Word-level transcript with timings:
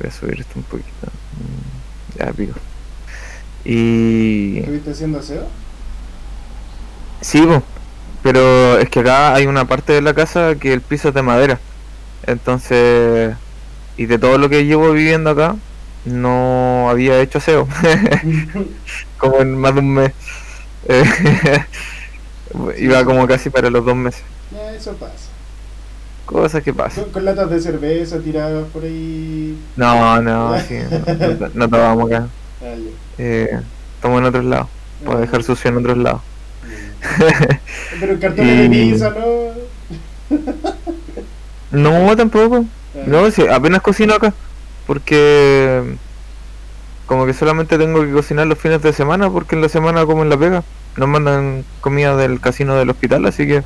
Voy 0.00 0.08
a 0.08 0.12
subir 0.12 0.40
esto 0.40 0.52
un 0.56 0.64
poquito. 0.64 0.88
Mm, 1.36 2.18
Ya, 2.18 2.32
pico. 2.32 2.58
Y. 3.64 4.58
¿Estuviste 4.58 4.90
haciendo 4.90 5.18
aseo? 5.18 5.46
Sí, 7.20 7.40
po, 7.42 7.62
pero 8.22 8.78
es 8.78 8.88
que 8.90 9.00
acá 9.00 9.34
hay 9.34 9.46
una 9.46 9.66
parte 9.66 9.92
de 9.92 10.02
la 10.02 10.14
casa 10.14 10.56
que 10.56 10.72
el 10.72 10.80
piso 10.80 11.08
es 11.08 11.14
de 11.14 11.22
madera. 11.22 11.60
Entonces, 12.26 13.34
y 13.96 14.06
de 14.06 14.18
todo 14.18 14.38
lo 14.38 14.48
que 14.48 14.64
llevo 14.64 14.92
viviendo 14.92 15.30
acá, 15.30 15.56
no 16.04 16.88
había 16.90 17.20
hecho 17.20 17.38
aseo. 17.38 17.68
como 19.18 19.38
en 19.40 19.56
más 19.58 19.74
de 19.74 19.80
un 19.80 19.94
mes. 19.94 20.12
Eh, 20.88 21.04
Iba 22.78 23.04
como 23.04 23.26
casi 23.28 23.50
para 23.50 23.70
los 23.70 23.84
dos 23.84 23.94
meses. 23.96 24.22
Ya, 24.50 24.72
eso 24.74 24.94
pasa. 24.96 25.31
Cosas 26.32 26.62
que 26.62 26.72
pasan. 26.72 27.04
Con, 27.04 27.12
con 27.12 27.24
latas 27.26 27.50
de 27.50 27.60
cerveza 27.60 28.18
tiradas 28.18 28.64
por 28.72 28.84
ahí. 28.84 29.58
No, 29.76 30.22
no, 30.22 30.58
sí, 30.60 30.78
no, 30.90 31.14
no, 31.14 31.50
no 31.52 31.68
tomamos 31.68 32.10
acá. 32.10 32.28
Ah. 32.62 32.74
Eh, 33.18 33.60
tomo 34.00 34.18
en 34.18 34.24
otros 34.24 34.44
lados. 34.44 34.68
Puedo 35.04 35.20
dejar 35.20 35.42
sucio 35.42 35.70
en 35.70 35.76
otros 35.78 35.98
lados. 35.98 36.22
Pero 38.00 38.18
cartones 38.18 38.58
de 38.58 38.68
pizza, 38.70 39.10
¿no? 39.10 39.52
No, 41.72 42.16
tampoco. 42.16 42.64
No, 43.06 43.30
sí, 43.30 43.46
apenas 43.46 43.82
cocino 43.82 44.14
acá. 44.14 44.32
Porque 44.86 45.96
como 47.06 47.26
que 47.26 47.34
solamente 47.34 47.78
tengo 47.78 48.00
que 48.02 48.12
cocinar 48.12 48.46
los 48.46 48.58
fines 48.58 48.80
de 48.82 48.92
semana 48.92 49.28
porque 49.30 49.54
en 49.54 49.62
la 49.62 49.68
semana 49.68 50.06
como 50.06 50.22
en 50.22 50.30
la 50.30 50.36
pega. 50.36 50.64
Nos 50.96 51.08
mandan 51.08 51.64
comida 51.80 52.16
del 52.16 52.40
casino 52.40 52.76
del 52.76 52.90
hospital, 52.90 53.24
así 53.26 53.46
que 53.46 53.62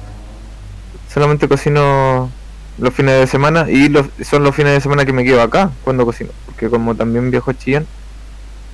solamente 1.13 1.49
cocino 1.49 2.31
los 2.79 2.93
fines 2.93 3.19
de 3.19 3.27
semana 3.27 3.67
y 3.71 3.89
los, 3.89 4.07
son 4.23 4.45
los 4.45 4.55
fines 4.55 4.73
de 4.73 4.81
semana 4.81 5.05
que 5.05 5.13
me 5.13 5.25
quedo 5.25 5.43
acá 5.43 5.71
cuando 5.85 6.05
cocino. 6.05 6.31
Porque 6.47 6.69
como 6.69 6.95
también 6.95 7.31
viajo 7.31 7.51
a 7.51 7.55
Chillán, 7.55 7.87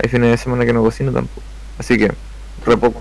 hay 0.03 0.09
fines 0.09 0.31
de 0.31 0.37
semana 0.37 0.67
que 0.67 0.73
no 0.73 0.83
cocino 0.83 1.13
tampoco. 1.13 1.43
Así 1.79 1.97
que, 1.97 2.13
re 2.67 2.77
poco. 2.77 3.01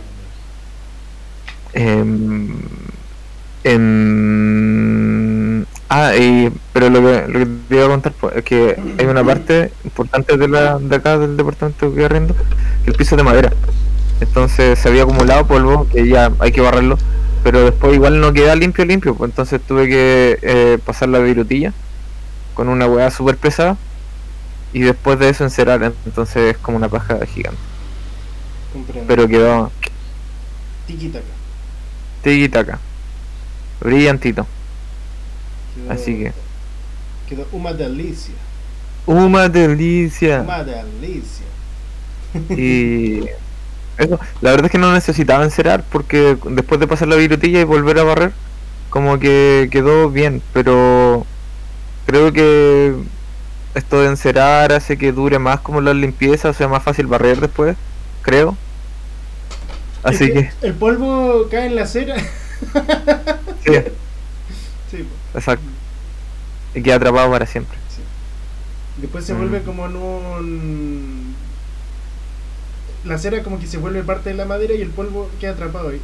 Em, 1.73 2.59
em, 3.63 4.91
ah, 5.89 6.15
y, 6.15 6.51
pero 6.73 6.89
lo 6.89 6.99
que, 7.01 7.27
lo 7.27 7.39
que 7.39 7.45
te 7.69 7.75
iba 7.75 7.85
a 7.85 7.89
contar 7.89 8.13
pues, 8.19 8.35
es 8.35 8.43
que 8.43 8.77
hay 8.97 9.05
una 9.05 9.23
parte 9.23 9.71
importante 9.83 10.35
de, 10.37 10.47
la, 10.47 10.77
de 10.79 10.95
acá 10.95 11.17
del 11.17 11.37
departamento 11.37 11.93
que 11.93 12.05
arriendo, 12.05 12.35
que 12.83 12.91
el 12.91 12.97
piso 12.97 13.15
de 13.15 13.23
madera. 13.23 13.51
Entonces 14.19 14.77
se 14.77 14.89
había 14.89 15.03
acumulado 15.03 15.47
polvo, 15.47 15.87
que 15.91 16.07
ya 16.07 16.31
hay 16.39 16.51
que 16.51 16.61
barrerlo, 16.61 16.97
pero 17.43 17.63
después 17.63 17.93
igual 17.93 18.19
no 18.21 18.33
queda 18.33 18.55
limpio 18.55 18.85
limpio, 18.85 19.15
pues 19.15 19.29
entonces 19.31 19.61
tuve 19.61 19.87
que 19.87 20.37
eh, 20.41 20.77
pasar 20.85 21.09
la 21.09 21.19
virutilla 21.19 21.73
con 22.53 22.69
una 22.69 22.85
hueá 22.87 23.09
súper 23.11 23.37
pesada 23.37 23.77
y 24.73 24.81
después 24.81 25.17
de 25.19 25.29
eso 25.29 25.43
encerar, 25.43 25.93
entonces 26.05 26.55
es 26.55 26.57
como 26.57 26.77
una 26.77 26.89
paja 26.89 27.19
gigante. 27.25 27.59
Comprendo. 28.73 29.07
Pero 29.07 29.27
quedó 29.27 29.71
Tiki-taka. 30.87 31.25
tiki-taka, 32.23 32.79
brillantito. 33.81 34.45
Quedó- 35.75 35.91
Así 35.91 36.15
que, 36.17 36.33
Quedó 37.27 37.45
una 37.51 37.73
delicia. 37.73 38.33
una 39.05 39.49
delicia. 39.49 40.41
Una 40.41 40.63
delicia. 40.63 41.45
Y 42.49 43.21
eso, 44.03 44.19
la 44.41 44.51
verdad 44.51 44.65
es 44.65 44.71
que 44.71 44.77
no 44.77 44.91
necesitaba 44.93 45.43
encerar 45.43 45.83
porque 45.91 46.37
después 46.49 46.79
de 46.79 46.87
pasar 46.87 47.07
la 47.07 47.15
virutilla 47.15 47.61
y 47.61 47.63
volver 47.63 47.99
a 47.99 48.03
barrer, 48.03 48.33
como 48.89 49.19
que 49.19 49.69
quedó 49.71 50.09
bien, 50.09 50.41
pero 50.53 51.25
creo 52.05 52.33
que 52.33 52.95
esto 53.75 54.01
de 54.01 54.07
encerar 54.09 54.73
hace 54.73 54.97
que 54.97 55.11
dure 55.13 55.39
más 55.39 55.61
como 55.61 55.81
la 55.81 55.93
limpieza, 55.93 56.49
o 56.49 56.53
sea, 56.53 56.67
más 56.67 56.83
fácil 56.83 57.07
barrer 57.07 57.39
después, 57.39 57.77
creo. 58.21 58.57
Así 60.03 60.25
Es 60.25 60.31
que, 60.33 60.51
El 60.61 60.73
polvo 60.73 61.47
cae 61.49 61.67
en 61.67 61.75
la 61.75 61.85
cera. 61.85 62.15
sí, 64.89 65.05
exacto. 65.33 65.65
Y 66.73 66.81
queda 66.81 66.95
atrapado 66.95 67.31
para 67.31 67.45
siempre. 67.45 67.77
sí. 67.89 68.01
Después 68.97 69.25
se 69.25 69.33
Mm. 69.33 69.37
vuelve 69.37 69.61
como 69.63 69.85
en 69.85 69.95
un. 69.95 71.35
La 73.05 73.17
cera 73.17 73.43
como 73.43 73.59
que 73.59 73.67
se 73.67 73.77
vuelve 73.77 74.03
parte 74.03 74.29
de 74.29 74.35
la 74.35 74.45
madera 74.45 74.73
y 74.73 74.81
el 74.81 74.89
polvo 74.89 75.29
queda 75.39 75.51
atrapado 75.51 75.89
ahí. 75.89 76.01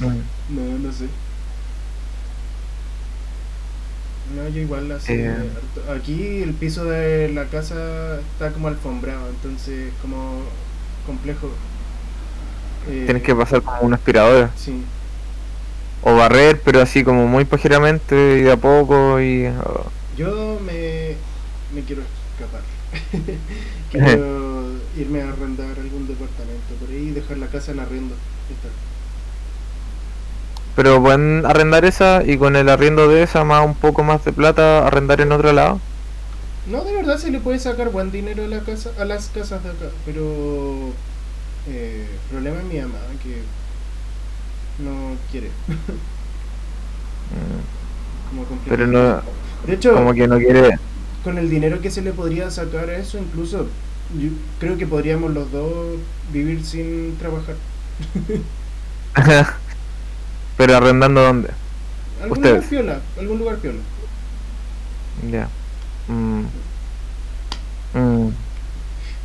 no, 0.00 0.78
no 0.78 0.92
sé. 0.92 1.06
No, 4.34 4.48
yo 4.48 4.60
igual 4.60 4.90
así. 4.90 5.12
Eh. 5.12 5.36
Aquí 5.96 6.42
el 6.42 6.52
piso 6.54 6.84
de 6.84 7.28
la 7.28 7.44
casa 7.44 8.18
está 8.32 8.50
como 8.50 8.68
alfombrado, 8.68 9.28
entonces 9.28 9.92
como 10.02 10.42
complejo. 11.06 11.50
Eh, 12.88 13.02
Tienes 13.04 13.22
que 13.22 13.34
pasar 13.34 13.62
como 13.62 13.80
una 13.82 13.96
aspiradora. 13.96 14.50
Sí. 14.56 14.82
O 16.02 16.14
barrer, 16.16 16.60
pero 16.64 16.80
así 16.80 17.04
como 17.04 17.26
muy 17.26 17.44
pajeramente 17.44 18.38
y 18.38 18.42
de 18.42 18.52
a 18.52 18.56
poco 18.56 19.20
y... 19.20 19.46
oh, 19.46 19.86
Yo 20.16 20.60
me, 20.64 21.16
me 21.74 21.82
quiero 21.82 22.02
escapar. 22.34 22.62
quiero 23.90 24.45
irme 24.96 25.22
a 25.22 25.28
arrendar 25.28 25.78
algún 25.78 26.06
departamento 26.08 26.74
por 26.80 26.88
ahí 26.90 27.08
y 27.08 27.12
dejar 27.12 27.38
la 27.38 27.48
casa 27.48 27.72
en 27.72 27.80
arriendo. 27.80 28.14
Pero 30.76 31.02
pueden 31.02 31.44
arrendar 31.46 31.84
esa 31.84 32.22
y 32.24 32.36
con 32.38 32.54
el 32.56 32.68
arriendo 32.68 33.08
de 33.08 33.22
esa 33.22 33.44
más 33.44 33.64
un 33.64 33.74
poco 33.74 34.04
más 34.04 34.24
de 34.24 34.32
plata 34.32 34.86
arrendar 34.86 35.20
en 35.20 35.32
otro 35.32 35.52
lado. 35.52 35.80
No, 36.66 36.84
de 36.84 36.92
verdad 36.94 37.18
se 37.18 37.30
le 37.30 37.38
puede 37.40 37.58
sacar 37.60 37.90
buen 37.90 38.10
dinero 38.10 38.44
a, 38.44 38.48
la 38.48 38.60
casa, 38.60 38.90
a 38.98 39.04
las 39.04 39.28
casas 39.28 39.62
de 39.62 39.70
acá, 39.70 39.86
pero 40.04 40.92
eh, 41.66 42.06
problema 42.30 42.58
es 42.58 42.64
mi 42.64 42.80
mamá 42.80 42.98
que 43.22 43.42
no 44.78 45.16
quiere. 45.30 45.50
Mm, 47.30 47.62
Como 48.30 48.44
complica- 48.46 48.76
Pero 48.76 48.86
no, 48.86 49.22
De 49.66 49.74
hecho, 49.74 49.94
como 49.94 50.14
que 50.14 50.28
no 50.28 50.38
quiere. 50.38 50.78
con 51.24 51.38
el 51.38 51.50
dinero 51.50 51.80
que 51.80 51.90
se 51.90 52.02
le 52.02 52.12
podría 52.12 52.50
sacar 52.50 52.88
a 52.90 52.96
eso, 52.98 53.18
incluso 53.18 53.68
yo 54.18 54.30
creo 54.60 54.76
que 54.78 54.86
podríamos 54.86 55.32
los 55.32 55.50
dos 55.52 55.98
vivir 56.32 56.64
sin 56.64 57.16
trabajar. 57.18 57.56
Pero 60.56 60.76
arrendando 60.76 61.22
dónde? 61.22 61.50
Algún 62.22 62.38
Ustedes. 62.38 62.54
lugar 62.56 62.68
piola, 62.70 63.00
algún 63.18 63.38
lugar 63.38 63.56
piola. 63.56 63.78
Ya. 65.30 65.48
Mm. 66.08 66.44
Mm. 67.94 68.30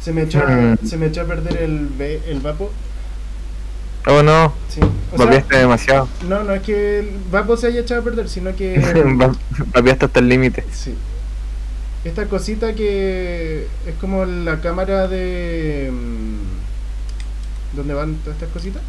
Se 0.02 0.12
me 0.14 0.24
echó, 0.24 0.40
Mm. 0.47 0.78
se 0.86 0.98
me 0.98 1.06
echó 1.08 1.22
a 1.22 1.25
perder 1.25 1.58
el, 1.62 1.90
el 2.28 2.40
vapo. 2.42 2.72
Oh 4.08 4.24
no, 4.24 4.52
Sí. 4.68 4.81
Vapeaste 5.16 5.58
demasiado. 5.58 6.08
no, 6.28 6.44
no 6.44 6.53
es 6.53 6.63
que 6.63 7.00
el 7.02 7.12
vapo 7.31 7.56
se 7.56 7.68
haya 7.68 7.81
echado 7.81 8.02
a 8.02 8.03
perder, 8.03 8.28
sino 8.30 8.56
que 8.56 8.80
Va- 9.22 9.31
Vapeaste 9.75 10.06
hasta 10.06 10.19
el 10.19 10.28
límite. 10.30 10.66
Sí. 10.72 10.96
Esta 12.03 12.25
cosita 12.28 12.73
que 12.73 13.67
es 13.85 13.95
como 14.00 14.25
la 14.25 14.59
cámara 14.59 15.07
de... 15.07 15.91
mm, 15.91 17.75
¿Dónde 17.78 17.94
van 17.94 18.16
todas 18.16 18.35
estas 18.38 18.50
cositas? 18.50 18.81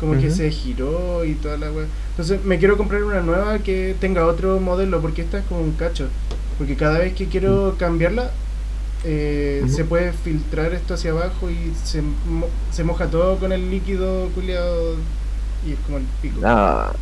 Como 0.00 0.14
que 0.14 0.30
se 0.30 0.50
giró 0.50 1.24
y 1.24 1.34
toda 1.34 1.56
la 1.58 1.70
wea. 1.70 1.86
Entonces 2.10 2.44
me 2.44 2.58
quiero 2.58 2.76
comprar 2.76 3.04
una 3.04 3.20
nueva 3.20 3.58
que 3.60 3.94
tenga 4.00 4.26
otro 4.26 4.58
modelo 4.58 5.00
porque 5.00 5.22
esta 5.22 5.38
es 5.38 5.44
como 5.44 5.60
un 5.60 5.72
cacho. 5.72 6.08
Porque 6.58 6.74
cada 6.76 6.98
vez 6.98 7.14
que 7.14 7.26
quiero 7.28 7.76
cambiarla, 7.78 8.30
eh, 9.04 9.64
se 9.68 9.84
puede 9.84 10.12
filtrar 10.12 10.72
esto 10.72 10.94
hacia 10.94 11.10
abajo 11.12 11.50
y 11.50 11.72
se, 11.84 12.02
mo- 12.02 12.48
se 12.72 12.82
moja 12.82 13.06
todo 13.08 13.36
con 13.38 13.52
el 13.52 13.70
líquido 13.70 14.28
culiado 14.34 14.96
y 15.66 15.72
es 15.72 15.78
como 15.86 15.98
el 15.98 16.04
pico. 16.20 16.40
Ah, 16.44 16.92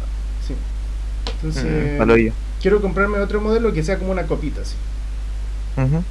Sí. 0.47 0.55
mm, 0.55 2.01
Entonces 2.01 2.17
yo. 2.27 2.33
quiero 2.61 2.83
comprarme 2.83 3.19
otro 3.19 3.41
modelo 3.41 3.73
que 3.73 3.83
sea 3.83 3.99
como 3.99 4.13
una 4.13 4.27
copita 4.27 4.61
así. 4.63 4.75
Ujú. 5.77 6.03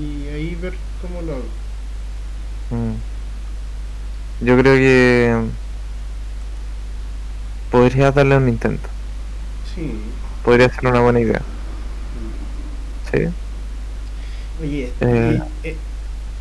y 0.00 0.28
ahí 0.28 0.54
ver 0.60 0.74
cómo 1.02 1.22
lo 1.22 1.32
hago. 1.32 1.44
Mm. 2.70 2.94
Yo 4.44 4.58
creo 4.58 4.74
que 4.74 5.34
podrías 7.70 8.14
darle 8.14 8.36
un 8.36 8.48
intento. 8.48 8.88
Sí. 9.74 9.92
Podría 10.44 10.68
ser 10.72 10.86
una 10.86 11.00
buena 11.00 11.20
idea. 11.20 11.42
Sí. 13.12 13.20
Oye, 14.62 14.92
Eh. 15.00 15.40
y- 15.64 15.68
eh, 15.68 15.76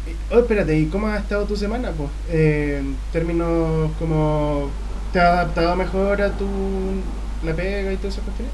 eh, 0.08 0.16
oh, 0.32 0.40
espérate, 0.40 0.78
¿y 0.78 0.88
cómo 0.88 1.08
ha 1.08 1.18
estado 1.18 1.46
tu 1.46 1.56
semana? 1.56 1.92
Pues, 1.92 2.10
eh, 2.30 2.78
en 2.80 2.96
términos 3.12 3.92
como, 4.00 4.70
¿te 5.12 5.20
has 5.20 5.30
adaptado 5.34 5.76
mejor 5.76 6.22
a 6.22 6.32
tu 6.32 6.48
la 7.44 7.54
pega 7.54 7.92
y 7.92 7.98
todas 7.98 8.14
esas 8.14 8.26
cuestiones? 8.26 8.54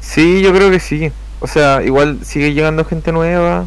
Sí, 0.00 0.42
yo 0.42 0.52
creo 0.52 0.70
que 0.70 0.80
sí. 0.80 1.10
O 1.44 1.46
sea, 1.46 1.82
igual 1.82 2.20
sigue 2.24 2.54
llegando 2.54 2.86
gente 2.86 3.12
nueva. 3.12 3.66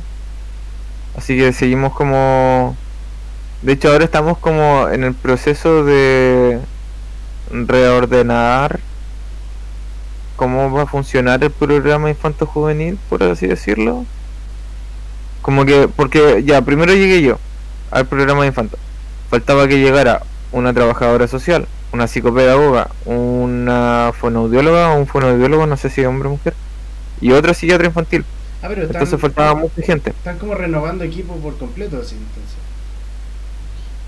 Así 1.15 1.37
que 1.37 1.53
seguimos 1.53 1.93
como... 1.93 2.75
De 3.61 3.73
hecho, 3.73 3.91
ahora 3.91 4.03
estamos 4.03 4.39
como 4.39 4.89
en 4.89 5.03
el 5.03 5.13
proceso 5.13 5.83
de 5.83 6.59
reordenar 7.51 8.79
cómo 10.37 10.71
va 10.71 10.81
a 10.81 10.85
funcionar 10.87 11.43
el 11.43 11.51
programa 11.51 12.09
infanto 12.09 12.47
juvenil, 12.47 12.97
por 13.09 13.21
así 13.21 13.45
decirlo. 13.45 14.05
Como 15.43 15.63
que, 15.63 15.87
porque 15.87 16.43
ya, 16.43 16.63
primero 16.63 16.95
llegué 16.95 17.21
yo 17.21 17.37
al 17.91 18.07
programa 18.07 18.41
de 18.41 18.47
infanto. 18.47 18.79
Faltaba 19.29 19.67
que 19.67 19.79
llegara 19.79 20.23
una 20.51 20.73
trabajadora 20.73 21.27
social, 21.27 21.67
una 21.93 22.07
psicopedagoga, 22.07 22.89
una 23.05 24.13
fonoaudióloga 24.19 24.93
o 24.93 24.97
un 24.97 25.05
fonoaudiólogo, 25.05 25.67
no 25.67 25.77
sé 25.77 25.91
si 25.91 26.03
hombre 26.05 26.27
o 26.27 26.31
mujer, 26.31 26.55
y 27.21 27.31
otra 27.31 27.53
psiquiatra 27.53 27.87
infantil. 27.87 28.25
Ah, 28.61 28.67
pero 28.69 28.83
están, 28.83 29.03
Entonces 29.03 29.19
faltaba 29.21 29.53
mucha 29.55 29.81
gente. 29.81 30.11
están 30.11 30.37
como 30.39 30.55
renovando 30.55 31.03
equipo 31.03 31.35
por 31.37 31.57
completo, 31.57 31.97
así 32.01 32.15
entonces. 32.15 32.55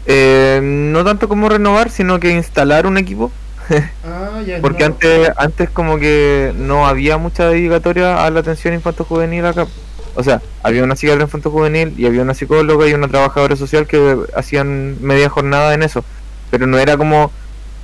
Eh, 0.05 0.59
no 0.63 1.03
tanto 1.03 1.27
como 1.27 1.49
renovar, 1.49 1.89
sino 1.91 2.19
que 2.19 2.31
instalar 2.31 2.85
un 2.87 2.97
equipo. 2.97 3.31
Ah, 4.03 4.41
ya 4.45 4.59
Porque 4.61 4.79
nuevo. 4.89 4.95
antes, 4.95 5.31
antes 5.37 5.69
como 5.69 5.99
que 5.99 6.53
no 6.55 6.87
había 6.87 7.17
mucha 7.17 7.47
dedicatoria 7.49 8.25
a 8.25 8.29
la 8.31 8.39
atención 8.39 8.73
infanto-juvenil 8.73 9.45
acá. 9.45 9.67
O 10.15 10.23
sea, 10.23 10.41
había 10.63 10.83
una 10.83 10.95
psiquiatra 10.95 11.23
infanto-juvenil 11.25 11.93
y 11.97 12.05
había 12.07 12.23
una 12.23 12.33
psicóloga 12.33 12.87
y 12.87 12.93
una 12.93 13.07
trabajadora 13.07 13.55
social 13.55 13.85
que 13.85 14.17
hacían 14.35 14.97
media 15.01 15.29
jornada 15.29 15.73
en 15.75 15.83
eso. 15.83 16.03
Pero 16.49 16.65
no 16.65 16.79
era 16.79 16.97
como 16.97 17.31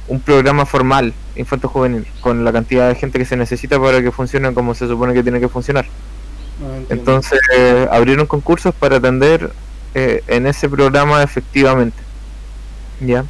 un 0.07 0.19
programa 0.19 0.65
formal 0.65 1.13
infanto-juvenil, 1.35 2.05
con 2.21 2.43
la 2.43 2.53
cantidad 2.53 2.87
de 2.87 2.95
gente 2.95 3.19
que 3.19 3.25
se 3.25 3.35
necesita 3.35 3.79
para 3.79 4.01
que 4.01 4.11
funcione 4.11 4.53
como 4.53 4.75
se 4.75 4.87
supone 4.87 5.13
que 5.13 5.23
tiene 5.23 5.39
que 5.39 5.49
funcionar. 5.49 5.85
Ah. 6.61 6.79
Entonces 6.89 7.39
eh, 7.55 7.87
abrieron 7.91 8.27
concursos 8.27 8.73
para 8.73 8.97
atender 8.97 9.51
eh, 9.93 10.23
en 10.27 10.47
ese 10.47 10.69
programa 10.69 11.23
efectivamente. 11.23 11.97
¿Ya? 13.01 13.25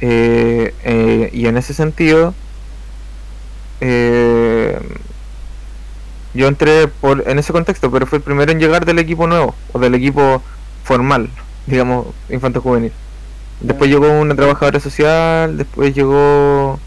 Eh, 0.00 0.74
eh, 0.84 1.30
y 1.32 1.46
en 1.46 1.56
ese 1.56 1.74
sentido, 1.74 2.34
eh, 3.80 4.78
yo 6.32 6.48
entré 6.48 6.88
por, 6.88 7.28
en 7.28 7.38
ese 7.38 7.52
contexto, 7.52 7.90
pero 7.90 8.06
fue 8.06 8.18
el 8.18 8.24
primero 8.24 8.50
en 8.52 8.58
llegar 8.58 8.86
del 8.86 8.98
equipo 8.98 9.26
nuevo, 9.26 9.54
o 9.72 9.78
del 9.78 9.94
equipo 9.94 10.42
formal, 10.84 11.28
digamos, 11.66 12.06
infanto 12.28 12.60
juvenil. 12.60 12.92
Después 13.60 13.90
llegó 13.90 14.10
una 14.10 14.34
trabajadora 14.34 14.80
social, 14.80 15.58
después 15.58 15.94
llegó, 15.94 16.80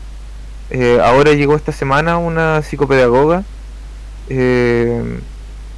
eh, 0.72 1.00
ahora 1.04 1.34
llegó 1.34 1.56
esta 1.56 1.72
semana 1.72 2.18
una 2.18 2.62
psicopedagoga, 2.64 3.44
eh, 4.30 5.20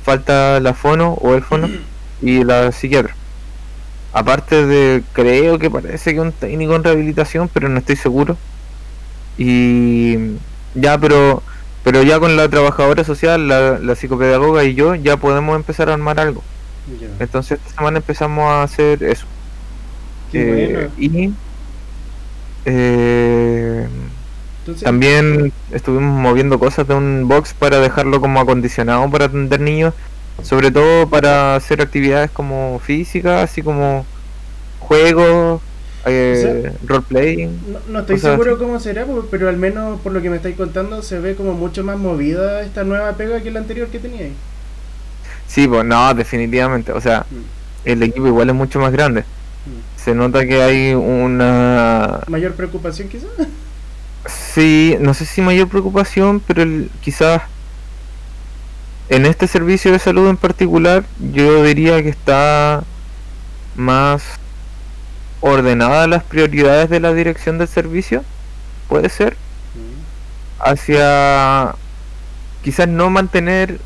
falta 0.03 0.59
la 0.59 0.74
fono 0.74 1.13
o 1.13 1.36
el 1.36 1.44
fono 1.44 1.69
y 2.21 2.44
la 2.44 2.71
psiquiatra. 2.71 3.15
Aparte 4.13 4.65
de, 4.65 5.03
creo 5.12 5.59
que 5.59 5.69
parece 5.69 6.13
que 6.13 6.21
un 6.21 6.31
técnico 6.31 6.75
en 6.75 6.83
rehabilitación, 6.86 7.50
pero 7.53 7.68
no 7.68 7.80
estoy 7.80 7.98
seguro. 7.98 8.38
Y 9.38 10.38
ya, 10.75 10.98
pero 10.98 11.44
pero 11.86 12.01
ya 12.01 12.19
con 12.19 12.36
la 12.36 12.50
trabajadora 12.50 13.03
social, 13.03 13.48
la, 13.48 13.77
la 13.77 13.94
psicopedagoga 13.94 14.63
y 14.63 14.74
yo, 14.74 14.95
ya 14.95 15.18
podemos 15.18 15.56
empezar 15.56 15.89
a 15.89 15.94
armar 15.94 16.19
algo. 16.19 16.41
Entonces 17.19 17.59
esta 17.59 17.77
semana 17.77 17.98
empezamos 17.98 18.44
a 18.44 18.63
hacer 18.63 19.03
eso. 19.03 19.27
Eh, 20.36 20.90
y 20.98 21.34
eh, 22.66 23.88
Entonces, 24.60 24.84
también 24.84 25.54
estuvimos 25.72 26.20
moviendo 26.20 26.60
cosas 26.60 26.88
de 26.88 26.96
un 26.96 27.28
box 27.28 27.54
para 27.54 27.80
dejarlo 27.80 28.22
como 28.22 28.40
acondicionado 28.40 29.10
para 29.10 29.26
atender 29.26 29.60
niños, 29.62 29.94
sobre 30.42 30.72
todo 30.72 31.10
para 31.10 31.56
hacer 31.56 31.82
actividades 31.82 32.32
como 32.32 32.80
físicas, 32.80 33.44
así 33.44 33.64
como 33.64 34.08
juegos, 34.80 35.62
eh, 36.06 36.78
roleplaying. 36.84 37.62
no, 37.66 37.80
no 37.88 38.00
estoy 38.00 38.18
seguro 38.20 38.54
así. 38.54 38.60
cómo 38.60 38.80
será, 38.80 39.06
pero 39.32 39.50
al 39.50 39.58
menos 39.58 40.02
por 40.02 40.14
lo 40.14 40.22
que 40.22 40.30
me 40.30 40.38
estáis 40.38 40.56
contando 40.58 41.02
se 41.02 41.20
ve 41.20 41.36
como 41.36 41.54
mucho 41.54 41.84
más 41.84 41.98
movida 41.98 42.62
esta 42.64 42.84
nueva 42.84 43.18
pega 43.18 43.42
que 43.44 43.52
la 43.52 43.60
anterior 43.60 43.90
que 43.90 44.00
teníais. 44.00 44.38
Sí, 45.48 45.68
pues 45.68 45.86
no, 45.86 46.14
definitivamente. 46.14 46.92
O 46.92 47.02
sea, 47.02 47.28
Mm, 47.30 47.46
el 47.84 48.04
equipo 48.04 48.28
igual 48.28 48.50
es 48.50 48.56
mucho 48.56 48.80
más 48.80 48.92
grande. 48.92 49.26
Mm. 50.06 50.12
Se 50.12 50.16
nota 50.16 50.46
que 50.46 50.62
hay 50.62 50.94
una... 50.94 52.22
Mayor 52.28 52.54
preocupación 52.54 53.10
quizás. 53.10 53.30
Sí, 54.25 54.96
no 55.00 55.13
sé 55.13 55.25
si 55.25 55.42
mayor 55.42 55.68
preocupación, 55.68 56.42
pero 56.46 56.63
el- 56.63 56.90
quizás 57.02 57.42
en 59.10 59.25
este 59.25 59.48
servicio 59.48 59.92
de 59.92 60.00
salud 60.00 60.28
en 60.30 60.38
particular 60.38 61.04
yo 61.34 61.63
diría 61.63 62.02
que 62.02 62.10
está 62.10 62.84
más 63.75 64.24
ordenadas 65.42 66.08
las 66.10 66.24
prioridades 66.24 66.90
de 66.90 67.00
la 67.00 67.13
dirección 67.13 67.60
del 67.60 67.68
servicio, 67.68 68.24
puede 68.90 69.10
ser, 69.10 69.38
hacia 70.60 71.75
quizás 72.63 72.88
no 72.88 73.12
mantener 73.12 73.80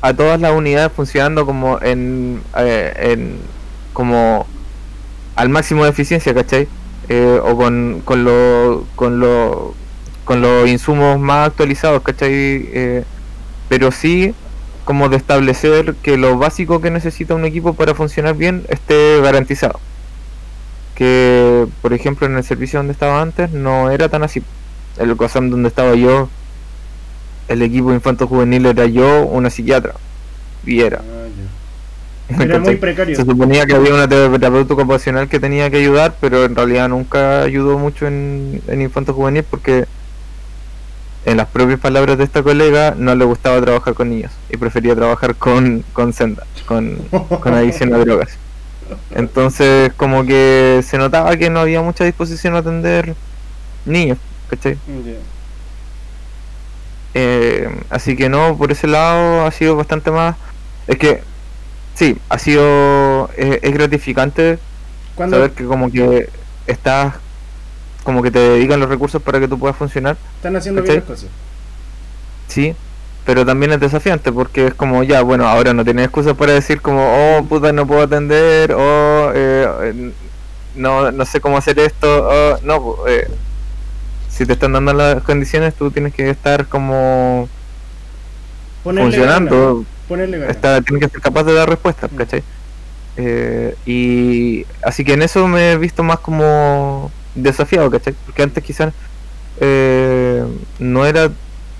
a 0.00 0.14
todas 0.14 0.40
las 0.40 0.52
unidades 0.52 0.92
funcionando 0.92 1.44
como 1.44 1.80
en, 1.82 2.40
eh, 2.56 2.92
en 2.98 3.38
como 3.92 4.46
al 5.36 5.48
máximo 5.48 5.84
de 5.84 5.90
eficiencia, 5.90 6.34
¿cachai? 6.34 6.68
Eh, 7.08 7.40
o 7.42 7.56
con, 7.56 8.02
con, 8.04 8.24
lo, 8.24 8.86
con, 8.96 9.20
lo, 9.20 9.74
con 10.24 10.40
los 10.40 10.68
insumos 10.68 11.18
más 11.18 11.48
actualizados, 11.48 12.02
¿cachai? 12.02 12.30
Eh, 12.32 13.04
pero 13.68 13.90
sí 13.90 14.34
como 14.84 15.08
de 15.08 15.16
establecer 15.16 15.94
que 16.02 16.16
lo 16.16 16.36
básico 16.38 16.80
que 16.80 16.90
necesita 16.90 17.34
un 17.34 17.44
equipo 17.44 17.74
para 17.74 17.94
funcionar 17.94 18.34
bien 18.34 18.64
esté 18.68 19.20
garantizado. 19.20 19.78
Que, 20.94 21.66
por 21.80 21.92
ejemplo, 21.92 22.26
en 22.26 22.36
el 22.36 22.44
servicio 22.44 22.78
donde 22.78 22.92
estaba 22.92 23.22
antes 23.22 23.50
no 23.52 23.90
era 23.90 24.08
tan 24.08 24.22
así. 24.22 24.42
El 24.98 25.16
COSAM 25.16 25.50
donde 25.50 25.68
estaba 25.68 25.94
yo, 25.94 26.28
el 27.48 27.62
equipo 27.62 27.92
infanto 27.92 28.26
juvenil 28.26 28.66
era 28.66 28.86
yo, 28.86 29.22
una 29.22 29.50
psiquiatra. 29.50 29.94
Y 30.66 30.80
era. 30.80 31.00
Era 32.40 32.58
muy 32.58 32.76
precario. 32.76 33.16
Se 33.16 33.24
suponía 33.24 33.66
que 33.66 33.74
había 33.74 33.94
una 33.94 34.08
terapeuta 34.08 34.74
ocupacional 34.74 35.28
que 35.28 35.40
tenía 35.40 35.70
que 35.70 35.78
ayudar, 35.78 36.14
pero 36.20 36.44
en 36.44 36.54
realidad 36.54 36.88
nunca 36.88 37.42
ayudó 37.42 37.78
mucho 37.78 38.06
en, 38.06 38.62
en 38.68 38.82
infanto 38.82 39.14
juvenil 39.14 39.44
porque, 39.44 39.86
en 41.24 41.36
las 41.36 41.48
propias 41.48 41.80
palabras 41.80 42.18
de 42.18 42.24
esta 42.24 42.42
colega, 42.42 42.94
no 42.96 43.14
le 43.14 43.24
gustaba 43.24 43.60
trabajar 43.60 43.94
con 43.94 44.10
niños 44.10 44.32
y 44.50 44.56
prefería 44.56 44.94
trabajar 44.94 45.34
con, 45.36 45.84
con 45.92 46.12
senda, 46.12 46.44
con, 46.66 46.96
con 47.40 47.54
adicción 47.54 47.94
a 47.94 47.98
drogas. 47.98 48.38
Entonces, 49.14 49.92
como 49.96 50.24
que 50.24 50.82
se 50.84 50.98
notaba 50.98 51.36
que 51.36 51.48
no 51.48 51.60
había 51.60 51.80
mucha 51.80 52.04
disposición 52.04 52.54
a 52.56 52.58
atender 52.58 53.14
niños, 53.86 54.18
¿cachai? 54.48 54.74
Ya. 55.04 55.12
Eh, 57.14 57.68
así 57.90 58.16
que 58.16 58.28
no, 58.28 58.56
por 58.56 58.72
ese 58.72 58.86
lado 58.86 59.46
ha 59.46 59.50
sido 59.50 59.76
bastante 59.76 60.10
más. 60.10 60.36
Es 60.86 60.98
que, 60.98 61.22
sí, 61.94 62.18
ha 62.28 62.38
sido. 62.38 63.30
eh, 63.36 63.60
es 63.62 63.72
gratificante 63.72 64.58
¿Cuándo? 65.14 65.36
saber 65.36 65.52
que, 65.52 65.64
como 65.64 65.90
que 65.90 66.28
estás. 66.66 67.14
Como 68.04 68.22
que 68.22 68.30
te 68.32 68.38
dedican 68.40 68.80
los 68.80 68.88
recursos 68.88 69.22
para 69.22 69.38
que 69.38 69.46
tú 69.48 69.58
puedas 69.58 69.76
funcionar, 69.76 70.16
Están 70.36 70.56
haciendo 70.56 70.82
bien 70.82 70.96
las 70.96 71.04
cosas. 71.04 71.30
sí. 72.48 72.74
Pero 73.24 73.46
también 73.46 73.70
es 73.70 73.78
desafiante 73.78 74.32
porque 74.32 74.66
es 74.66 74.74
como, 74.74 75.04
ya, 75.04 75.22
bueno, 75.22 75.46
ahora 75.46 75.72
no 75.72 75.84
tienes 75.84 76.06
excusas 76.06 76.34
para 76.36 76.54
decir, 76.54 76.80
como, 76.82 77.38
oh, 77.38 77.44
puta, 77.44 77.72
no 77.72 77.86
puedo 77.86 78.02
atender, 78.02 78.72
o 78.72 79.30
eh, 79.32 79.68
eh, 79.82 80.12
no, 80.74 81.12
no 81.12 81.24
sé 81.24 81.40
cómo 81.40 81.56
hacer 81.56 81.78
esto, 81.78 82.28
o, 82.28 82.58
no, 82.64 82.96
eh, 83.06 83.28
si 84.28 84.44
te 84.44 84.54
están 84.54 84.72
dando 84.72 84.92
las 84.92 85.22
condiciones, 85.22 85.72
tú 85.74 85.92
tienes 85.92 86.12
que 86.14 86.30
estar 86.30 86.66
como 86.66 87.48
Ponerle 88.82 89.10
funcionando, 89.10 89.84
Ponerle 90.08 90.50
está, 90.50 90.80
tiene 90.80 91.00
que 91.00 91.08
ser 91.08 91.20
capaz 91.20 91.44
de 91.44 91.54
dar 91.54 91.68
respuestas, 91.68 92.10
Mm. 92.12 92.16
¿cachai? 92.16 92.42
Eh, 93.16 93.74
y 93.86 94.64
así 94.82 95.04
que 95.04 95.12
en 95.12 95.22
eso 95.22 95.46
me 95.46 95.72
he 95.72 95.76
visto 95.78 96.02
más 96.02 96.18
como 96.20 97.10
desafiado, 97.34 97.90
¿cachai? 97.90 98.14
Porque 98.24 98.42
antes 98.42 98.64
quizás 98.64 98.92
eh, 99.60 100.42
no 100.78 101.04
era 101.06 101.30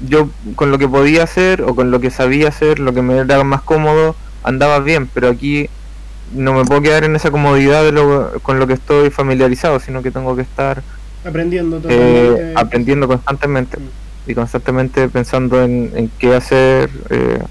yo 0.06 0.28
con 0.56 0.70
lo 0.70 0.78
que 0.78 0.88
podía 0.88 1.22
hacer 1.22 1.62
o 1.62 1.74
con 1.74 1.90
lo 1.90 2.00
que 2.00 2.10
sabía 2.10 2.48
hacer, 2.48 2.78
lo 2.78 2.92
que 2.92 3.02
me 3.02 3.18
era 3.18 3.42
más 3.44 3.62
cómodo, 3.62 4.14
andaba 4.42 4.78
bien, 4.80 5.08
pero 5.12 5.28
aquí 5.28 5.68
no 6.34 6.52
me 6.54 6.64
puedo 6.64 6.82
quedar 6.82 7.04
en 7.04 7.14
esa 7.16 7.30
comodidad 7.30 7.82
de 7.82 7.92
lo, 7.92 8.32
con 8.42 8.58
lo 8.58 8.66
que 8.66 8.74
estoy 8.74 9.10
familiarizado, 9.10 9.80
sino 9.80 10.02
que 10.02 10.10
tengo 10.10 10.34
que 10.36 10.42
estar 10.42 10.82
Aprendiendo 11.24 11.80
eh, 11.88 12.52
aprendiendo 12.56 13.06
constantemente 13.06 13.78
Mm. 13.78 14.01
Y 14.26 14.34
constantemente 14.34 15.08
pensando 15.08 15.62
en, 15.62 15.92
en 15.94 16.10
qué 16.18 16.34
hacer 16.34 16.90
eh, 17.10 17.42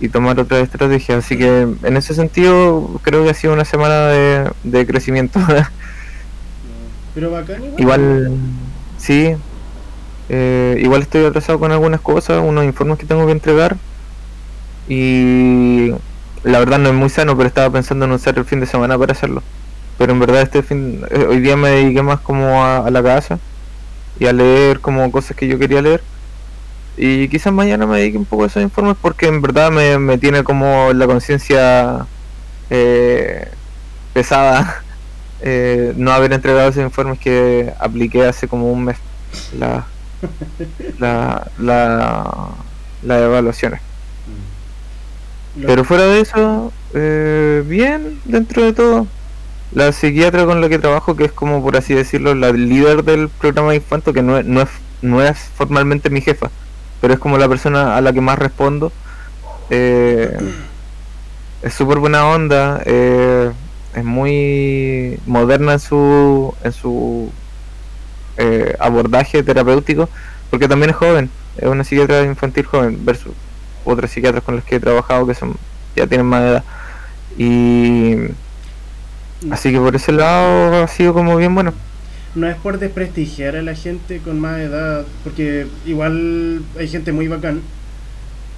y 0.00 0.08
tomar 0.08 0.38
otra 0.38 0.60
estrategia. 0.60 1.18
Así 1.18 1.36
que 1.36 1.66
en 1.82 1.96
ese 1.96 2.14
sentido 2.14 3.00
creo 3.02 3.24
que 3.24 3.30
ha 3.30 3.34
sido 3.34 3.52
una 3.52 3.64
semana 3.64 4.06
de, 4.08 4.50
de 4.64 4.86
crecimiento. 4.86 5.40
Pero 7.14 7.30
bacán 7.30 7.64
igual. 7.64 7.78
igual, 7.78 8.38
sí, 8.98 9.34
eh, 10.28 10.78
igual 10.82 11.02
estoy 11.02 11.24
atrasado 11.24 11.58
con 11.58 11.72
algunas 11.72 12.00
cosas, 12.00 12.42
unos 12.44 12.64
informes 12.64 12.98
que 12.98 13.06
tengo 13.06 13.24
que 13.24 13.32
entregar 13.32 13.76
y 14.86 15.92
la 16.44 16.58
verdad 16.58 16.78
no 16.78 16.90
es 16.90 16.94
muy 16.94 17.08
sano, 17.08 17.36
pero 17.36 17.48
estaba 17.48 17.70
pensando 17.70 18.04
en 18.04 18.12
usar 18.12 18.36
el 18.38 18.44
fin 18.44 18.60
de 18.60 18.66
semana 18.66 18.98
para 18.98 19.12
hacerlo. 19.12 19.42
Pero 19.96 20.12
en 20.12 20.20
verdad 20.20 20.42
este 20.42 20.62
fin, 20.62 21.02
eh, 21.10 21.24
hoy 21.26 21.40
día 21.40 21.56
me 21.56 21.70
dediqué 21.70 22.02
más 22.02 22.20
como 22.20 22.62
a, 22.62 22.86
a 22.86 22.90
la 22.90 23.02
casa 23.02 23.38
y 24.18 24.26
a 24.26 24.32
leer 24.32 24.80
como 24.80 25.10
cosas 25.12 25.36
que 25.36 25.48
yo 25.48 25.58
quería 25.58 25.82
leer 25.82 26.04
Y 26.96 27.28
quizás 27.28 27.52
mañana 27.52 27.86
me 27.86 27.98
dedique 27.98 28.18
un 28.18 28.26
poco 28.26 28.44
a 28.44 28.46
esos 28.48 28.62
informes 28.62 28.96
porque 29.00 29.26
en 29.28 29.42
verdad 29.42 29.70
me, 29.70 29.98
me 29.98 30.18
tiene 30.18 30.44
como 30.44 30.92
la 30.94 31.06
conciencia 31.06 32.08
eh, 32.70 33.48
pesada 34.14 34.84
eh, 35.40 35.94
no 35.96 36.12
haber 36.12 36.32
entregado 36.34 36.68
esos 36.70 36.82
informes 36.84 37.18
que 37.20 37.72
apliqué 37.80 38.26
hace 38.26 38.48
como 38.48 38.72
un 38.72 38.84
mes. 38.86 38.98
La, 39.50 39.92
la, 40.98 41.50
la, 41.56 42.66
las 43.02 43.22
evaluaciones. 43.22 43.80
Lo- 45.54 45.66
Pero 45.66 45.84
fuera 45.84 46.04
de 46.06 46.20
eso, 46.20 46.74
eh, 46.94 47.62
bien 47.66 48.20
dentro 48.24 48.62
de 48.64 48.72
todo. 48.72 49.15
La 49.72 49.92
psiquiatra 49.92 50.46
con 50.46 50.60
la 50.60 50.68
que 50.68 50.78
trabajo, 50.78 51.16
que 51.16 51.24
es 51.24 51.32
como 51.32 51.62
por 51.62 51.76
así 51.76 51.94
decirlo, 51.94 52.34
la 52.34 52.52
líder 52.52 53.02
del 53.04 53.28
programa 53.28 53.70
de 53.70 53.76
infanto, 53.76 54.12
que 54.12 54.22
no 54.22 54.38
es, 54.38 54.46
no 54.46 54.62
es, 54.62 54.68
no 55.02 55.22
es 55.22 55.38
formalmente 55.56 56.10
mi 56.10 56.20
jefa, 56.20 56.50
pero 57.00 57.14
es 57.14 57.20
como 57.20 57.38
la 57.38 57.48
persona 57.48 57.96
a 57.96 58.00
la 58.00 58.12
que 58.12 58.20
más 58.20 58.38
respondo. 58.38 58.92
eh, 59.70 60.38
es 61.62 61.74
súper 61.74 61.98
buena 61.98 62.26
onda, 62.28 62.80
eh, 62.84 63.50
es 63.94 64.04
muy 64.04 65.18
moderna 65.26 65.74
en 65.74 65.80
su, 65.80 66.54
en 66.62 66.72
su 66.72 67.32
eh, 68.36 68.76
abordaje 68.78 69.42
terapéutico, 69.42 70.08
porque 70.50 70.68
también 70.68 70.90
es 70.90 70.96
joven, 70.96 71.30
es 71.56 71.66
una 71.66 71.82
psiquiatra 71.82 72.22
infantil 72.24 72.66
joven 72.66 73.04
versus 73.04 73.32
otros 73.84 74.10
psiquiatras 74.10 74.44
con 74.44 74.56
los 74.56 74.64
que 74.64 74.76
he 74.76 74.80
trabajado 74.80 75.26
que 75.26 75.34
son 75.34 75.56
ya 75.96 76.06
tienen 76.06 76.26
más 76.26 76.42
edad. 76.42 76.64
Y 77.38 78.16
así 79.50 79.72
que 79.72 79.78
por 79.78 79.94
ese 79.96 80.12
lado 80.12 80.84
ha 80.84 80.88
sido 80.88 81.12
como 81.14 81.36
bien 81.36 81.54
bueno. 81.54 81.72
No 82.34 82.46
es 82.48 82.56
por 82.56 82.78
desprestigiar 82.78 83.56
a 83.56 83.62
la 83.62 83.74
gente 83.74 84.18
con 84.18 84.38
más 84.38 84.58
edad, 84.60 85.06
porque 85.24 85.66
igual 85.86 86.62
hay 86.78 86.88
gente 86.88 87.12
muy 87.12 87.28
bacán, 87.28 87.62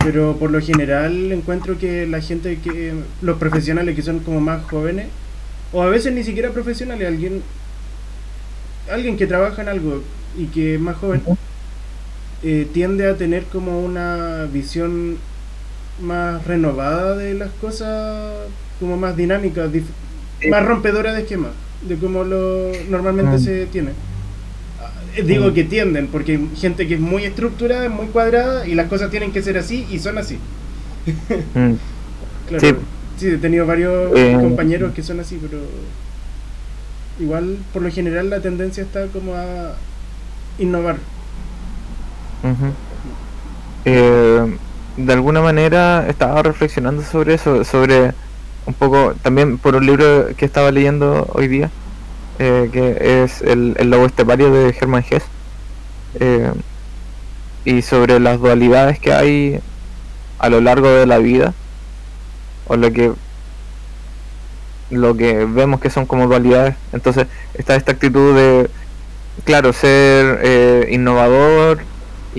pero 0.04 0.36
por 0.36 0.50
lo 0.50 0.60
general 0.60 1.30
encuentro 1.32 1.78
que 1.78 2.06
la 2.06 2.20
gente 2.20 2.58
que, 2.58 2.94
los 3.22 3.38
profesionales 3.38 3.94
que 3.94 4.02
son 4.02 4.18
como 4.20 4.40
más 4.40 4.64
jóvenes, 4.64 5.06
o 5.72 5.82
a 5.82 5.86
veces 5.86 6.12
ni 6.12 6.24
siquiera 6.24 6.50
profesionales, 6.50 7.06
alguien, 7.06 7.42
alguien 8.90 9.16
que 9.16 9.26
trabaja 9.26 9.62
en 9.62 9.68
algo 9.68 10.02
y 10.36 10.46
que 10.46 10.74
es 10.74 10.80
más 10.80 10.96
joven, 10.96 11.22
eh, 12.42 12.66
tiende 12.72 13.08
a 13.08 13.16
tener 13.16 13.44
como 13.44 13.80
una 13.80 14.46
visión 14.52 15.18
más 16.00 16.44
renovada 16.46 17.16
de 17.16 17.34
las 17.34 17.50
cosas, 17.60 18.32
como 18.80 18.96
más 18.96 19.16
dinámica, 19.16 19.66
dif- 19.66 19.82
Sí. 19.82 20.07
Más 20.50 20.64
rompedora 20.64 21.12
de 21.12 21.22
esquemas, 21.22 21.50
de 21.82 21.96
cómo 21.96 22.24
lo 22.24 22.70
normalmente 22.88 23.36
Mm. 23.36 23.40
se 23.40 23.66
tiene. 23.66 23.90
Ah, 24.80 24.90
eh, 25.16 25.22
Digo 25.22 25.48
Mm. 25.50 25.54
que 25.54 25.64
tienden, 25.64 26.06
porque 26.08 26.32
hay 26.32 26.48
gente 26.56 26.86
que 26.86 26.94
es 26.94 27.00
muy 27.00 27.24
estructurada, 27.24 27.88
muy 27.88 28.06
cuadrada, 28.06 28.66
y 28.66 28.74
las 28.74 28.88
cosas 28.88 29.10
tienen 29.10 29.32
que 29.32 29.42
ser 29.42 29.58
así 29.58 29.86
y 29.90 29.98
son 29.98 30.18
así. 30.18 30.38
Mm. 31.54 31.74
Claro, 32.48 32.60
Sí. 32.66 32.74
sí, 33.18 33.26
he 33.28 33.36
tenido 33.38 33.66
varios 33.66 34.10
Eh. 34.16 34.36
compañeros 34.40 34.92
que 34.94 35.02
son 35.02 35.20
así, 35.20 35.38
pero 35.40 35.58
igual 37.20 37.58
por 37.72 37.82
lo 37.82 37.90
general 37.90 38.30
la 38.30 38.40
tendencia 38.40 38.82
está 38.82 39.06
como 39.08 39.34
a 39.34 39.74
innovar. 40.58 40.96
Eh, 43.84 44.56
de 44.96 45.12
alguna 45.12 45.40
manera 45.40 46.06
estaba 46.08 46.42
reflexionando 46.42 47.02
sobre 47.02 47.34
eso, 47.34 47.64
sobre 47.64 48.12
un 48.68 48.74
poco, 48.74 49.14
también 49.22 49.56
por 49.56 49.74
un 49.76 49.86
libro 49.86 50.28
que 50.36 50.44
estaba 50.44 50.70
leyendo 50.70 51.26
hoy 51.32 51.48
día, 51.48 51.70
eh, 52.38 52.68
que 52.70 53.22
es 53.22 53.40
el, 53.40 53.74
el 53.78 53.88
Lobo 53.88 54.04
Estepario 54.04 54.52
de 54.52 54.76
Hermann 54.78 55.04
Hesse, 55.08 55.24
eh, 56.20 56.52
y 57.64 57.80
sobre 57.80 58.20
las 58.20 58.38
dualidades 58.38 58.98
que 58.98 59.14
hay 59.14 59.60
a 60.38 60.50
lo 60.50 60.60
largo 60.60 60.90
de 60.90 61.06
la 61.06 61.16
vida, 61.16 61.54
o 62.66 62.76
lo 62.76 62.92
que 62.92 63.12
lo 64.90 65.16
que 65.16 65.46
vemos 65.46 65.80
que 65.80 65.88
son 65.88 66.04
como 66.04 66.26
dualidades. 66.26 66.76
Entonces 66.92 67.26
está 67.54 67.74
esta 67.74 67.92
actitud 67.92 68.34
de, 68.34 68.70
claro, 69.44 69.72
ser 69.72 70.40
eh, 70.42 70.88
innovador 70.90 71.80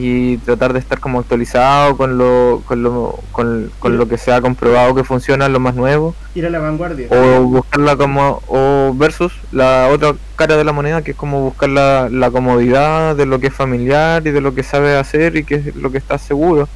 y 0.01 0.37
tratar 0.37 0.71
de 0.71 0.79
estar 0.79 0.99
como 1.01 1.19
actualizado 1.19 1.97
con 1.97 2.17
lo, 2.17 2.61
con 2.65 2.81
lo, 2.83 3.19
con, 3.33 3.69
con 3.79 3.97
lo 3.97 4.07
que 4.07 4.17
se 4.17 4.31
ha 4.31 4.39
comprobado 4.39 4.95
que 4.95 5.03
funciona, 5.03 5.49
lo 5.49 5.59
más 5.59 5.75
nuevo, 5.75 6.15
Ir 6.35 6.45
a 6.45 6.49
la 6.49 6.59
vanguardia. 6.59 7.07
o 7.09 7.43
buscarla 7.43 7.97
como, 7.97 8.41
o 8.47 8.93
versus 8.95 9.33
la 9.51 9.89
otra 9.91 10.15
cara 10.37 10.55
de 10.55 10.63
la 10.63 10.71
moneda 10.71 11.01
que 11.01 11.11
es 11.11 11.17
como 11.17 11.41
buscar 11.41 11.67
la, 11.67 12.07
la 12.09 12.31
comodidad 12.31 13.17
de 13.17 13.25
lo 13.25 13.39
que 13.39 13.47
es 13.47 13.53
familiar 13.53 14.25
y 14.25 14.31
de 14.31 14.39
lo 14.39 14.55
que 14.55 14.63
sabe 14.63 14.95
hacer 14.97 15.35
y 15.35 15.43
que 15.43 15.55
es 15.55 15.75
lo 15.75 15.91
que 15.91 15.97
está 15.97 16.17
seguro. 16.17 16.69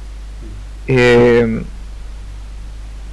Eh, 0.86 1.62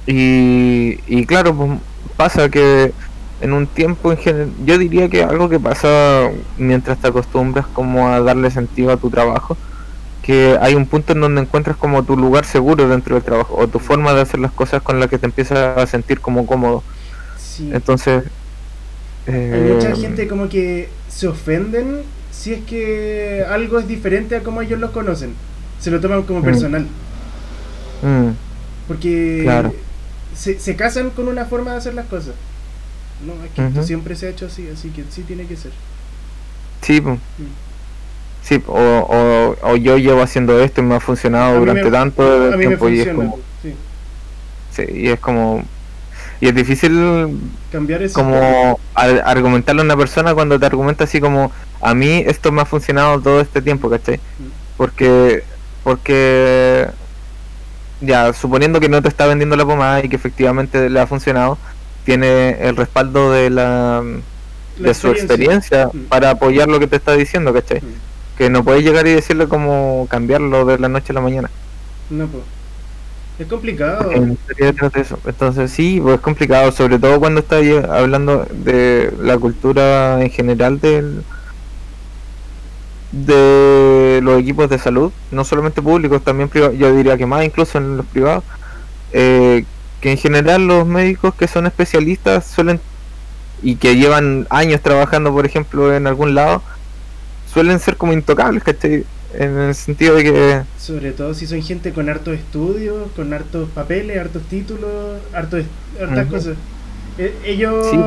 y, 0.06 0.98
y 1.06 1.24
claro, 1.24 1.54
pues 1.54 1.70
pasa 2.18 2.50
que 2.50 2.92
en 3.40 3.54
un 3.54 3.66
tiempo 3.66 4.12
en 4.12 4.18
general, 4.18 4.50
yo 4.66 4.76
diría 4.76 5.08
que 5.08 5.24
algo 5.24 5.48
que 5.48 5.58
pasa 5.58 6.28
mientras 6.58 6.98
te 6.98 7.08
acostumbras 7.08 7.66
como 7.68 8.08
a 8.08 8.20
darle 8.20 8.50
sentido 8.50 8.92
a 8.92 8.98
tu 8.98 9.08
trabajo, 9.08 9.56
que 10.22 10.56
hay 10.60 10.74
un 10.74 10.86
punto 10.86 11.12
en 11.12 11.20
donde 11.20 11.40
encuentras 11.42 11.76
como 11.76 12.04
tu 12.04 12.16
lugar 12.16 12.44
seguro 12.44 12.88
dentro 12.88 13.16
del 13.16 13.24
trabajo 13.24 13.56
o 13.56 13.68
tu 13.68 13.78
forma 13.80 14.12
de 14.14 14.20
hacer 14.22 14.40
las 14.40 14.52
cosas 14.52 14.82
con 14.82 15.00
la 15.00 15.08
que 15.08 15.18
te 15.18 15.26
empiezas 15.26 15.76
a 15.76 15.86
sentir 15.86 16.20
como 16.20 16.46
cómodo. 16.46 16.82
Sí. 17.36 17.70
Entonces, 17.72 18.24
Hay 19.26 19.34
eh, 19.34 19.72
mucha 19.74 19.94
gente 19.94 20.28
como 20.28 20.48
que 20.48 20.88
se 21.08 21.28
ofenden 21.28 22.02
si 22.30 22.54
es 22.54 22.64
que 22.64 23.44
algo 23.48 23.78
es 23.78 23.86
diferente 23.88 24.36
a 24.36 24.42
como 24.42 24.62
ellos 24.62 24.80
lo 24.80 24.92
conocen. 24.92 25.34
Se 25.80 25.90
lo 25.90 26.00
toman 26.00 26.22
como 26.22 26.40
Mm. 26.40 26.44
personal. 26.44 26.86
mm, 28.02 28.30
Porque 28.88 29.40
Claro. 29.44 29.74
se, 30.34 30.58
se 30.58 30.76
casan 30.76 31.10
con 31.10 31.28
una 31.28 31.44
forma 31.46 31.72
de 31.72 31.78
hacer 31.78 31.94
las 31.94 32.06
cosas. 32.06 32.34
No, 33.26 33.34
es 33.44 33.50
que 33.52 33.66
esto 33.66 33.82
siempre 33.84 34.16
se 34.16 34.26
ha 34.26 34.30
hecho 34.30 34.46
así, 34.46 34.68
así 34.68 34.90
que 34.90 35.04
sí 35.10 35.22
tiene 35.22 35.46
que 35.46 35.56
ser. 35.56 35.72
sí, 36.80 37.00
pues, 37.00 37.18
Mm. 37.38 37.71
Sí, 38.42 38.62
o, 38.66 38.72
o, 39.62 39.70
o 39.70 39.76
yo 39.76 39.96
llevo 39.98 40.22
haciendo 40.22 40.60
esto 40.62 40.80
y 40.80 40.84
me 40.84 40.96
ha 40.96 41.00
funcionado 41.00 41.56
A 41.56 41.58
durante 41.58 41.84
me- 41.84 41.90
tanto 41.90 42.22
A 42.22 42.56
mí 42.56 42.56
me 42.56 42.66
tiempo 42.66 42.88
y 42.88 43.00
es 43.00 43.08
como, 43.08 43.38
sí. 43.62 43.74
sí, 44.72 44.82
y 44.92 45.08
es 45.08 45.20
como 45.20 45.62
y 46.40 46.48
es 46.48 46.54
difícil 46.56 47.38
Cambiar 47.70 48.02
eso. 48.02 48.14
como 48.14 48.80
ar- 48.94 49.22
argumentarle 49.24 49.82
a 49.82 49.84
una 49.84 49.96
persona 49.96 50.34
cuando 50.34 50.58
te 50.58 50.66
argumenta 50.66 51.04
así 51.04 51.20
como 51.20 51.52
a 51.80 51.94
mí 51.94 52.24
esto 52.26 52.50
me 52.52 52.62
ha 52.62 52.64
funcionado 52.64 53.20
todo 53.20 53.40
este 53.40 53.62
tiempo, 53.62 53.88
¿cachai? 53.88 54.18
Porque 54.76 55.44
porque 55.84 56.88
ya 58.00 58.32
suponiendo 58.32 58.80
que 58.80 58.88
no 58.88 59.00
te 59.02 59.08
está 59.08 59.26
vendiendo 59.26 59.56
la 59.56 59.64
pomada 59.64 60.04
y 60.04 60.08
que 60.08 60.16
efectivamente 60.16 60.90
le 60.90 61.00
ha 61.00 61.06
funcionado, 61.06 61.58
tiene 62.04 62.56
el 62.60 62.76
respaldo 62.76 63.30
de 63.30 63.50
la 63.50 64.02
La 64.78 64.88
de 64.88 64.94
su 64.94 65.08
experiencia 65.08 65.90
Mm. 65.92 65.98
para 66.08 66.30
apoyar 66.30 66.66
lo 66.68 66.80
que 66.80 66.86
te 66.88 66.96
está 66.96 67.12
diciendo, 67.14 67.52
¿cachai? 67.52 67.80
Mm. 67.80 68.11
Que 68.36 68.50
no 68.50 68.64
puedes 68.64 68.82
llegar 68.82 69.06
y 69.06 69.12
decirle 69.12 69.48
como 69.48 70.06
cambiarlo 70.10 70.64
de 70.64 70.78
la 70.78 70.88
noche 70.88 71.12
a 71.12 71.14
la 71.14 71.20
mañana. 71.20 71.50
No, 72.10 72.26
pues. 72.26 72.44
Es 73.38 73.46
complicado. 73.46 74.10
Entonces 74.12 75.70
sí, 75.70 76.00
pues 76.02 76.16
es 76.16 76.20
complicado, 76.20 76.70
sobre 76.70 76.98
todo 76.98 77.18
cuando 77.18 77.40
estás 77.40 77.64
hablando 77.88 78.46
de 78.50 79.12
la 79.20 79.38
cultura 79.38 80.22
en 80.22 80.30
general 80.30 80.80
del 80.80 81.24
de 83.10 84.20
los 84.22 84.40
equipos 84.40 84.70
de 84.70 84.78
salud, 84.78 85.12
no 85.30 85.44
solamente 85.44 85.82
públicos, 85.82 86.22
también 86.24 86.48
privados, 86.48 86.76
yo 86.78 86.94
diría 86.94 87.18
que 87.18 87.26
más 87.26 87.44
incluso 87.44 87.76
en 87.78 87.98
los 87.98 88.06
privados, 88.06 88.42
eh, 89.12 89.64
que 90.00 90.12
en 90.12 90.16
general 90.16 90.66
los 90.66 90.86
médicos 90.86 91.34
que 91.34 91.46
son 91.46 91.66
especialistas 91.66 92.46
suelen 92.46 92.80
y 93.62 93.76
que 93.76 93.96
llevan 93.96 94.46
años 94.50 94.80
trabajando, 94.80 95.32
por 95.32 95.46
ejemplo, 95.46 95.94
en 95.94 96.06
algún 96.06 96.34
lado, 96.34 96.62
suelen 97.52 97.78
ser 97.78 97.96
como 97.96 98.12
intocables, 98.12 98.62
¿cachai? 98.62 99.04
En 99.34 99.56
el 99.58 99.74
sentido 99.74 100.14
de 100.16 100.24
que 100.24 100.62
Sobre 100.78 101.12
todo 101.12 101.32
si 101.34 101.46
son 101.46 101.62
gente 101.62 101.92
con 101.92 102.08
hartos 102.08 102.34
estudios, 102.34 103.10
con 103.16 103.32
hartos 103.32 103.68
papeles, 103.70 104.18
hartos 104.18 104.42
títulos, 104.44 105.20
hartos, 105.32 105.64
hartas 106.00 106.26
cosas. 106.26 106.56
Eh, 107.18 107.34
ellos, 107.46 107.86
Sí, 107.90 107.98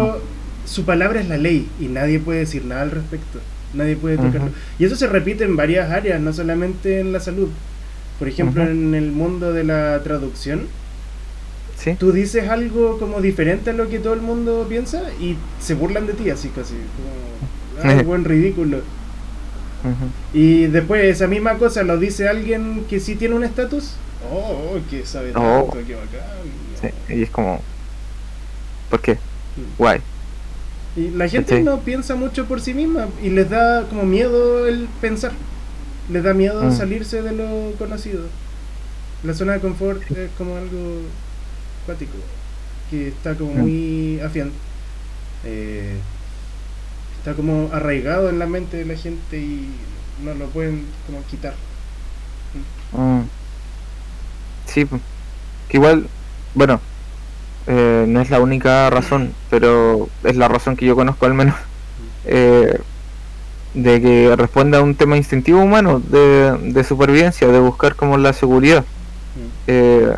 su 0.65 0.83
palabra 0.85 1.21
es 1.21 1.27
la 1.29 1.37
ley 1.37 1.67
y 1.79 1.87
nadie 1.87 2.19
puede 2.19 2.39
decir 2.39 2.65
nada 2.65 2.81
al 2.83 2.91
respecto. 2.91 3.39
Nadie 3.73 3.95
puede 3.95 4.17
tocarlo. 4.17 4.51
Y 4.79 4.85
eso 4.85 4.95
se 4.95 5.07
repite 5.07 5.43
en 5.43 5.55
varias 5.55 5.91
áreas, 5.91 6.21
no 6.21 6.31
solamente 6.31 6.99
en 6.99 7.11
la 7.11 7.19
salud. 7.19 7.49
Por 8.19 8.27
ejemplo, 8.27 8.63
en 8.63 8.93
el 8.95 9.11
mundo 9.11 9.51
de 9.51 9.63
la 9.63 10.01
traducción, 10.03 10.61
sí, 11.77 11.95
tú 11.99 12.11
dices 12.11 12.47
algo 12.49 12.97
como 12.99 13.19
diferente 13.21 13.71
a 13.71 13.73
lo 13.73 13.89
que 13.89 13.99
todo 13.99 14.13
el 14.13 14.21
mundo 14.21 14.65
piensa 14.69 15.01
y 15.19 15.35
se 15.59 15.73
burlan 15.73 16.07
de 16.07 16.13
ti, 16.13 16.29
así 16.29 16.49
casi. 16.49 16.75
Como, 16.75 17.89
"Ay, 17.89 18.03
buen 18.05 18.23
ridículo. 18.23 18.79
Y 20.33 20.65
después 20.67 21.03
esa 21.05 21.27
misma 21.27 21.55
cosa 21.57 21.83
lo 21.83 21.97
dice 21.97 22.27
alguien 22.27 22.85
que 22.89 22.99
sí 22.99 23.15
tiene 23.15 23.35
un 23.35 23.43
estatus. 23.43 23.93
Oh, 24.31 24.73
oh, 24.75 24.79
que 24.89 25.05
sabe 25.05 25.31
Oh. 25.35 25.69
tanto, 25.71 25.85
qué 25.87 25.95
bacán. 25.95 26.21
Sí, 26.81 27.13
y 27.13 27.23
es 27.23 27.29
como 27.29 27.61
¿por 28.89 29.01
qué? 29.01 29.17
Guay. 29.77 30.01
Y 30.95 31.09
la 31.11 31.27
gente 31.27 31.57
Sí. 31.57 31.63
no 31.63 31.79
piensa 31.81 32.15
mucho 32.15 32.45
por 32.45 32.61
sí 32.61 32.73
misma 32.73 33.07
y 33.21 33.29
les 33.29 33.49
da 33.49 33.83
como 33.89 34.03
miedo 34.03 34.67
el 34.67 34.87
pensar. 35.01 35.31
les 36.07 36.23
da 36.23 36.35
miedo 36.35 36.63
Mm. 36.63 36.71
salirse 36.77 37.23
de 37.23 37.31
lo 37.31 37.71
conocido. 37.79 38.21
La 39.23 39.33
zona 39.33 39.53
de 39.53 39.59
confort 39.59 40.03
es 40.11 40.29
como 40.37 40.55
algo 40.55 41.01
cuático, 41.87 42.13
que 42.91 43.07
está 43.07 43.33
como 43.35 43.53
Mm. 43.53 43.57
muy 43.59 44.19
afian. 44.19 44.51
eh, 45.47 45.95
está 47.25 47.35
como 47.35 47.71
arraigado 47.73 48.29
en 48.29 48.37
la 48.37 48.45
mente 48.45 48.77
de 48.77 48.85
la 48.85 48.95
gente 48.95 49.39
y 49.39 49.67
no 50.23 50.35
lo 50.35 50.45
pueden 50.45 50.85
como 51.07 51.25
quitar. 51.25 51.55
Mm. 52.91 53.21
Sí, 54.67 54.85
que 55.67 55.77
igual, 55.77 56.07
bueno, 56.53 56.79
eh, 57.65 58.05
no 58.07 58.21
es 58.21 58.29
la 58.29 58.39
única 58.39 58.91
razón, 58.91 59.33
pero 59.49 60.07
es 60.23 60.35
la 60.35 60.47
razón 60.47 60.75
que 60.75 60.85
yo 60.85 60.95
conozco 60.95 61.25
al 61.25 61.33
menos, 61.33 61.55
eh, 62.25 62.79
de 63.73 64.01
que 64.01 64.35
responde 64.35 64.77
a 64.77 64.83
un 64.83 64.93
tema 64.93 65.17
instintivo 65.17 65.61
humano 65.61 65.99
de, 65.99 66.55
de 66.61 66.83
supervivencia, 66.83 67.47
de 67.47 67.59
buscar 67.59 67.95
como 67.95 68.19
la 68.19 68.33
seguridad. 68.33 68.81
Mm. 68.81 69.49
Eh, 69.65 70.13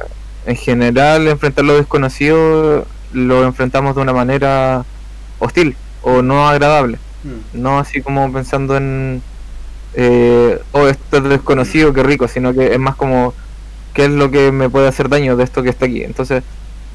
en 0.45 0.55
general, 0.57 1.25
enfrentar 1.29 1.63
lo 1.63 1.77
desconocido 1.77 2.85
lo 3.13 3.45
enfrentamos 3.45 3.95
de 3.95 4.01
una 4.01 4.11
manera 4.11 4.83
hostil 5.39 5.77
o 6.07 6.21
no 6.21 6.47
agradable. 6.47 6.97
Mm. 7.23 7.61
no 7.61 7.79
así 7.79 8.01
como 8.01 8.31
pensando 8.31 8.77
en 8.77 9.21
eh, 9.95 10.59
oh 10.71 10.87
esto 10.87 11.17
es 11.17 11.23
desconocido 11.23 11.91
qué 11.91 12.03
rico 12.03 12.27
sino 12.27 12.53
que 12.53 12.73
es 12.73 12.79
más 12.79 12.95
como 12.95 13.33
qué 13.93 14.05
es 14.05 14.11
lo 14.11 14.29
que 14.29 14.51
me 14.51 14.69
puede 14.69 14.87
hacer 14.87 15.09
daño 15.09 15.35
de 15.35 15.43
esto 15.43 15.63
que 15.63 15.69
está 15.69 15.87
aquí 15.87 16.03
entonces 16.03 16.43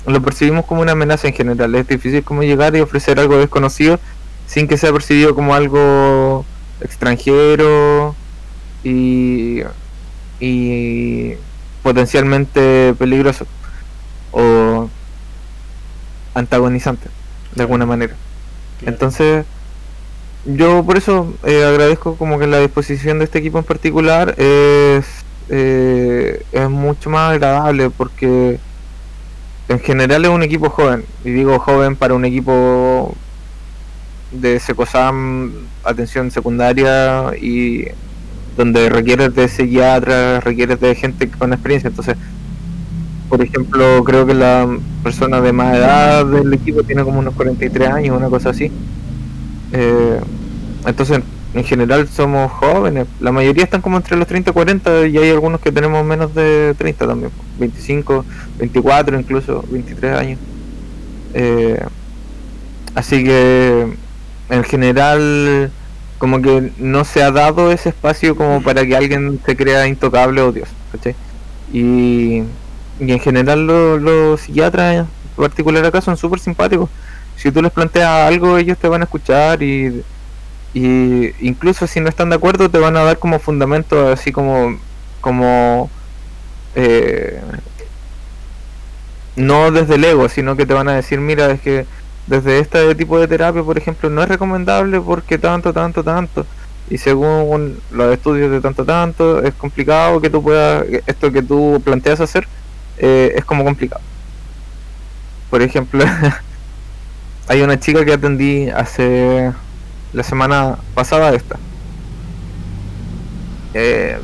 lo 0.06 0.22
percibimos 0.22 0.64
como 0.64 0.80
una 0.80 0.92
amenaza 0.92 1.26
en 1.26 1.34
general 1.34 1.74
es 1.74 1.88
difícil 1.88 2.22
como 2.22 2.44
llegar 2.44 2.74
y 2.76 2.80
ofrecer 2.80 3.18
algo 3.18 3.36
desconocido 3.36 3.98
sin 4.46 4.68
que 4.68 4.78
sea 4.78 4.92
percibido 4.92 5.34
como 5.34 5.54
algo 5.54 6.44
extranjero 6.80 8.14
y 8.84 9.62
y 10.40 11.34
potencialmente 11.82 12.94
peligroso 12.98 13.46
o 14.32 14.88
antagonizante 16.34 17.08
de 17.54 17.62
alguna 17.62 17.86
manera. 17.86 18.14
Entonces, 18.86 19.44
yo 20.44 20.84
por 20.84 20.96
eso 20.96 21.32
eh, 21.44 21.64
agradezco 21.64 22.16
como 22.16 22.38
que 22.38 22.46
la 22.46 22.58
disposición 22.58 23.18
de 23.18 23.24
este 23.24 23.38
equipo 23.38 23.58
en 23.58 23.64
particular 23.64 24.34
es, 24.38 25.06
eh, 25.48 26.42
es 26.52 26.70
mucho 26.70 27.10
más 27.10 27.32
agradable 27.32 27.90
porque 27.90 28.58
en 29.68 29.80
general 29.80 30.24
es 30.24 30.30
un 30.30 30.42
equipo 30.42 30.70
joven, 30.70 31.04
y 31.24 31.30
digo 31.30 31.58
joven 31.58 31.96
para 31.96 32.14
un 32.14 32.24
equipo 32.24 33.14
de 34.32 34.58
Secosam, 34.58 35.52
atención 35.84 36.30
secundaria 36.30 37.32
y 37.40 37.86
donde 38.56 38.88
requieres 38.88 39.34
de 39.34 39.48
psiquiatras, 39.48 40.42
requieres 40.44 40.80
de 40.80 40.94
gente 40.94 41.30
con 41.30 41.52
experiencia, 41.52 41.88
entonces 41.88 42.16
por 43.32 43.40
ejemplo, 43.40 44.04
creo 44.04 44.26
que 44.26 44.34
la 44.34 44.68
persona 45.02 45.40
de 45.40 45.54
más 45.54 45.74
edad 45.74 46.26
del 46.26 46.52
equipo 46.52 46.82
tiene 46.82 47.02
como 47.02 47.18
unos 47.18 47.34
43 47.34 47.88
años, 47.88 48.14
una 48.14 48.28
cosa 48.28 48.50
así. 48.50 48.70
Eh, 49.72 50.20
entonces, 50.84 51.22
en 51.54 51.64
general 51.64 52.06
somos 52.08 52.52
jóvenes. 52.52 53.06
La 53.20 53.32
mayoría 53.32 53.64
están 53.64 53.80
como 53.80 53.96
entre 53.96 54.18
los 54.18 54.26
30 54.26 54.50
y 54.50 54.52
40 54.52 55.06
y 55.06 55.16
hay 55.16 55.30
algunos 55.30 55.62
que 55.62 55.72
tenemos 55.72 56.04
menos 56.04 56.34
de 56.34 56.74
30 56.76 57.06
también. 57.06 57.30
25, 57.58 58.22
24 58.58 59.18
incluso, 59.18 59.64
23 59.70 60.14
años. 60.14 60.38
Eh, 61.32 61.82
así 62.94 63.24
que, 63.24 63.96
en 64.50 64.64
general, 64.64 65.70
como 66.18 66.42
que 66.42 66.70
no 66.76 67.06
se 67.06 67.22
ha 67.22 67.30
dado 67.30 67.72
ese 67.72 67.88
espacio 67.88 68.36
como 68.36 68.62
para 68.62 68.84
que 68.84 68.94
alguien 68.94 69.40
se 69.46 69.56
crea 69.56 69.86
intocable 69.86 70.42
o 70.42 70.52
Dios. 70.52 70.68
¿cachai? 70.92 71.14
Y, 71.72 72.42
y 73.06 73.12
en 73.12 73.20
general 73.20 73.66
lo- 73.66 73.98
los 73.98 74.40
psiquiatras, 74.42 74.96
en 74.98 75.08
particular 75.36 75.84
acá, 75.86 76.00
son 76.00 76.16
súper 76.16 76.40
simpáticos. 76.40 76.90
Si 77.36 77.50
tú 77.52 77.62
les 77.62 77.72
planteas 77.72 78.28
algo, 78.28 78.58
ellos 78.58 78.78
te 78.78 78.88
van 78.88 79.02
a 79.02 79.04
escuchar 79.04 79.62
y, 79.62 80.04
y 80.74 81.32
incluso 81.46 81.86
si 81.86 82.00
no 82.00 82.08
están 82.08 82.30
de 82.30 82.36
acuerdo, 82.36 82.70
te 82.70 82.78
van 82.78 82.96
a 82.96 83.04
dar 83.04 83.18
como 83.18 83.38
fundamento, 83.40 84.08
así 84.08 84.32
como, 84.32 84.78
como 85.20 85.90
eh, 86.74 87.40
no 89.36 89.70
desde 89.70 89.94
el 89.96 90.04
ego, 90.04 90.28
sino 90.28 90.56
que 90.56 90.66
te 90.66 90.74
van 90.74 90.88
a 90.88 90.94
decir, 90.96 91.20
mira, 91.20 91.50
es 91.50 91.60
que 91.60 91.86
desde 92.26 92.58
este 92.58 92.94
tipo 92.94 93.18
de 93.18 93.28
terapia, 93.28 93.62
por 93.62 93.78
ejemplo, 93.78 94.10
no 94.10 94.22
es 94.22 94.28
recomendable 94.28 95.00
porque 95.00 95.38
tanto, 95.38 95.72
tanto, 95.72 96.04
tanto. 96.04 96.46
Y 96.90 96.98
según 96.98 97.80
los 97.90 98.12
estudios 98.12 98.50
de 98.50 98.60
tanto, 98.60 98.84
tanto, 98.84 99.42
es 99.42 99.54
complicado 99.54 100.20
que 100.20 100.30
tú 100.30 100.42
puedas, 100.42 100.84
esto 101.06 101.32
que 101.32 101.42
tú 101.42 101.80
planteas 101.84 102.20
hacer, 102.20 102.46
eh, 102.98 103.32
es 103.36 103.44
como 103.44 103.64
complicado. 103.64 104.02
Por 105.50 105.62
ejemplo, 105.62 106.04
hay 107.48 107.62
una 107.62 107.78
chica 107.78 108.04
que 108.04 108.12
atendí 108.12 108.68
hace 108.70 109.52
la 110.12 110.22
semana 110.22 110.78
pasada 110.94 111.34
esta. 111.34 111.58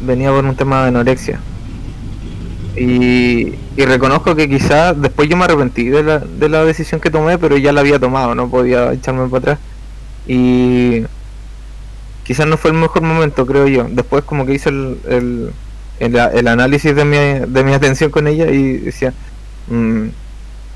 Venía 0.00 0.30
por 0.30 0.44
un 0.44 0.56
tema 0.56 0.82
de 0.82 0.88
anorexia. 0.88 1.40
Y, 2.76 3.54
y 3.76 3.84
reconozco 3.84 4.34
que 4.36 4.48
quizás 4.48 5.00
después 5.00 5.28
yo 5.28 5.36
me 5.36 5.44
arrepentí 5.44 5.88
de 5.88 6.02
la, 6.02 6.18
de 6.18 6.48
la 6.48 6.64
decisión 6.64 7.00
que 7.00 7.10
tomé, 7.10 7.38
pero 7.38 7.56
ya 7.56 7.72
la 7.72 7.80
había 7.80 7.98
tomado, 7.98 8.34
no 8.34 8.48
podía 8.48 8.92
echarme 8.92 9.28
para 9.28 9.38
atrás. 9.38 9.58
Y 10.28 11.04
quizás 12.24 12.46
no 12.46 12.56
fue 12.56 12.72
el 12.72 12.76
mejor 12.76 13.02
momento, 13.02 13.46
creo 13.46 13.66
yo. 13.66 13.86
Después 13.88 14.22
como 14.24 14.44
que 14.44 14.54
hice 14.54 14.68
el, 14.68 15.52
el, 16.00 16.16
el 16.16 16.48
análisis 16.48 16.94
de 16.94 17.04
mi, 17.04 17.16
de 17.46 17.64
mi 17.64 17.74
atención 17.74 18.10
con 18.10 18.26
ella 18.26 18.50
y 18.50 18.78
decía, 18.78 19.12
mm, 19.68 20.08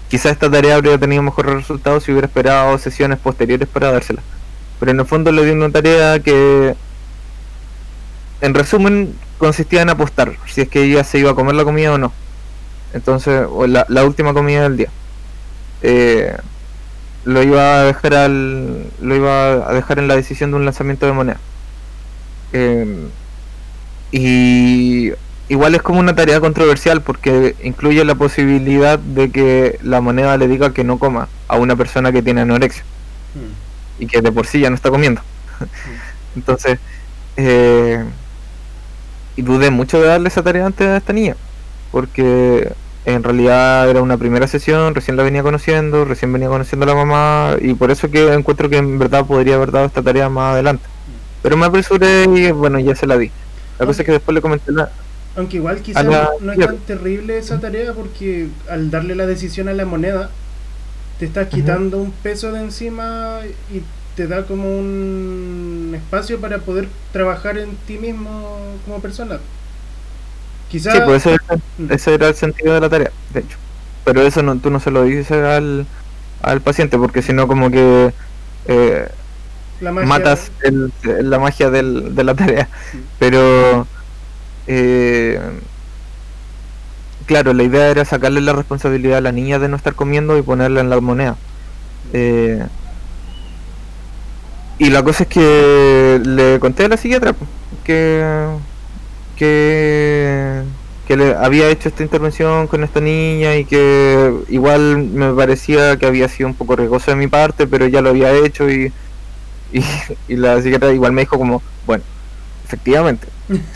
quizás 0.09 0.33
esta 0.33 0.51
tarea 0.51 0.77
habría 0.77 0.99
tenido 0.99 1.23
mejores 1.23 1.55
resultados 1.55 2.05
si 2.05 2.13
hubiera 2.13 2.27
esperado 2.27 2.77
sesiones 2.79 3.19
posteriores 3.19 3.69
para 3.69 3.93
dársela. 3.93 4.23
Pero 4.81 4.93
en 4.93 5.01
el 5.01 5.07
fondo 5.07 5.31
le 5.33 5.45
di 5.45 5.53
una 5.53 5.71
tarea 5.71 6.19
que, 6.21 6.75
en 8.41 8.55
resumen, 8.55 9.15
consistía 9.39 9.83
en 9.83 9.91
apostar 9.91 10.35
si 10.47 10.63
es 10.63 10.69
que 10.69 10.83
ella 10.83 11.05
se 11.05 11.19
iba 11.19 11.31
a 11.31 11.35
comer 11.35 11.55
la 11.55 11.65
comida 11.65 11.93
o 11.93 11.99
no. 11.99 12.13
Entonces, 12.93 13.47
o 13.49 13.67
la, 13.67 13.87
la 13.89 14.05
última 14.05 14.35
comida 14.35 14.63
del 14.63 14.77
día. 14.77 14.91
Eh, 15.83 16.37
lo 17.25 17.43
iba 17.43 17.81
a 17.81 17.83
dejar 17.85 18.15
al, 18.15 18.87
lo 19.01 19.15
iba 19.15 19.69
a 19.69 19.73
dejar 19.73 19.99
en 19.99 20.09
la 20.09 20.17
decisión 20.17 20.51
de 20.51 20.57
un 20.57 20.65
lanzamiento 20.65 21.07
de 21.07 21.13
moneda. 21.13 21.41
Eh, 22.53 23.09
y 24.13 25.13
igual 25.49 25.75
es 25.75 25.83
como 25.83 25.99
una 25.99 26.15
tarea 26.15 26.41
controversial 26.41 27.01
porque 27.03 27.57
incluye 27.63 28.05
la 28.05 28.15
posibilidad 28.15 28.99
de 28.99 29.31
que 29.31 29.79
la 29.83 30.01
moneda 30.01 30.37
le 30.37 30.47
diga 30.49 30.73
que 30.73 30.85
no 30.85 30.99
coma 30.99 31.29
a 31.49 31.57
una 31.57 31.75
persona 31.77 32.13
que 32.13 32.23
tiene 32.23 32.43
anorexia 32.43 32.85
Mm. 33.35 34.03
y 34.03 34.07
que 34.07 34.21
de 34.21 34.31
por 34.31 34.47
sí 34.47 34.61
ya 34.61 34.69
no 34.69 34.77
está 34.77 34.91
comiendo. 34.91 35.23
Entonces, 36.37 36.79
eh, 37.37 38.05
y 39.37 39.43
dudé 39.43 39.71
mucho 39.71 40.01
de 40.01 40.09
darle 40.09 40.29
esa 40.29 40.43
tarea 40.43 40.67
antes 40.67 40.87
a 40.87 40.99
esta 40.99 41.13
niña, 41.15 41.37
porque 41.91 42.73
en 43.07 43.23
realidad 43.23 43.89
era 43.89 44.03
una 44.03 44.17
primera 44.19 44.47
sesión, 44.47 44.95
recién 44.95 45.17
la 45.17 45.23
venía 45.23 45.43
conociendo, 45.43 46.05
recién 46.05 46.33
venía 46.33 46.49
conociendo 46.49 46.85
a 46.85 46.89
la 46.89 46.95
mamá, 46.95 47.57
y 47.61 47.75
por 47.75 47.91
eso 47.91 48.11
que 48.11 48.33
encuentro 48.35 48.69
que 48.69 48.77
en 48.79 48.99
verdad 48.99 49.25
podría 49.27 49.55
haber 49.57 49.73
dado 49.73 49.87
esta 49.87 50.03
tarea 50.03 50.29
más 50.29 50.53
adelante. 50.55 50.85
Pero 51.43 51.57
me 51.57 51.67
apresuré 51.67 52.25
y 52.25 52.51
bueno, 52.53 52.79
ya 52.79 52.95
se 52.95 53.07
la 53.07 53.17
di. 53.19 53.33
La 53.83 53.87
cosa 53.87 54.03
es 54.03 54.07
que 54.07 54.13
después 54.13 54.35
le 54.35 54.41
comenté 54.41 54.73
la... 54.73 54.91
Aunque 55.35 55.57
igual 55.57 55.83
quizás 55.83 56.11
la- 56.11 56.31
no 56.41 56.53
es 56.53 56.63
tan 56.63 56.85
terrible 56.85 57.39
esa 57.39 57.59
tarea 57.61 57.95
porque 57.95 58.49
al 58.69 58.91
darle 58.91 59.15
la 59.15 59.27
decisión 59.27 59.69
a 59.69 59.73
la 59.75 59.87
moneda 59.87 60.31
te 61.19 61.27
estás 61.27 61.49
quitando 61.49 61.99
un 61.99 62.13
peso 62.13 62.53
de 62.53 62.61
encima 62.61 63.41
y 63.71 63.83
te 64.15 64.27
da 64.29 64.47
como 64.47 64.79
un 64.79 65.93
espacio 65.97 66.41
para 66.41 66.61
poder 66.61 66.89
trabajar 67.13 67.59
en 67.59 67.77
ti 67.87 67.99
mismo 67.99 68.81
como 68.85 69.01
persona. 69.03 69.41
Quizás 70.69 70.95
Sí, 70.95 71.01
pues 71.01 71.25
ese, 71.27 71.39
ese 71.89 72.15
era 72.15 72.29
el 72.29 72.35
sentido 72.35 72.75
de 72.75 72.81
la 72.81 72.89
tarea, 72.91 73.13
de 73.31 73.41
hecho. 73.41 73.59
Pero 74.05 74.23
eso 74.23 74.43
no, 74.43 74.59
tú 74.61 74.71
no 74.71 74.81
se 74.81 74.91
lo 74.91 75.05
dices 75.05 75.31
al, 75.33 75.87
al 76.41 76.63
paciente, 76.63 76.99
porque 76.99 77.23
si 77.23 77.33
no 77.33 77.49
como 77.49 77.71
que 77.71 78.15
eh, 78.67 79.09
la 79.83 79.93
magia, 79.93 80.07
matas 80.09 80.53
el- 80.63 80.93
la 81.31 81.39
magia 81.39 81.71
del, 81.71 82.15
de 82.15 82.25
la 82.25 82.35
tarea. 82.35 82.71
Sí. 82.91 83.11
Pero, 83.19 83.89
eh, 84.67 85.41
claro, 87.27 87.53
la 87.53 87.63
idea 87.65 87.89
era 87.91 88.05
sacarle 88.05 88.41
la 88.41 88.53
responsabilidad 88.53 89.19
a 89.19 89.21
la 89.23 89.33
niña 89.33 89.59
de 89.59 89.69
no 89.69 89.77
estar 89.77 89.95
comiendo 89.95 90.37
y 90.39 90.43
ponerla 90.43 90.81
en 90.81 90.91
la 90.91 91.01
moneda. 91.01 91.41
Eh, 92.13 92.69
y 94.79 94.91
la 94.91 95.03
cosa 95.03 95.25
es 95.25 95.29
que 95.29 96.21
le 96.25 96.59
conté 96.61 96.85
a 96.87 96.89
la 96.89 96.97
psiquiatra 96.97 97.35
que, 97.85 98.59
que, 99.37 100.65
que 101.05 101.17
le 101.17 101.35
había 101.37 101.69
hecho 101.71 101.89
esta 101.89 102.03
intervención 102.03 102.69
con 102.69 102.85
esta 102.85 103.01
niña 103.01 103.57
y 103.57 103.67
que 103.67 104.33
igual 104.49 104.99
me 104.99 105.33
parecía 105.35 105.99
que 105.99 106.07
había 106.07 106.29
sido 106.29 106.49
un 106.49 106.57
poco 106.57 106.77
riesgoso 106.77 107.11
de 107.13 107.17
mi 107.17 107.29
parte, 107.29 107.67
pero 107.67 107.87
ya 107.89 108.03
lo 108.03 108.11
había 108.11 108.33
hecho 108.35 108.71
y, 108.71 108.93
y, 109.73 109.85
y 110.29 110.37
la 110.37 110.61
psiquiatra 110.61 110.93
igual 110.93 111.13
me 111.13 111.23
dijo 111.23 111.39
como, 111.39 111.63
bueno, 111.87 112.05
efectivamente, 112.65 113.27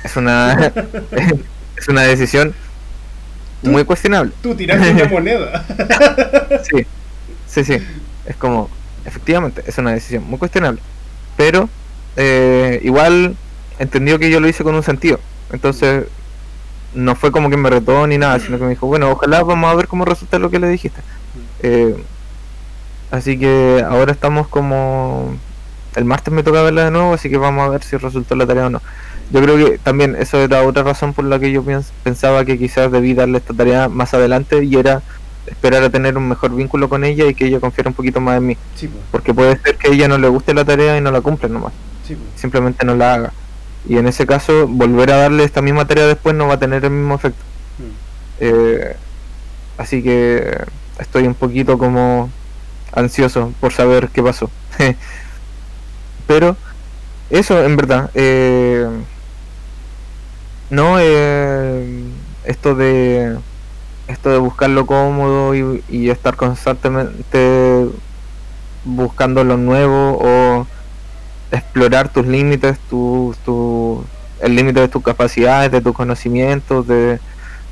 es 0.04 0.16
una, 0.16 0.72
es 1.76 1.88
una 1.88 2.02
decisión 2.02 2.54
muy 3.62 3.84
cuestionable. 3.84 4.32
Tú 4.42 4.54
tiraste 4.54 4.90
una 4.92 5.04
moneda. 5.06 5.64
sí, 6.70 6.86
sí, 7.46 7.64
sí. 7.64 7.78
Es 8.24 8.36
como, 8.36 8.70
efectivamente, 9.04 9.62
es 9.66 9.78
una 9.78 9.92
decisión 9.92 10.24
muy 10.24 10.38
cuestionable. 10.38 10.80
Pero 11.36 11.68
eh, 12.16 12.80
igual 12.82 13.36
entendió 13.78 14.18
que 14.18 14.30
yo 14.30 14.40
lo 14.40 14.48
hice 14.48 14.64
con 14.64 14.74
un 14.74 14.82
sentido. 14.82 15.20
Entonces, 15.52 16.06
no 16.94 17.14
fue 17.14 17.30
como 17.30 17.50
que 17.50 17.56
me 17.56 17.70
retó 17.70 18.06
ni 18.06 18.18
nada, 18.18 18.38
sino 18.40 18.58
que 18.58 18.64
me 18.64 18.70
dijo, 18.70 18.86
bueno, 18.86 19.10
ojalá 19.10 19.42
vamos 19.42 19.70
a 19.70 19.74
ver 19.74 19.86
cómo 19.86 20.04
resulta 20.04 20.38
lo 20.38 20.50
que 20.50 20.58
le 20.58 20.68
dijiste. 20.68 21.00
Eh, 21.62 21.96
así 23.10 23.38
que 23.38 23.84
ahora 23.86 24.12
estamos 24.12 24.48
como... 24.48 25.36
El 25.96 26.04
martes 26.04 26.32
me 26.32 26.42
toca 26.42 26.62
verla 26.62 26.84
de 26.84 26.90
nuevo, 26.90 27.14
así 27.14 27.30
que 27.30 27.38
vamos 27.38 27.66
a 27.66 27.70
ver 27.70 27.82
si 27.82 27.96
resultó 27.96 28.36
la 28.36 28.46
tarea 28.46 28.66
o 28.66 28.70
no. 28.70 28.82
Yo 29.30 29.42
creo 29.42 29.56
que 29.56 29.78
también 29.78 30.14
eso 30.14 30.38
era 30.38 30.62
otra 30.62 30.82
razón 30.82 31.14
por 31.14 31.24
la 31.24 31.40
que 31.40 31.50
yo 31.50 31.64
pensaba 32.04 32.44
que 32.44 32.58
quizás 32.58 32.92
debí 32.92 33.14
darle 33.14 33.38
esta 33.38 33.54
tarea 33.54 33.88
más 33.88 34.14
adelante 34.14 34.62
y 34.62 34.76
era 34.76 35.02
esperar 35.46 35.82
a 35.82 35.90
tener 35.90 36.16
un 36.16 36.28
mejor 36.28 36.54
vínculo 36.54 36.88
con 36.88 37.02
ella 37.04 37.26
y 37.26 37.34
que 37.34 37.46
ella 37.46 37.60
confiara 37.60 37.90
un 37.90 37.94
poquito 37.94 38.20
más 38.20 38.36
en 38.36 38.46
mí. 38.46 38.56
Porque 39.10 39.32
puede 39.34 39.58
ser 39.58 39.76
que 39.76 39.88
a 39.88 39.92
ella 39.92 40.06
no 40.06 40.18
le 40.18 40.28
guste 40.28 40.54
la 40.54 40.64
tarea 40.64 40.98
y 40.98 41.00
no 41.00 41.10
la 41.10 41.22
cumpla 41.22 41.48
nomás. 41.48 41.72
Simplemente 42.36 42.84
no 42.84 42.94
la 42.94 43.14
haga. 43.14 43.32
Y 43.88 43.96
en 43.96 44.06
ese 44.06 44.26
caso, 44.26 44.68
volver 44.68 45.10
a 45.12 45.16
darle 45.16 45.44
esta 45.44 45.62
misma 45.62 45.86
tarea 45.86 46.06
después 46.06 46.34
no 46.34 46.46
va 46.46 46.54
a 46.54 46.58
tener 46.58 46.84
el 46.84 46.90
mismo 46.90 47.14
efecto. 47.14 47.42
Mm. 47.78 47.82
Eh, 48.40 48.96
así 49.78 50.02
que 50.02 50.58
estoy 50.98 51.26
un 51.26 51.34
poquito 51.34 51.78
como 51.78 52.30
ansioso 52.92 53.52
por 53.60 53.72
saber 53.72 54.08
qué 54.12 54.22
pasó. 54.22 54.50
Pero 56.26 56.56
eso 57.30 57.64
en 57.64 57.76
verdad. 57.76 58.10
Eh, 58.14 58.88
no, 60.70 60.96
eh, 60.98 62.04
esto 62.44 62.74
de 62.74 63.36
esto 64.08 64.30
de 64.30 64.38
buscar 64.38 64.70
lo 64.70 64.86
cómodo 64.86 65.54
y, 65.54 66.10
estar 66.10 66.36
constantemente 66.36 67.86
buscando 68.84 69.42
lo 69.42 69.56
nuevo 69.56 70.18
o 70.20 70.66
explorar 71.50 72.08
tus 72.08 72.26
límites, 72.26 72.78
tu, 72.88 73.34
tu, 73.44 74.04
el 74.40 74.54
límite 74.54 74.80
de 74.80 74.88
tus 74.88 75.02
capacidades, 75.02 75.72
de 75.72 75.80
tus 75.80 75.94
conocimientos, 75.94 76.86
de, 76.86 77.18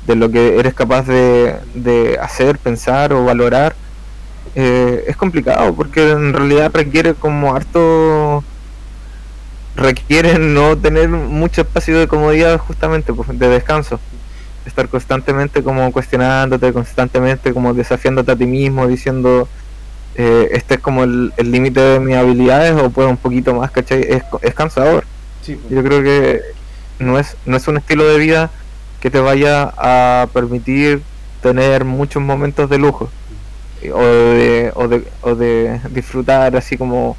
de 0.07 0.15
lo 0.15 0.29
que 0.29 0.59
eres 0.59 0.73
capaz 0.73 1.03
de, 1.03 1.55
de 1.73 2.17
hacer, 2.19 2.57
pensar 2.57 3.13
o 3.13 3.23
valorar, 3.23 3.75
eh, 4.55 5.03
es 5.07 5.17
complicado 5.17 5.73
porque 5.73 6.11
en 6.11 6.33
realidad 6.33 6.71
requiere 6.73 7.13
como 7.13 7.53
harto 7.53 8.43
requiere 9.75 10.39
no 10.39 10.77
tener 10.77 11.09
mucho 11.09 11.61
espacio 11.61 11.99
de 11.99 12.07
comodidad 12.07 12.57
justamente 12.57 13.13
pues, 13.13 13.37
de 13.37 13.49
descanso 13.49 13.99
estar 14.65 14.89
constantemente 14.89 15.63
como 15.63 15.91
cuestionándote, 15.91 16.73
constantemente 16.73 17.53
como 17.53 17.73
desafiándote 17.73 18.31
a 18.31 18.35
ti 18.35 18.45
mismo, 18.45 18.87
diciendo 18.87 19.47
eh, 20.15 20.49
este 20.53 20.75
es 20.75 20.79
como 20.79 21.03
el 21.03 21.33
límite 21.37 21.79
de 21.79 21.99
mis 21.99 22.15
habilidades 22.15 22.73
o 22.81 22.89
puedo 22.89 23.09
un 23.09 23.17
poquito 23.17 23.53
más, 23.53 23.71
¿cachai? 23.71 24.01
Es, 24.01 24.23
es 24.41 24.53
cansador. 24.53 25.05
Pues. 25.45 25.59
Yo 25.69 25.83
creo 25.83 26.01
que 26.01 26.41
no 26.99 27.19
es, 27.19 27.37
no 27.45 27.57
es 27.57 27.67
un 27.67 27.77
estilo 27.77 28.07
de 28.07 28.17
vida 28.17 28.49
que 29.01 29.11
te 29.11 29.19
vaya 29.19 29.73
a 29.77 30.27
permitir 30.33 31.01
tener 31.41 31.85
muchos 31.85 32.23
momentos 32.23 32.69
de 32.69 32.79
lujo 32.79 33.09
o 33.91 34.01
de, 34.01 34.71
o 34.75 34.87
de, 34.87 35.03
o 35.21 35.35
de 35.35 35.79
disfrutar 35.91 36.55
así 36.55 36.77
como 36.77 37.17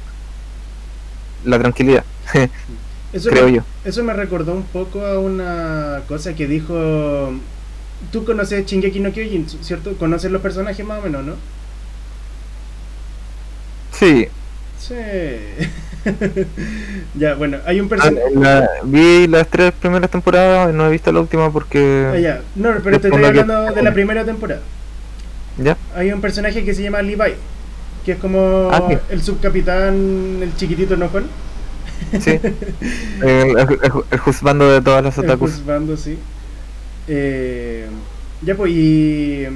la 1.45 1.59
tranquilidad. 1.59 2.03
Eso 3.13 3.29
creo 3.29 3.45
me, 3.45 3.53
yo. 3.53 3.61
Eso 3.85 4.03
me 4.03 4.13
recordó 4.13 4.53
un 4.53 4.63
poco 4.63 5.05
a 5.05 5.19
una 5.19 6.01
cosa 6.07 6.35
que 6.35 6.47
dijo. 6.47 7.33
Tú 8.11 8.25
conoces 8.25 8.65
Shingeki 8.65 8.99
no 8.99 9.11
Kyojin, 9.11 9.47
¿cierto? 9.61 9.93
¿Conoces 9.97 10.31
los 10.31 10.41
personajes 10.41 10.85
más 10.85 10.99
o 10.99 11.01
menos, 11.01 11.25
no? 11.25 11.33
Sí. 13.91 14.27
Sí. 14.77 14.95
ya, 17.15 17.33
bueno, 17.33 17.57
hay 17.65 17.79
un 17.79 17.89
personaje. 17.89 18.21
Ah, 18.45 18.67
vi 18.83 19.27
las 19.27 19.47
tres 19.47 19.71
primeras 19.73 20.11
temporadas, 20.11 20.73
no 20.73 20.85
he 20.87 20.91
visto 20.91 21.11
la 21.11 21.21
última 21.21 21.51
porque. 21.51 22.11
Ah, 22.13 22.19
ya. 22.19 22.41
No, 22.55 22.69
pero 22.83 22.99
te 22.99 23.07
estoy 23.07 23.23
hablando 23.23 23.71
de 23.71 23.81
la 23.81 23.93
primera 23.93 24.23
temporada. 24.23 24.61
¿Ya? 25.57 25.77
Hay 25.95 26.11
un 26.11 26.21
personaje 26.21 26.63
que 26.63 26.73
se 26.73 26.83
llama 26.83 27.01
Levi, 27.01 27.33
que 28.05 28.13
es 28.13 28.17
como 28.19 28.69
ah, 28.71 28.99
el 29.09 29.21
subcapitán, 29.21 30.39
el 30.41 30.55
chiquitito 30.55 30.93
enojón. 30.93 31.25
Sí. 32.19 32.39
el, 33.21 33.57
el, 33.57 34.19
juzgando 34.19 34.71
de 34.71 34.81
todas 34.81 35.03
las 35.03 35.17
otakus. 35.17 35.51
El 35.51 35.57
juzgando, 35.57 35.97
sí. 35.97 36.17
Eh, 37.07 37.87
ya 38.41 38.55
pues, 38.55 38.71
y 38.71 39.47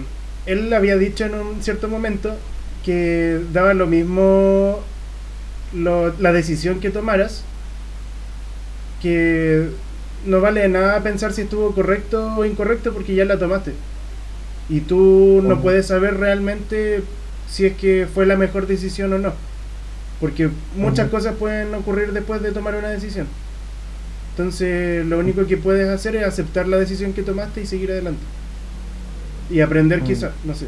él 0.45 0.73
había 0.73 0.97
dicho 0.97 1.25
en 1.25 1.35
un 1.35 1.61
cierto 1.61 1.87
momento 1.87 2.35
que 2.83 3.39
daba 3.53 3.73
lo 3.73 3.85
mismo 3.85 4.79
la 5.73 6.33
decisión 6.33 6.79
que 6.79 6.89
tomaras, 6.89 7.43
que 9.01 9.69
no 10.25 10.41
vale 10.41 10.67
nada 10.67 11.01
pensar 11.01 11.33
si 11.33 11.43
estuvo 11.43 11.73
correcto 11.73 12.35
o 12.35 12.45
incorrecto 12.45 12.93
porque 12.93 13.15
ya 13.15 13.25
la 13.25 13.39
tomaste. 13.39 13.73
Y 14.69 14.82
tú 14.82 15.41
no 15.43 15.62
puedes 15.62 15.88
saber 15.88 16.17
realmente 16.17 17.04
si 17.50 17.65
es 17.65 17.76
que 17.76 18.08
fue 18.12 18.26
la 18.26 18.38
mejor 18.38 18.67
decisión 18.67 19.12
o 19.13 19.17
no. 19.17 19.34
Porque 20.19 20.50
muchas 20.76 21.10
cosas 21.10 21.36
pueden 21.36 21.74
ocurrir 21.74 22.13
después 22.13 22.41
de 22.41 22.52
tomar 22.52 22.76
una 22.76 22.89
decisión. 22.89 23.28
Entonces, 24.32 25.06
lo 25.06 25.19
único 25.19 25.45
que 25.45 25.58
puedes 25.58 25.89
hacer 25.89 26.15
es 26.15 26.24
aceptar 26.24 26.67
la 26.67 26.78
decisión 26.78 27.13
que 27.13 27.24
tomaste 27.24 27.62
y 27.62 27.65
seguir 27.65 27.91
adelante. 27.91 28.21
Y 29.50 29.60
aprender, 29.60 30.02
quizás, 30.04 30.32
no 30.45 30.56
sé. 30.56 30.67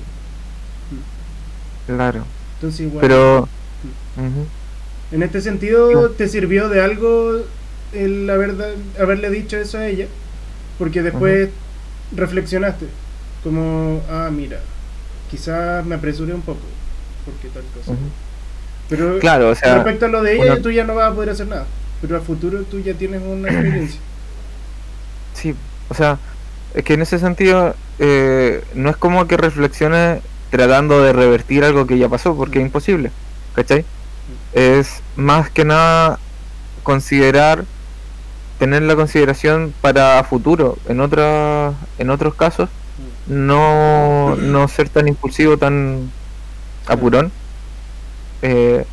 Claro. 1.87 2.25
Entonces, 2.55 2.81
igual. 2.81 3.01
Pero. 3.01 3.47
En 5.11 5.23
este 5.23 5.41
sentido, 5.41 6.09
¿te 6.09 6.27
sirvió 6.27 6.67
de 6.67 6.81
algo 6.81 7.43
el 7.93 8.29
haber, 8.29 8.55
haberle 8.99 9.29
dicho 9.29 9.57
eso 9.57 9.77
a 9.77 9.87
ella? 9.87 10.07
Porque 10.77 11.01
después 11.01 11.49
reflexionaste. 12.15 12.87
Como, 13.43 14.01
ah, 14.09 14.29
mira, 14.31 14.59
quizás 15.29 15.85
me 15.85 15.95
apresuré 15.95 16.33
un 16.33 16.41
poco. 16.41 16.61
Porque 17.25 17.47
tal 17.49 17.63
cosa. 17.73 17.99
Pero 18.89 19.19
claro, 19.19 19.49
o 19.49 19.55
sea, 19.55 19.75
respecto 19.75 20.05
a 20.05 20.09
lo 20.09 20.21
de 20.21 20.35
ella, 20.35 20.61
tú 20.61 20.71
ya 20.71 20.83
no 20.83 20.95
vas 20.95 21.11
a 21.11 21.15
poder 21.15 21.29
hacer 21.29 21.47
nada. 21.47 21.65
Pero 22.01 22.17
a 22.17 22.21
futuro 22.21 22.63
tú 22.63 22.79
ya 22.79 22.93
tienes 22.93 23.21
una 23.21 23.49
experiencia. 23.49 23.99
Sí, 25.33 25.55
o 25.89 25.93
sea, 25.93 26.19
es 26.73 26.83
que 26.83 26.93
en 26.93 27.01
ese 27.01 27.19
sentido 27.19 27.75
eh, 27.99 28.63
no 28.75 28.89
es 28.89 28.97
como 28.97 29.27
que 29.27 29.37
reflexiones 29.37 30.21
tratando 30.49 31.01
de 31.01 31.13
revertir 31.13 31.63
algo 31.63 31.87
que 31.87 31.97
ya 31.97 32.09
pasó, 32.09 32.35
porque 32.35 32.59
es 32.59 32.65
imposible, 32.65 33.11
¿cachai? 33.55 33.85
Es 34.53 35.01
más 35.15 35.49
que 35.49 35.65
nada 35.65 36.19
considerar, 36.83 37.65
tener 38.59 38.83
la 38.83 38.95
consideración 38.95 39.73
para 39.81 40.23
futuro. 40.23 40.77
En, 40.87 41.01
otra, 41.01 41.73
en 41.97 42.09
otros 42.11 42.35
casos, 42.35 42.69
no, 43.27 44.35
no 44.35 44.67
ser 44.67 44.89
tan 44.89 45.07
impulsivo, 45.07 45.57
tan 45.57 46.11
apurón 46.87 47.31
eh, 48.43 48.85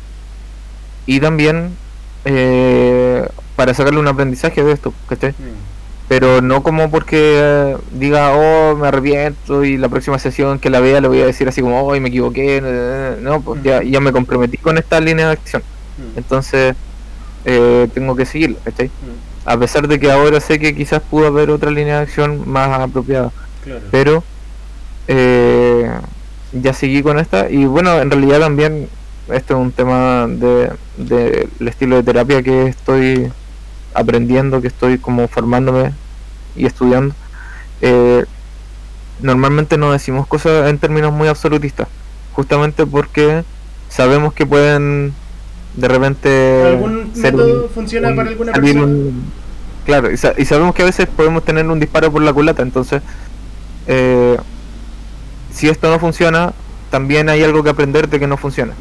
y 1.05 1.19
también 1.19 1.75
eh, 2.23 3.27
para 3.57 3.73
sacarle 3.73 3.99
un 3.99 4.07
aprendizaje 4.07 4.63
de 4.63 4.71
esto, 4.71 4.93
¿cachai? 5.07 5.31
Mm. 5.31 5.71
Pero 6.07 6.41
no 6.41 6.63
como 6.63 6.89
porque 6.89 7.37
eh, 7.37 7.77
diga, 7.91 8.33
oh, 8.33 8.75
me 8.75 8.87
arrepiento 8.87 9.63
y 9.63 9.77
la 9.77 9.89
próxima 9.89 10.19
sesión 10.19 10.59
que 10.59 10.69
la 10.69 10.79
vea 10.79 11.01
le 11.01 11.07
voy 11.07 11.21
a 11.21 11.25
decir 11.25 11.47
así 11.47 11.61
como, 11.61 11.81
oh, 11.81 11.99
me 11.99 12.09
equivoqué. 12.09 13.17
No, 13.21 13.41
pues 13.41 13.61
ya, 13.63 13.83
ya 13.83 13.99
me 13.99 14.11
comprometí 14.11 14.57
con 14.57 14.77
esta 14.77 14.99
línea 14.99 15.27
de 15.27 15.33
acción. 15.33 15.63
Mm. 15.97 16.17
Entonces, 16.17 16.75
tengo 17.93 18.15
que 18.15 18.25
seguirla, 18.25 18.57
¿cachai? 18.63 18.87
Mm. 18.87 19.49
A 19.49 19.57
pesar 19.57 19.87
de 19.87 19.99
que 19.99 20.11
ahora 20.11 20.39
sé 20.39 20.59
que 20.59 20.75
quizás 20.75 21.01
pudo 21.01 21.27
haber 21.27 21.49
otra 21.49 21.71
línea 21.71 21.97
de 21.97 22.03
acción 22.03 22.49
más 22.49 22.69
apropiada. 22.79 23.31
Pero 23.91 24.23
ya 25.07 26.73
seguí 26.73 27.01
con 27.01 27.19
esta 27.19 27.49
y 27.49 27.65
bueno, 27.65 27.99
en 27.99 28.11
realidad 28.11 28.39
también 28.39 28.87
esto 29.29 29.53
es 29.55 29.59
un 29.59 29.71
tema 29.71 30.27
de, 30.27 30.71
del 30.97 31.67
estilo 31.67 31.95
de 31.97 32.03
terapia 32.03 32.41
que 32.43 32.67
estoy 32.67 33.31
aprendiendo, 33.93 34.61
que 34.61 34.67
estoy 34.67 34.97
como 34.97 35.27
formándome 35.27 35.93
y 36.55 36.65
estudiando. 36.65 37.15
Eh, 37.81 38.25
normalmente 39.21 39.77
no 39.77 39.91
decimos 39.91 40.27
cosas 40.27 40.69
en 40.69 40.79
términos 40.79 41.13
muy 41.13 41.27
absolutistas, 41.27 41.87
justamente 42.33 42.85
porque 42.85 43.43
sabemos 43.89 44.33
que 44.33 44.45
pueden 44.45 45.13
de 45.75 45.87
repente 45.87 46.63
algún 46.67 47.11
método 47.15 47.69
funciona 47.69 48.13
para 48.13 48.29
alguna 48.29 48.51
persona. 48.51 49.13
claro, 49.85 50.11
y, 50.11 50.17
sabemos 50.17 50.75
que 50.75 50.81
a 50.81 50.85
veces 50.85 51.07
podemos 51.07 51.45
tener 51.45 51.65
un 51.67 51.79
disparo 51.79 52.11
por 52.11 52.21
la 52.21 52.33
culata, 52.33 52.61
entonces 52.61 53.01
eh, 53.87 54.37
si 55.53 55.69
esto 55.69 55.89
no 55.89 55.99
funciona, 55.99 56.53
también 56.89 57.29
hay 57.29 57.43
algo 57.43 57.63
que 57.63 57.69
aprender 57.69 58.09
de 58.09 58.19
que 58.19 58.27
no 58.27 58.37
funciona. 58.37 58.73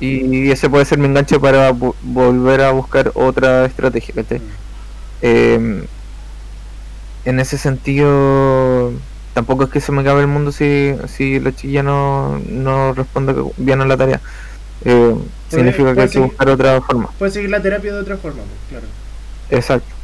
Y 0.00 0.48
ese 0.52 0.70
puede 0.70 0.84
ser 0.84 0.98
mi 0.98 1.06
enganche 1.06 1.40
para 1.40 1.72
volver 1.72 2.60
a 2.60 2.70
buscar 2.70 3.10
otra 3.14 3.64
estrategia. 3.64 4.14
Mm. 4.22 4.36
Eh, 5.22 5.84
en 7.24 7.40
ese 7.40 7.58
sentido, 7.58 8.92
tampoco 9.34 9.64
es 9.64 9.70
que 9.70 9.80
se 9.80 9.90
me 9.90 10.02
acabe 10.02 10.20
el 10.20 10.28
mundo 10.28 10.52
si, 10.52 10.94
si 11.08 11.40
la 11.40 11.52
chiquilla 11.52 11.82
no, 11.82 12.40
no 12.48 12.94
responde 12.94 13.34
bien 13.56 13.80
a 13.80 13.86
la 13.86 13.96
tarea. 13.96 14.20
Eh, 14.84 15.16
significa 15.48 15.94
que 15.94 16.02
hay 16.02 16.08
que 16.08 16.20
buscar 16.20 16.48
otra 16.48 16.80
forma. 16.80 17.10
Puede 17.18 17.32
seguir 17.32 17.50
la 17.50 17.60
terapia 17.60 17.92
de 17.92 18.00
otra 18.00 18.16
forma, 18.16 18.42
pues, 18.42 18.58
claro. 18.70 18.86
Exacto. 19.50 19.97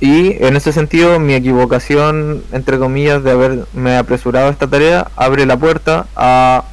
Y 0.00 0.42
en 0.44 0.56
ese 0.56 0.72
sentido, 0.72 1.18
mi 1.18 1.34
equivocación, 1.34 2.42
entre 2.52 2.78
comillas, 2.78 3.24
de 3.24 3.30
haberme 3.30 3.96
apresurado 3.96 4.48
a 4.48 4.50
esta 4.50 4.68
tarea, 4.68 5.10
abre 5.16 5.46
la 5.46 5.56
puerta 5.56 6.06
a 6.14 6.64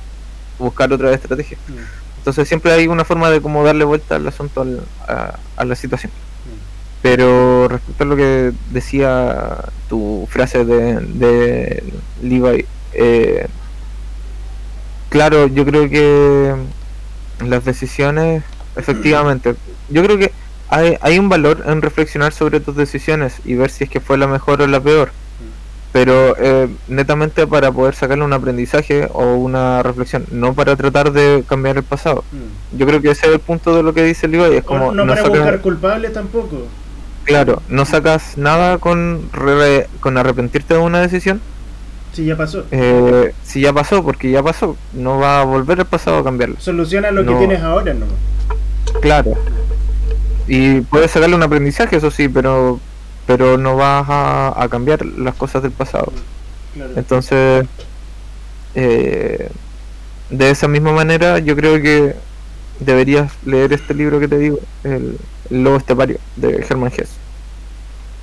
buscar 0.59 0.91
otra 0.91 1.13
estrategia. 1.13 1.57
Mm. 1.67 1.73
Entonces 2.17 2.47
siempre 2.47 2.71
hay 2.71 2.87
una 2.87 3.05
forma 3.05 3.29
de 3.29 3.41
cómo 3.41 3.63
darle 3.63 3.85
vuelta 3.85 4.15
al 4.15 4.27
asunto 4.27 4.65
a, 5.07 5.63
la 5.63 5.75
situación. 5.75 6.11
Mm. 6.11 7.01
Pero 7.01 7.67
respecto 7.69 8.03
a 8.03 8.07
lo 8.07 8.15
que 8.15 8.51
decía 8.71 9.57
tu 9.87 10.27
frase 10.29 10.65
de, 10.65 10.99
de 10.99 11.83
Levi, 12.21 12.65
eh, 12.93 13.47
claro, 15.09 15.47
yo 15.47 15.65
creo 15.65 15.89
que 15.89 16.55
las 17.45 17.63
decisiones, 17.63 18.43
efectivamente, 18.75 19.55
yo 19.89 20.03
creo 20.03 20.17
que 20.17 20.31
hay, 20.73 20.97
hay 21.01 21.19
un 21.19 21.29
valor 21.29 21.63
en 21.67 21.81
reflexionar 21.83 22.33
sobre 22.33 22.59
tus 22.59 22.75
decisiones 22.75 23.35
y 23.45 23.53
ver 23.53 23.69
si 23.69 23.83
es 23.83 23.89
que 23.91 23.99
fue 23.99 24.17
la 24.17 24.25
mejor 24.25 24.61
o 24.61 24.67
la 24.67 24.79
peor. 24.79 25.11
Pero 25.91 26.35
eh, 26.39 26.67
netamente 26.87 27.45
para 27.45 27.71
poder 27.71 27.93
sacarle 27.93 28.23
un 28.23 28.33
aprendizaje 28.33 29.07
o 29.13 29.35
una 29.35 29.83
reflexión, 29.83 30.25
no 30.31 30.55
para 30.55 30.75
tratar 30.75 31.11
de 31.11 31.43
cambiar 31.47 31.77
el 31.77 31.83
pasado. 31.83 32.23
Mm. 32.31 32.77
Yo 32.79 32.87
creo 32.87 33.01
que 33.01 33.11
ese 33.11 33.27
es 33.27 33.33
el 33.33 33.39
punto 33.39 33.75
de 33.75 33.83
lo 33.83 33.93
que 33.93 34.03
dice 34.03 34.25
el 34.25 34.33
es 34.33 34.63
como... 34.63 34.91
No, 34.91 35.05
para 35.05 35.21
buscar 35.29 35.61
culpable 35.61 36.09
tampoco. 36.09 36.65
Claro, 37.25 37.61
no 37.69 37.85
sacas 37.85 38.35
nada 38.37 38.79
con, 38.79 39.29
con 39.99 40.17
arrepentirte 40.17 40.73
de 40.73 40.79
una 40.79 41.01
decisión. 41.01 41.39
Si 42.13 42.25
ya 42.25 42.35
pasó. 42.35 42.65
Eh, 42.71 43.33
si 43.43 43.61
ya 43.61 43.73
pasó, 43.73 44.03
porque 44.03 44.31
ya 44.31 44.41
pasó. 44.41 44.75
No 44.93 45.19
va 45.19 45.41
a 45.41 45.43
volver 45.45 45.79
el 45.79 45.85
pasado 45.85 46.17
a 46.17 46.23
cambiarlo. 46.23 46.55
Soluciona 46.59 47.11
lo 47.11 47.23
que 47.25 47.35
tienes 47.35 47.61
ahora, 47.61 47.93
¿no? 47.93 48.07
Claro. 49.01 49.35
Y 50.47 50.81
puedes 50.81 51.11
sacarle 51.11 51.35
un 51.35 51.43
aprendizaje, 51.43 51.97
eso 51.97 52.11
sí, 52.11 52.27
pero 52.29 52.79
pero 53.25 53.57
no 53.57 53.75
vas 53.75 54.05
a, 54.09 54.67
cambiar 54.69 55.05
las 55.05 55.35
cosas 55.35 55.63
del 55.63 55.71
pasado. 55.71 56.11
Entonces, 56.95 57.65
eh, 58.75 59.49
de 60.29 60.49
esa 60.49 60.67
misma 60.67 60.91
manera, 60.91 61.39
yo 61.39 61.55
creo 61.55 61.81
que 61.81 62.15
deberías 62.79 63.31
leer 63.45 63.73
este 63.73 63.93
libro 63.93 64.19
que 64.19 64.27
te 64.27 64.37
digo, 64.37 64.59
El, 64.83 65.17
Lobo 65.49 65.77
Estepario, 65.77 66.19
de 66.35 66.63
Germán 66.63 66.91
Hess. 66.95 67.11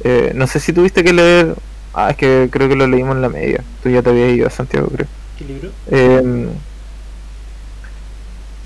Eh, 0.03 0.33
no 0.35 0.47
sé 0.47 0.59
si 0.61 0.73
tuviste 0.73 1.05
que 1.05 1.13
leer. 1.13 1.55
Ah, 1.93 2.11
es 2.11 2.17
que 2.17 2.49
creo 2.51 2.69
que 2.69 2.77
lo 2.77 2.87
leímos 2.87 3.15
en 3.15 3.23
la 3.23 3.29
media. 3.29 3.63
Tú 3.83 3.91
ya 3.91 4.03
te 4.03 4.11
habías 4.11 4.31
ido 4.31 4.47
a 4.47 4.51
Santiago, 4.51 4.89
creo. 4.89 5.07
¿Qué 5.39 5.45
libro? 5.45 5.71
Eh, 5.91 6.49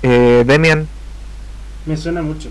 eh, 0.03 0.43
Demian. 0.45 0.87
Me 1.85 1.97
suena 1.97 2.21
mucho. 2.21 2.49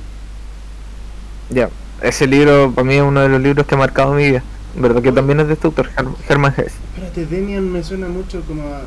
Ya, 1.51 1.69
ese 2.03 2.27
libro 2.27 2.73
para 2.75 2.87
mí 2.87 2.95
es 2.95 3.03
uno 3.03 3.21
de 3.21 3.29
los 3.29 3.41
libros 3.41 3.67
que 3.67 3.75
ha 3.75 3.79
marcado 3.79 4.15
mi 4.15 4.25
vida. 4.29 4.43
¿Verdad? 4.77 5.03
Que 5.03 5.13
también 5.13 5.39
es 5.41 5.47
de 5.47 5.55
este 5.55 5.67
autor, 5.69 5.89
Herman 6.29 6.53
Hesse. 6.57 6.75
Espérate, 6.95 7.27
Demian 7.27 7.71
me 7.71 7.85
suena 7.85 8.09
mucho 8.09 8.43
como 8.43 8.63
a. 8.69 8.83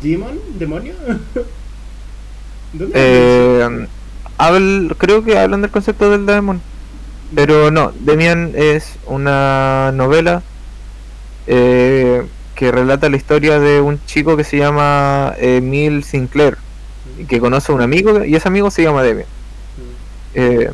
¿Demon? 0.00 0.38
¿Demonio? 0.58 0.94
¿Dónde 2.72 2.92
eh, 2.94 3.88
creo 4.98 5.24
que 5.24 5.38
hablan 5.38 5.62
del 5.62 5.70
concepto 5.70 6.10
del 6.10 6.26
demon. 6.26 6.60
Pero 7.34 7.70
no, 7.70 7.92
Demian 8.00 8.52
es 8.54 8.98
una 9.06 9.90
novela 9.92 10.42
eh, 11.46 12.24
que 12.54 12.70
relata 12.70 13.08
la 13.08 13.16
historia 13.16 13.58
de 13.58 13.80
un 13.80 14.00
chico 14.06 14.36
que 14.36 14.44
se 14.44 14.58
llama 14.58 15.34
Emil 15.38 16.04
Sinclair, 16.04 16.56
y 17.18 17.24
que 17.24 17.40
conoce 17.40 17.72
a 17.72 17.74
un 17.74 17.82
amigo 17.82 18.24
y 18.24 18.36
ese 18.36 18.46
amigo 18.46 18.70
se 18.70 18.82
llama 18.82 19.02
Demian. 19.02 19.28
Eh, 20.34 20.70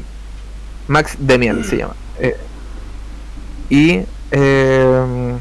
Max 0.88 1.16
Demian 1.18 1.64
se 1.64 1.78
llama. 1.78 1.94
Eh, 2.18 2.36
y 3.70 4.00
eh, 4.30 5.36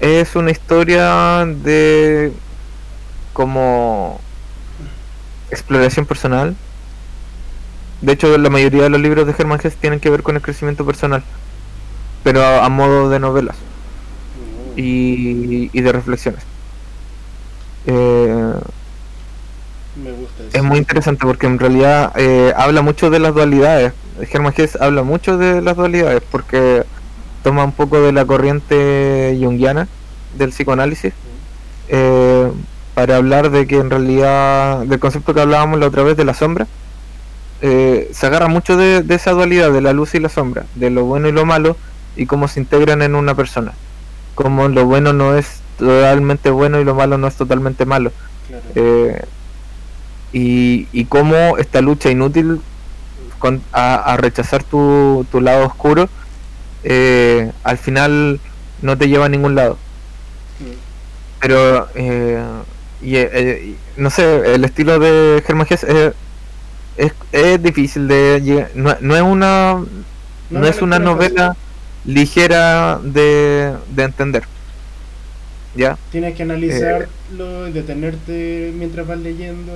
es 0.00 0.36
una 0.36 0.50
historia 0.50 1.44
de 1.46 2.32
como 3.32 4.20
exploración 5.50 6.06
personal. 6.06 6.56
De 8.00 8.12
hecho, 8.12 8.36
la 8.38 8.50
mayoría 8.50 8.84
de 8.84 8.90
los 8.90 9.00
libros 9.00 9.26
de 9.26 9.34
Hermann 9.38 9.60
Hesse 9.62 9.76
tienen 9.76 10.00
que 10.00 10.10
ver 10.10 10.22
con 10.22 10.36
el 10.36 10.42
crecimiento 10.42 10.84
personal, 10.84 11.22
pero 12.24 12.44
a, 12.44 12.68
modo 12.68 13.08
de 13.08 13.18
novelas 13.18 13.56
y, 14.76 15.68
de 15.68 15.92
reflexiones. 15.92 16.42
Eh, 17.86 18.54
es 20.52 20.62
muy 20.62 20.78
interesante 20.78 21.26
porque 21.26 21.46
en 21.46 21.58
realidad 21.58 22.12
habla 22.56 22.82
mucho 22.82 23.10
de 23.10 23.18
las 23.18 23.34
dualidades. 23.34 23.92
Germán 24.28 24.54
Hess 24.56 24.76
habla 24.80 25.02
mucho 25.02 25.36
de 25.36 25.60
las 25.60 25.76
dualidades 25.76 26.22
porque 26.30 26.84
toma 27.42 27.64
un 27.64 27.72
poco 27.72 28.00
de 28.00 28.12
la 28.12 28.24
corriente 28.24 29.38
junguiana 29.40 29.86
del 30.36 30.50
psicoanálisis 30.50 31.12
eh, 31.88 32.50
para 32.94 33.16
hablar 33.16 33.50
de 33.50 33.66
que 33.66 33.76
en 33.76 33.90
realidad 33.90 34.80
del 34.80 34.98
concepto 34.98 35.34
que 35.34 35.42
hablábamos 35.42 35.78
la 35.78 35.86
otra 35.86 36.02
vez 36.02 36.16
de 36.16 36.24
la 36.24 36.34
sombra. 36.34 36.66
Eh, 37.62 38.10
se 38.12 38.26
agarra 38.26 38.48
mucho 38.48 38.76
de, 38.76 39.04
esa 39.08 39.30
dualidad 39.30 39.70
de 39.70 39.80
la 39.80 39.92
luz 39.92 40.14
y 40.14 40.20
la 40.20 40.28
sombra 40.28 40.66
de 40.74 40.90
lo 40.90 41.04
bueno 41.04 41.28
y 41.28 41.32
lo 41.32 41.46
malo 41.46 41.76
y 42.16 42.26
cómo 42.26 42.48
se 42.48 42.60
integran 42.60 43.02
en 43.02 43.14
una 43.14 43.34
persona. 43.34 43.72
Como 44.34 44.68
lo 44.68 44.84
bueno 44.84 45.12
no 45.12 45.36
es 45.36 45.60
totalmente 45.78 46.50
bueno 46.50 46.80
y 46.80 46.84
lo 46.84 46.94
malo 46.94 47.16
no 47.16 47.26
es 47.26 47.36
totalmente 47.36 47.86
malo. 47.86 48.12
Eh, 48.74 49.24
y, 50.36 50.86
y 50.92 51.06
cómo 51.06 51.56
esta 51.56 51.80
lucha 51.80 52.10
inútil 52.10 52.60
a, 53.72 54.16
rechazar 54.18 54.62
tu, 54.62 55.26
tu, 55.32 55.40
lado 55.40 55.66
oscuro, 55.66 56.10
eh, 56.84 57.50
al 57.64 57.78
final 57.78 58.38
no 58.82 58.98
te 58.98 59.08
lleva 59.08 59.26
a 59.26 59.28
ningún 59.30 59.54
lado. 59.54 59.78
Pero, 61.40 61.88
eh, 61.94 62.42
eh, 63.02 63.74
y, 63.96 64.00
no 64.00 64.10
sé, 64.10 64.54
el 64.54 64.64
estilo 64.64 64.98
de 64.98 65.42
Germán 65.46 65.68
es, 65.70 65.86
es, 67.32 67.62
difícil 67.62 68.06
de 68.06 68.68
no, 68.74 68.90
es 68.90 69.22
una 69.22 69.82
no, 70.50 70.66
es 70.66 70.82
una 70.82 70.98
novela 70.98 71.56
ligera 72.04 73.00
de, 73.02 73.74
de 73.88 74.02
entender. 74.02 74.42
¿Ya? 75.74 75.96
Tienes 76.10 76.34
que 76.34 76.42
analizarlo, 76.42 77.64
detenerte 77.72 78.72
mientras 78.76 79.06
vas 79.06 79.18
leyendo 79.18 79.72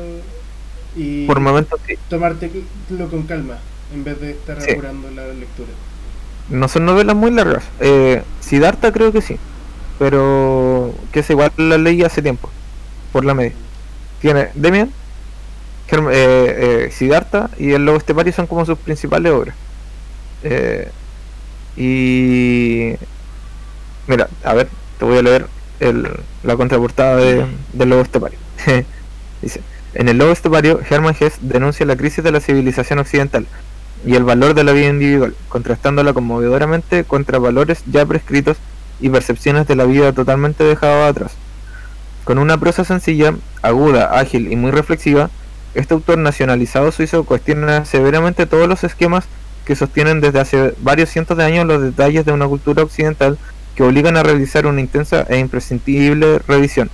y 0.96 1.26
por 1.26 1.40
momentos 1.40 1.80
sí. 1.86 1.94
tomártelo 2.08 2.62
con 3.10 3.22
calma 3.24 3.58
en 3.92 4.04
vez 4.04 4.20
de 4.20 4.30
estar 4.32 4.58
apurando 4.58 5.10
la 5.10 5.28
lectura. 5.28 5.68
No 6.48 6.68
son 6.68 6.84
novelas 6.84 7.16
muy 7.16 7.30
largas. 7.30 7.64
Eh, 7.80 8.22
Siddhartha 8.40 8.92
creo 8.92 9.12
que 9.12 9.20
sí, 9.20 9.36
pero 9.98 10.92
que 11.12 11.20
es 11.20 11.30
igual 11.30 11.52
la 11.56 11.78
leí 11.78 12.02
hace 12.02 12.22
tiempo, 12.22 12.50
por 13.12 13.24
la 13.24 13.34
media. 13.34 13.52
Tiene 14.20 14.48
Demian, 14.54 14.92
eh, 15.92 16.06
eh, 16.12 16.90
Siddhartha 16.92 17.50
y 17.58 17.72
el 17.72 17.84
Lobo 17.84 17.98
Estepario 17.98 18.32
son 18.32 18.46
como 18.46 18.64
sus 18.64 18.78
principales 18.78 19.32
obras. 19.32 19.54
Eh, 20.42 20.90
y 21.76 22.94
mira, 24.06 24.28
a 24.44 24.54
ver, 24.54 24.68
te 24.98 25.04
voy 25.04 25.18
a 25.18 25.22
leer 25.22 25.46
el, 25.80 26.08
la 26.42 26.56
contraportada 26.56 27.16
de, 27.16 27.46
del 27.72 27.88
Lobo 27.88 28.02
Estepario. 28.02 28.38
Dice 29.42 29.60
en 29.94 30.08
el 30.08 30.18
Lobo 30.18 30.30
Estepario, 30.30 30.80
Hermann 30.88 31.16
Hesse 31.18 31.38
denuncia 31.40 31.84
la 31.84 31.96
crisis 31.96 32.22
de 32.22 32.30
la 32.30 32.40
civilización 32.40 33.00
occidental 33.00 33.46
y 34.06 34.14
el 34.14 34.24
valor 34.24 34.54
de 34.54 34.64
la 34.64 34.72
vida 34.72 34.88
individual, 34.88 35.34
contrastándola 35.48 36.12
conmovedoramente 36.12 37.04
contra 37.04 37.38
valores 37.38 37.82
ya 37.90 38.06
prescritos 38.06 38.56
y 39.00 39.08
percepciones 39.08 39.66
de 39.66 39.76
la 39.76 39.84
vida 39.84 40.12
totalmente 40.12 40.62
dejadas 40.62 41.10
atrás. 41.10 41.32
Con 42.24 42.38
una 42.38 42.58
prosa 42.58 42.84
sencilla, 42.84 43.34
aguda, 43.62 44.18
ágil 44.18 44.52
y 44.52 44.56
muy 44.56 44.70
reflexiva, 44.70 45.28
este 45.74 45.94
autor 45.94 46.18
nacionalizado 46.18 46.92
suizo 46.92 47.24
cuestiona 47.24 47.84
severamente 47.84 48.46
todos 48.46 48.68
los 48.68 48.84
esquemas 48.84 49.24
que 49.64 49.76
sostienen 49.76 50.20
desde 50.20 50.40
hace 50.40 50.74
varios 50.82 51.08
cientos 51.10 51.36
de 51.36 51.44
años 51.44 51.66
los 51.66 51.82
detalles 51.82 52.24
de 52.24 52.32
una 52.32 52.46
cultura 52.46 52.82
occidental 52.82 53.38
que 53.74 53.82
obligan 53.82 54.16
a 54.16 54.22
realizar 54.22 54.66
una 54.66 54.80
intensa 54.80 55.26
e 55.28 55.38
imprescindible 55.38 56.38
revisión 56.46 56.90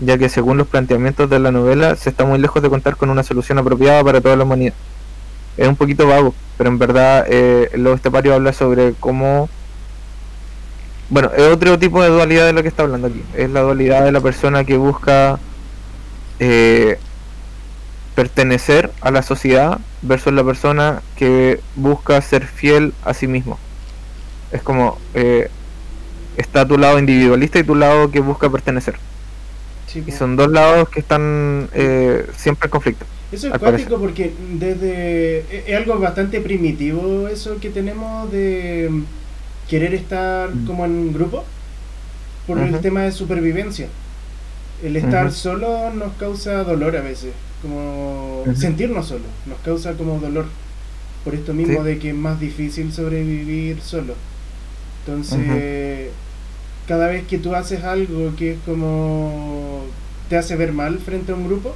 ya 0.00 0.18
que 0.18 0.28
según 0.28 0.56
los 0.58 0.66
planteamientos 0.66 1.28
de 1.28 1.38
la 1.38 1.52
novela 1.52 1.96
se 1.96 2.10
está 2.10 2.24
muy 2.24 2.38
lejos 2.38 2.62
de 2.62 2.70
contar 2.70 2.96
con 2.96 3.10
una 3.10 3.22
solución 3.22 3.58
apropiada 3.58 4.02
para 4.02 4.20
toda 4.20 4.36
la 4.36 4.44
humanidad. 4.44 4.74
Es 5.56 5.68
un 5.68 5.76
poquito 5.76 6.06
vago, 6.06 6.34
pero 6.56 6.70
en 6.70 6.78
verdad 6.78 7.26
eh, 7.28 7.70
el 7.72 7.86
estepario 7.88 8.34
habla 8.34 8.52
sobre 8.52 8.94
cómo... 8.98 9.48
Bueno, 11.10 11.30
es 11.36 11.42
otro 11.42 11.78
tipo 11.78 12.02
de 12.02 12.08
dualidad 12.08 12.46
de 12.46 12.52
lo 12.52 12.62
que 12.62 12.68
está 12.68 12.84
hablando 12.84 13.08
aquí. 13.08 13.22
Es 13.34 13.50
la 13.50 13.60
dualidad 13.60 14.04
de 14.04 14.12
la 14.12 14.20
persona 14.20 14.64
que 14.64 14.76
busca 14.76 15.38
eh, 16.38 16.98
pertenecer 18.14 18.90
a 19.00 19.10
la 19.10 19.22
sociedad 19.22 19.80
versus 20.02 20.32
la 20.32 20.44
persona 20.44 21.02
que 21.16 21.60
busca 21.74 22.20
ser 22.22 22.46
fiel 22.46 22.94
a 23.04 23.12
sí 23.12 23.26
mismo. 23.26 23.58
Es 24.52 24.62
como 24.62 24.98
eh, 25.14 25.50
está 26.36 26.66
tu 26.66 26.78
lado 26.78 26.98
individualista 26.98 27.58
y 27.58 27.64
tu 27.64 27.74
lado 27.74 28.10
que 28.10 28.20
busca 28.20 28.48
pertenecer. 28.48 28.96
Sí, 29.92 30.04
Y 30.06 30.12
son 30.12 30.36
dos 30.36 30.48
lados 30.50 30.88
que 30.88 31.00
están 31.00 31.68
eh, 31.74 32.26
siempre 32.36 32.66
en 32.66 32.70
conflicto. 32.70 33.04
Eso 33.32 33.46
es 33.48 33.52
al 33.52 33.58
cuático 33.60 33.98
porque 33.98 34.32
desde 34.58 35.40
es 35.40 35.68
es 35.68 35.76
algo 35.76 35.98
bastante 35.98 36.40
primitivo 36.40 37.28
eso 37.28 37.58
que 37.60 37.70
tenemos 37.70 38.30
de 38.30 38.88
mm, 38.90 39.02
querer 39.68 39.94
estar 39.94 40.50
Mm. 40.54 40.66
como 40.66 40.84
en 40.84 41.12
grupo 41.12 41.44
por 42.46 42.58
el 42.58 42.80
tema 42.80 43.02
de 43.02 43.12
supervivencia. 43.12 43.88
El 44.82 44.96
estar 44.96 45.30
solo 45.32 45.90
nos 45.92 46.12
causa 46.14 46.64
dolor 46.64 46.96
a 46.96 47.02
veces, 47.02 47.32
como 47.62 48.44
sentirnos 48.56 49.08
solos, 49.08 49.26
nos 49.46 49.58
causa 49.60 49.92
como 49.94 50.18
dolor. 50.18 50.46
Por 51.24 51.34
esto 51.34 51.52
mismo 51.52 51.80
Sí. 51.80 51.84
de 51.88 51.98
que 51.98 52.08
es 52.10 52.14
más 52.14 52.40
difícil 52.40 52.92
sobrevivir 52.92 53.80
solo. 53.82 54.14
Entonces, 55.06 56.08
cada 56.88 57.06
vez 57.08 57.26
que 57.26 57.38
tú 57.38 57.54
haces 57.54 57.84
algo 57.84 58.34
que 58.36 58.52
es 58.52 58.58
como 58.64 59.69
te 60.30 60.38
hace 60.38 60.56
ver 60.56 60.72
mal 60.72 60.98
frente 60.98 61.32
a 61.32 61.34
un 61.34 61.46
grupo, 61.46 61.74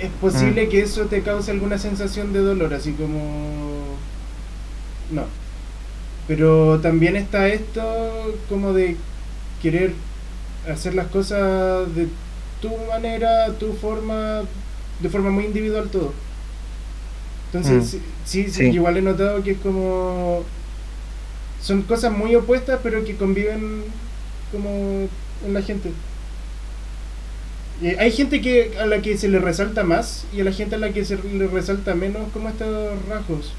es 0.00 0.10
posible 0.20 0.66
Mm. 0.66 0.68
que 0.70 0.80
eso 0.80 1.04
te 1.04 1.22
cause 1.22 1.50
alguna 1.52 1.78
sensación 1.78 2.32
de 2.32 2.40
dolor, 2.40 2.74
así 2.74 2.92
como... 2.92 3.94
No. 5.12 5.24
Pero 6.26 6.80
también 6.80 7.14
está 7.16 7.46
esto 7.48 7.82
como 8.48 8.72
de 8.72 8.96
querer 9.62 9.92
hacer 10.68 10.94
las 10.94 11.06
cosas 11.08 11.94
de 11.94 12.08
tu 12.60 12.70
manera, 12.88 13.52
tu 13.60 13.74
forma, 13.74 14.42
de 15.00 15.08
forma 15.10 15.30
muy 15.30 15.44
individual 15.44 15.88
todo. 15.90 16.12
Entonces, 17.52 17.94
Mm. 17.94 17.98
sí, 18.24 18.48
sí, 18.50 18.64
igual 18.70 18.96
he 18.96 19.02
notado 19.02 19.42
que 19.42 19.52
es 19.52 19.58
como... 19.58 20.42
Son 21.62 21.82
cosas 21.82 22.12
muy 22.12 22.34
opuestas, 22.34 22.80
pero 22.82 23.04
que 23.04 23.14
conviven 23.16 23.84
como 24.50 24.68
en 25.46 25.54
la 25.54 25.62
gente. 25.62 25.90
Y 27.82 27.88
hay 27.88 28.12
gente 28.12 28.40
que 28.40 28.78
a 28.78 28.86
la 28.86 29.02
que 29.02 29.16
se 29.16 29.28
le 29.28 29.38
resalta 29.38 29.82
más 29.82 30.26
y 30.32 30.40
a 30.40 30.44
la 30.44 30.52
gente 30.52 30.76
a 30.76 30.78
la 30.78 30.92
que 30.92 31.04
se 31.04 31.16
le 31.16 31.46
resalta 31.48 31.94
menos 31.94 32.30
como 32.32 32.48
estos 32.48 33.04
rasgos. 33.08 33.52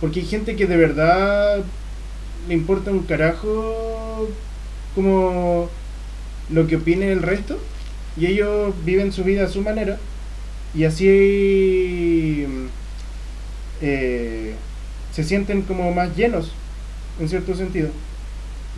Porque 0.00 0.20
hay 0.20 0.26
gente 0.26 0.56
que 0.56 0.66
de 0.66 0.76
verdad 0.76 1.62
le 2.48 2.54
importa 2.54 2.90
un 2.90 3.02
carajo 3.02 4.28
como 4.94 5.68
lo 6.48 6.66
que 6.66 6.76
opine 6.76 7.12
el 7.12 7.22
resto 7.22 7.58
y 8.16 8.26
ellos 8.26 8.74
viven 8.84 9.12
su 9.12 9.24
vida 9.24 9.44
a 9.44 9.48
su 9.48 9.62
manera 9.62 9.98
y 10.74 10.84
así 10.84 12.46
eh, 13.82 14.54
se 15.12 15.24
sienten 15.24 15.62
como 15.62 15.92
más 15.92 16.16
llenos 16.16 16.52
en 17.18 17.28
cierto 17.28 17.54
sentido. 17.54 17.90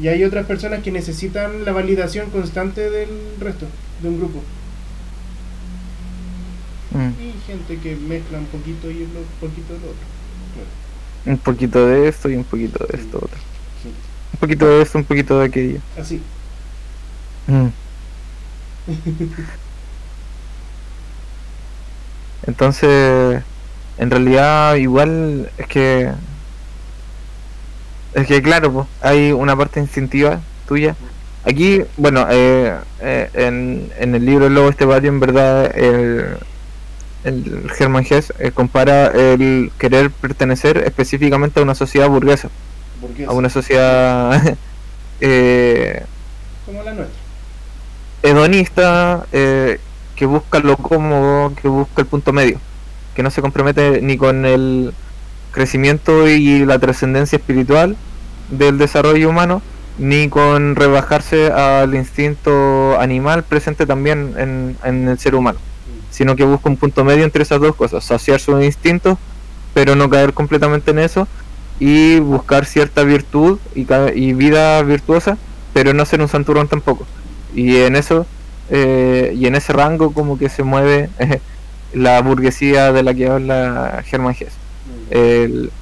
Y 0.00 0.08
hay 0.08 0.24
otras 0.24 0.46
personas 0.46 0.82
que 0.82 0.90
necesitan 0.90 1.64
la 1.64 1.72
validación 1.72 2.30
constante 2.30 2.88
del 2.88 3.08
resto, 3.38 3.66
de 4.02 4.08
un 4.08 4.18
grupo. 4.18 4.42
Mm. 6.92 7.12
Y 7.20 7.34
gente 7.46 7.78
que 7.78 7.96
mezcla 7.96 8.38
un 8.38 8.46
poquito 8.46 8.90
y 8.90 9.02
un 9.02 9.10
poquito 9.40 9.72
del 9.74 9.82
otro. 9.82 10.06
Claro. 10.54 10.68
Un 11.24 11.38
poquito 11.38 11.86
de 11.86 12.08
esto 12.08 12.28
y 12.28 12.36
un 12.36 12.44
poquito 12.44 12.84
de 12.86 12.98
esto 12.98 13.16
otro. 13.18 13.38
Sí. 13.82 13.88
Un 14.34 14.38
poquito 14.38 14.66
de 14.66 14.82
esto, 14.82 14.98
un 14.98 15.04
poquito 15.04 15.38
de 15.38 15.46
aquello. 15.46 15.80
Así. 15.98 16.20
Mm. 17.46 17.68
Entonces, 22.46 23.42
en 23.98 24.10
realidad 24.10 24.74
igual 24.74 25.50
es 25.58 25.66
que 25.68 26.10
es 28.14 28.26
que 28.26 28.42
claro, 28.42 28.72
pues, 28.72 28.86
hay 29.00 29.32
una 29.32 29.56
parte 29.56 29.80
instintiva 29.80 30.40
tuya. 30.68 30.96
Aquí, 31.44 31.82
bueno, 31.96 32.26
eh, 32.30 32.76
eh, 33.00 33.30
en, 33.34 33.90
en 33.98 34.14
el 34.14 34.24
libro 34.24 34.48
Lobo 34.48 34.68
Estepario, 34.68 35.08
en 35.08 35.18
verdad, 35.18 35.76
el, 35.76 36.36
el 37.24 37.70
Hermann 37.78 38.04
Hesse 38.08 38.32
eh, 38.38 38.50
compara 38.52 39.06
el 39.06 39.70
querer 39.78 40.10
pertenecer 40.10 40.78
específicamente 40.78 41.60
a 41.60 41.62
una 41.62 41.74
sociedad 41.74 42.08
burguesa, 42.08 42.48
a 43.26 43.32
una 43.32 43.48
sociedad 43.48 44.56
eh, 45.20 46.04
como 46.66 46.82
la 46.82 46.94
nuestra. 46.94 47.16
hedonista 48.22 49.26
eh, 49.32 49.78
que 50.16 50.26
busca 50.26 50.58
lo 50.58 50.76
cómodo, 50.76 51.54
que 51.60 51.68
busca 51.68 52.02
el 52.02 52.06
punto 52.06 52.32
medio, 52.32 52.58
que 53.14 53.22
no 53.22 53.30
se 53.30 53.40
compromete 53.40 54.00
ni 54.02 54.16
con 54.16 54.44
el 54.44 54.92
crecimiento 55.52 56.28
y 56.28 56.64
la 56.64 56.78
trascendencia 56.78 57.36
espiritual 57.36 57.96
del 58.50 58.78
desarrollo 58.78 59.28
humano, 59.30 59.62
ni 59.98 60.28
con 60.28 60.74
rebajarse 60.74 61.52
al 61.52 61.94
instinto 61.94 62.98
animal 62.98 63.44
presente 63.44 63.86
también 63.86 64.34
en, 64.38 64.76
en 64.82 65.08
el 65.08 65.18
ser 65.18 65.34
humano, 65.34 65.58
sino 66.12 66.36
que 66.36 66.44
busca 66.44 66.68
un 66.70 66.76
punto 66.76 67.02
medio 67.04 67.24
entre 67.24 67.42
esas 67.42 67.60
dos 67.60 67.74
cosas, 67.74 68.04
saciar 68.04 68.38
sus 68.38 68.62
instintos, 68.62 69.18
pero 69.74 69.96
no 69.96 70.08
caer 70.08 70.32
completamente 70.34 70.92
en 70.92 71.00
eso, 71.00 71.26
y 71.80 72.20
buscar 72.20 72.64
cierta 72.66 73.02
virtud 73.02 73.58
y, 73.74 73.86
y 74.14 74.32
vida 74.34 74.80
virtuosa, 74.84 75.38
pero 75.72 75.92
no 75.94 76.04
ser 76.06 76.20
un 76.20 76.28
santurrón 76.28 76.68
tampoco. 76.68 77.06
Y 77.54 77.78
en 77.78 77.96
eso, 77.96 78.26
eh, 78.70 79.34
y 79.36 79.46
en 79.46 79.56
ese 79.56 79.72
rango 79.72 80.12
como 80.12 80.38
que 80.38 80.48
se 80.48 80.62
mueve 80.62 81.10
eh, 81.18 81.40
la 81.94 82.20
burguesía 82.22 82.92
de 82.92 83.02
la 83.02 83.14
que 83.14 83.26
habla 83.28 84.02
Germán 84.06 84.36
Hesse. 84.38 84.52
El, 85.10 85.72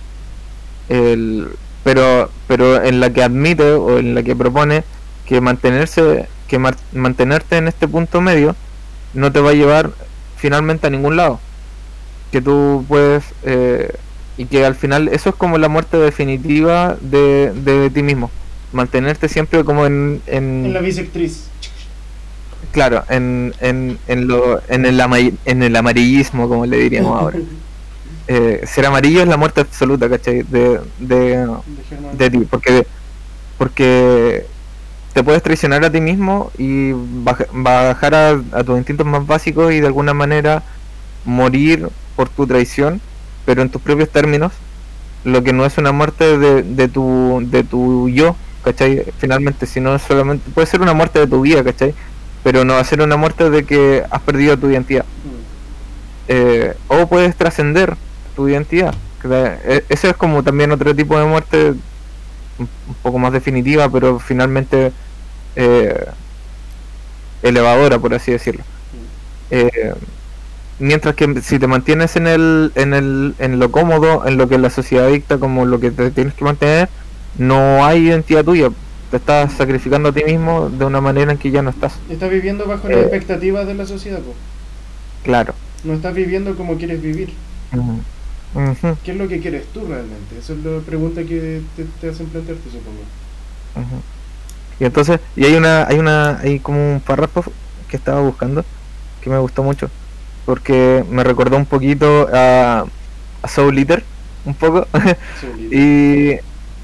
el- 0.89 1.49
pero, 1.83 2.31
pero 2.47 2.83
en 2.85 3.01
la 3.01 3.11
que 3.11 3.23
admite 3.23 3.73
o 3.73 3.99
en 3.99 4.15
la 4.15 4.23
que 4.23 4.37
propone 4.37 4.85
que 5.27 5.41
mantenerse, 5.41 6.29
que 6.47 6.59
mantenerte 6.93 7.57
en 7.57 7.69
este 7.69 7.89
punto 7.89 8.21
medio 8.21 8.55
no 9.15 9.33
te 9.33 9.41
va 9.41 9.51
a 9.51 9.55
llevar 9.55 9.91
finalmente 10.41 10.87
a 10.87 10.91
ningún 10.91 11.17
lado. 11.17 11.39
Que 12.33 12.41
tú 12.41 12.85
puedes, 12.89 13.25
eh, 13.45 13.93
y 14.37 14.47
que 14.47 14.65
al 14.65 14.75
final 14.75 15.09
eso 15.09 15.31
es 15.31 15.35
como 15.35 15.59
la 15.59 15.69
muerte 15.69 15.97
definitiva 15.99 16.97
de, 17.01 17.53
de 17.53 17.91
ti 17.91 18.03
mismo. 18.03 18.31
Mantenerte 18.73 19.29
siempre 19.29 19.65
como 19.65 19.85
en, 19.87 20.23
en, 20.27 20.65
En 20.67 20.73
la 20.73 20.81
bisectriz. 20.81 21.49
Claro, 22.73 23.03
en, 23.09 23.53
en, 23.61 23.99
en, 24.07 24.29
lo, 24.29 24.61
en, 24.69 24.87
el 24.87 25.01
ama- 25.01 25.19
en 25.19 25.63
el 25.63 25.75
amarillismo, 25.75 26.49
como 26.49 26.67
le 26.67 26.79
diríamos 26.79 27.21
ahora. 27.21 27.39
Eh, 28.33 28.63
ser 28.65 28.87
amarillo 28.87 29.23
es 29.23 29.27
la 29.27 29.37
muerte 29.37 29.61
absoluta, 29.61 30.09
¿cachai? 30.09 30.43
De, 30.45 30.79
de, 31.01 31.17
De 31.39 31.47
de 32.17 32.31
ti, 32.31 32.39
porque, 32.49 32.87
porque 33.59 34.47
te 35.13 35.23
puedes 35.25 35.43
traicionar 35.43 35.85
a 35.85 35.91
ti 35.91 36.01
mismo 36.01 36.51
y 36.59 36.93
baja- 36.93 37.47
bajar 37.53 38.15
a, 38.15 38.31
a 38.53 38.65
tus 38.65 38.79
instintos 38.79 39.07
más 39.07 39.27
básicos 39.27 39.73
y 39.73 39.81
de 39.81 39.87
alguna 39.87 40.15
manera 40.15 40.63
morir 41.25 41.89
por 42.17 42.29
tu 42.29 42.47
traición, 42.47 43.01
pero 43.45 43.63
en 43.63 43.71
tus 43.71 43.83
propios 43.83 44.09
términos, 44.11 44.53
lo 45.25 45.43
que 45.43 45.53
no 45.53 45.67
es 45.67 45.77
una 45.79 45.93
muerte 45.93 46.39
de, 46.39 46.63
de 46.63 46.89
tu 46.89 47.41
de 47.45 47.65
tu 47.65 48.09
yo, 48.09 48.37
¿cachai? 48.65 49.05
Finalmente, 49.19 49.67
sino 49.67 49.99
solamente 49.99 50.51
puede 50.55 50.67
ser 50.67 50.81
una 50.81 50.95
muerte 50.95 51.19
de 51.19 51.27
tu 51.27 51.41
vida, 51.43 51.63
¿cachai? 51.65 51.95
Pero 52.43 52.65
no 52.65 52.75
va 52.75 52.81
a 52.81 52.85
ser 52.85 53.03
una 53.03 53.17
muerte 53.17 53.51
de 53.51 53.65
que 53.65 54.03
has 54.11 54.21
perdido 54.23 54.57
tu 54.57 54.71
identidad. 54.71 55.05
Mm. 55.05 55.41
Eh, 56.29 56.75
o 56.89 57.07
puedes 57.07 57.35
trascender 57.37 57.97
tu 58.37 58.49
identidad. 58.49 58.95
e- 59.25 59.85
Ese 59.89 60.11
es 60.11 60.17
como 60.17 60.43
también 60.43 60.71
otro 60.73 60.95
tipo 60.95 61.19
de 61.19 61.25
muerte 61.27 61.75
un 62.61 62.95
poco 63.03 63.19
más 63.19 63.33
definitiva, 63.33 63.89
pero 63.89 64.19
finalmente 64.19 64.93
eh, 65.57 66.07
elevadora, 67.43 67.99
por 67.99 68.15
así 68.15 68.33
decirlo. 68.33 68.63
Eh, 69.51 69.95
mientras 70.79 71.15
que 71.15 71.41
si 71.43 71.59
te 71.59 71.67
mantienes 71.67 72.17
en 72.17 72.27
el, 72.27 72.73
en 72.75 72.95
el, 72.95 73.35
en 73.39 73.59
lo 73.59 73.71
cómodo, 73.71 74.27
en 74.27 74.37
lo 74.37 74.49
que 74.49 74.59
la 74.59 74.71
sociedad 74.71 75.09
dicta 75.09 75.39
como 75.39 75.65
lo 75.65 75.81
que 75.81 75.91
te 75.91 76.11
tienes 76.11 76.35
que 76.35 76.45
mantener, 76.45 76.89
no 77.39 77.85
hay 77.85 78.07
identidad 78.09 78.45
tuya. 78.45 78.71
Te 79.11 79.17
estás 79.17 79.53
sacrificando 79.55 80.11
a 80.11 80.13
ti 80.13 80.23
mismo 80.23 80.71
de 80.71 80.85
una 80.85 81.01
manera 81.01 81.33
en 81.33 81.39
que 81.39 81.51
ya 81.51 81.63
no 81.63 81.71
estás. 81.71 81.95
Estás 82.09 82.31
viviendo 82.31 82.67
bajo 82.67 82.89
Eh. 82.89 82.93
las 82.93 83.01
expectativas 83.03 83.67
de 83.67 83.75
la 83.75 83.87
sociedad, 83.87 84.21
po. 84.21 84.35
Claro. 85.25 85.55
No 85.83 85.95
estás 85.95 86.15
viviendo 86.15 86.55
como 86.57 86.77
quieres 86.77 87.03
vivir. 87.03 87.33
Ujú, 88.55 88.97
¿Qué 89.05 89.13
es 89.13 89.17
lo 89.17 89.29
que 89.29 89.41
quieres 89.41 89.73
tú 89.73 89.87
realmente? 89.87 90.39
Esa 90.39 90.53
es 90.53 90.59
la 90.65 90.81
pregunta 90.81 91.25
que 91.25 91.63
te, 91.77 91.85
te 92.01 92.09
hacen 92.09 92.29
plantearte, 92.29 92.71
supongo. 92.71 93.03
Y 94.79 94.85
entonces, 94.85 95.21
y 95.37 95.45
hay 95.45 95.55
una, 95.55 95.87
hay 95.87 95.99
una, 95.99 96.39
hay 96.41 96.61
como 96.61 96.95
un 96.95 97.01
párrafo 97.01 97.45
que 97.89 97.97
estaba 97.97 98.21
buscando 98.21 98.65
que 99.21 99.31
me 99.31 99.39
gustó 99.39 99.63
mucho. 99.63 99.91
Porque 100.45 101.05
me 101.09 101.25
recordó 101.25 101.57
un 101.57 101.67
poquito 101.67 102.29
a, 102.33 102.85
a 103.43 103.49
Soul 103.49 103.79
Eater, 103.79 104.05
un 104.45 104.55
poco. 104.55 104.87
Y 105.71 106.33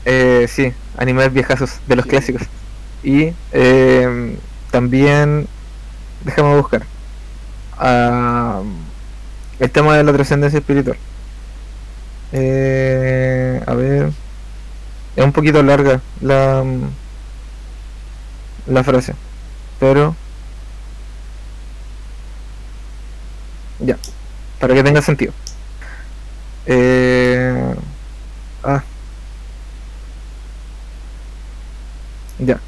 eh, 0.04 0.46
sí, 0.48 0.72
animales 0.96 1.32
viejazos 1.32 1.80
de 1.86 1.96
los 1.96 2.04
Sí. 2.04 2.10
clásicos. 2.10 2.42
Y 3.02 3.36
eh, 3.52 4.38
también, 4.70 5.48
déjame 6.20 6.56
buscar, 6.56 6.86
ah, 7.72 8.62
el 9.58 9.70
tema 9.70 9.96
de 9.96 10.04
la 10.04 10.12
trascendencia 10.12 10.58
espiritual. 10.58 10.98
Eh, 12.38 13.62
a 13.66 13.74
ver, 13.74 14.12
Es 15.16 15.24
un 15.24 15.32
poquito 15.32 15.62
larga 15.62 16.00
la, 16.20 16.62
la 18.66 18.84
frase, 18.84 19.14
pero 19.78 20.14
ya, 23.78 23.98
para 24.58 24.74
que 24.74 24.82
tenga 24.82 25.02
sentido. 25.02 25.32
Eh, 26.66 27.74
ah, 28.64 28.82
ya. 32.38 32.60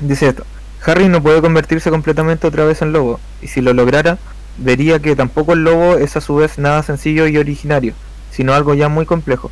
Dice 0.00 0.28
esto. 0.28 0.44
Harry 0.84 1.08
no 1.08 1.22
puede 1.22 1.40
convertirse 1.40 1.90
completamente 1.90 2.46
otra 2.46 2.64
vez 2.64 2.82
en 2.82 2.92
lobo, 2.92 3.20
y 3.40 3.48
si 3.48 3.60
lo 3.60 3.72
lograra, 3.72 4.18
vería 4.58 5.00
que 5.00 5.16
tampoco 5.16 5.52
el 5.52 5.64
lobo 5.64 5.96
es 5.96 6.16
a 6.16 6.20
su 6.20 6.36
vez 6.36 6.58
nada 6.58 6.82
sencillo 6.82 7.26
y 7.26 7.38
originario, 7.38 7.94
sino 8.30 8.54
algo 8.54 8.74
ya 8.74 8.88
muy 8.88 9.06
complejo. 9.06 9.50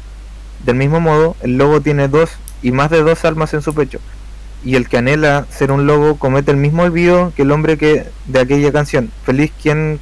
Del 0.65 0.77
mismo 0.77 1.01
modo, 1.01 1.37
el 1.41 1.57
lobo 1.57 1.81
tiene 1.81 2.09
dos 2.09 2.31
y 2.63 2.73
más 2.73 2.91
de 2.91 3.03
dos 3.03 3.25
almas 3.25 3.55
en 3.55 3.63
su 3.63 3.75
pecho, 3.75 3.99
y 4.65 4.75
el 4.75 4.89
que 4.89 4.99
anhela 4.99 5.47
ser 5.51 5.73
un 5.73 5.87
lobo 5.87 6.17
comete 6.17 6.51
el 6.51 6.59
mismo 6.59 6.83
olvido 6.83 7.33
que 7.35 7.43
el 7.43 7.51
hombre 7.51 7.79
que 7.79 8.07
de 8.27 8.41
aquella 8.41 8.73
canción, 8.73 9.11
feliz 9.25 9.53
quien 9.61 9.99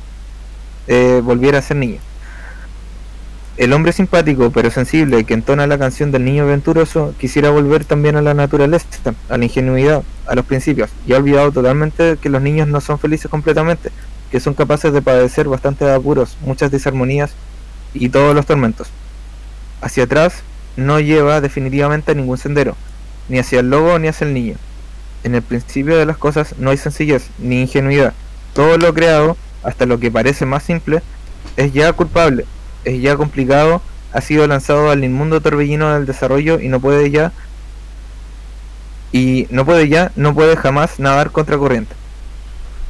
eh, 0.89 1.21
volviera 1.23 1.59
a 1.59 1.63
ser 1.63 1.77
niño. 1.77 2.01
El 3.57 3.73
hombre 3.73 3.93
simpático 3.93 4.53
pero 4.53 4.71
sensible 4.71 5.25
que 5.25 5.35
entona 5.35 5.67
la 5.67 5.79
canción 5.79 6.13
del 6.13 6.25
niño 6.25 6.47
venturoso 6.47 7.13
quisiera 7.19 7.51
volver 7.51 7.85
también 7.85 8.15
a 8.15 8.23
la 8.23 8.33
naturaleza, 8.33 8.87
a 9.29 9.37
la 9.37 9.45
ingenuidad, 9.45 10.03
a 10.27 10.35
los 10.37 10.45
principios, 10.45 10.91
y 11.07 11.13
ha 11.13 11.19
olvidado 11.19 11.51
totalmente 11.51 12.19
que 12.21 12.29
los 12.29 12.41
niños 12.41 12.69
no 12.69 12.81
son 12.81 13.01
felices 13.01 13.29
completamente, 13.29 13.91
que 14.31 14.41
son 14.41 14.55
capaces 14.55 14.93
de 14.93 15.03
padecer 15.03 15.49
bastantes 15.49 15.89
apuros, 15.89 16.37
muchas 16.45 16.71
desarmonías 16.71 17.33
y 17.95 18.09
todos 18.09 18.35
los 18.35 18.47
tormentos. 18.47 18.89
Hacia 19.81 20.05
atrás 20.05 20.43
no 20.77 21.01
lleva 21.01 21.41
definitivamente 21.41 22.13
a 22.13 22.15
ningún 22.15 22.39
sendero, 22.39 22.77
ni 23.29 23.39
hacia 23.39 23.61
el 23.61 23.71
lobo 23.71 23.99
ni 23.99 24.09
hacia 24.09 24.27
el 24.27 24.35
niño. 24.35 24.57
En 25.25 25.35
el 25.35 25.43
principio 25.43 25.97
de 25.97 26.07
las 26.07 26.17
cosas 26.17 26.55
no 26.59 26.71
hay 26.71 26.77
sencillez 26.77 27.29
ni 27.39 27.63
ingenuidad. 27.63 28.15
Todo 28.55 28.79
lo 28.79 28.95
creado, 28.95 29.37
hasta 29.63 29.87
lo 29.87 29.99
que 29.99 30.11
parece 30.11 30.47
más 30.47 30.63
simple, 30.63 31.03
es 31.57 31.73
ya 31.73 31.93
culpable, 31.93 32.45
es 32.85 33.01
ya 33.01 33.17
complicado, 33.17 33.83
ha 34.13 34.21
sido 34.21 34.47
lanzado 34.47 34.91
al 34.91 35.05
inmundo 35.05 35.41
torbellino 35.41 35.93
del 35.93 36.07
desarrollo 36.07 36.61
y 36.61 36.69
no 36.69 36.81
puede 36.81 37.11
ya 37.11 37.33
y 39.13 39.47
no 39.51 39.65
puede 39.65 39.89
ya, 39.89 40.13
no 40.17 40.35
puede 40.35 40.57
jamás 40.57 40.99
nadar 40.99 41.31
contra 41.31 41.59
corriente. 41.59 41.95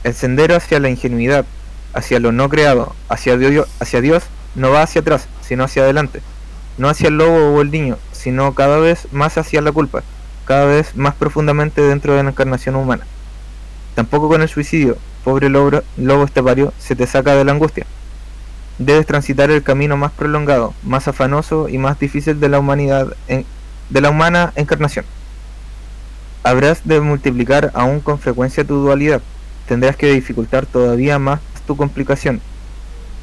El 0.09 0.52
hacia 0.52 0.80
la 0.80 0.88
ingenuidad, 0.88 1.44
hacia 1.92 2.18
lo 2.18 2.32
no 2.32 2.48
creado, 2.48 2.94
hacia 3.11 3.36
Dios, 3.36 3.68
hacia 3.78 4.00
Dios, 4.00 4.22
no 4.54 4.70
va 4.70 4.80
hacia 4.80 5.02
atrás, 5.02 5.28
sino 5.42 5.64
hacia 5.64 5.82
adelante. 5.82 6.22
No 6.78 6.88
hacia 6.88 7.09
el 7.09 7.18
lobo 7.18 7.54
o 7.54 7.61
el 7.61 7.70
niño, 7.70 7.98
sino 8.12 8.54
cada 8.54 8.78
vez 8.78 9.06
más 9.12 9.36
hacia 9.36 9.61
la 9.61 9.70
culpa, 9.70 10.02
cada 10.46 10.64
vez 10.64 10.96
más 10.96 11.14
profundamente 11.14 11.82
dentro 11.82 12.14
de 12.14 12.22
la 12.22 12.30
encarnación 12.30 12.76
humana. 12.76 13.06
Tampoco 13.96 14.28
con 14.28 14.40
el 14.40 14.48
suicidio, 14.48 14.96
pobre 15.24 15.50
lobo, 15.50 15.82
lobo 15.98 16.24
estepario, 16.24 16.72
se 16.78 16.96
te 16.96 17.06
saca 17.06 17.34
de 17.34 17.44
la 17.44 17.52
angustia. 17.52 17.84
Debes 18.78 19.04
transitar 19.04 19.50
el 19.50 19.62
camino 19.62 19.98
más 19.98 20.12
prolongado, 20.12 20.72
más 20.84 21.06
afanoso 21.06 21.68
y 21.68 21.76
más 21.76 21.98
difícil 22.00 22.40
de 22.40 22.48
la 22.48 22.61
humanidad, 22.61 23.14
de 23.26 24.00
la 24.00 24.09
humana 24.09 24.54
encarnación. 24.56 25.04
Habrás 26.44 26.80
de 26.88 26.98
multiplicar 27.02 27.72
aún 27.74 28.00
con 28.00 28.18
frecuencia 28.18 28.64
tu 28.64 28.76
dualidad, 28.76 29.20
tendrás 29.68 29.96
que 29.96 30.12
dificultar 30.12 30.66
todavía 30.66 31.18
más 31.18 31.40
tu 31.66 31.76
complicación. 31.76 32.40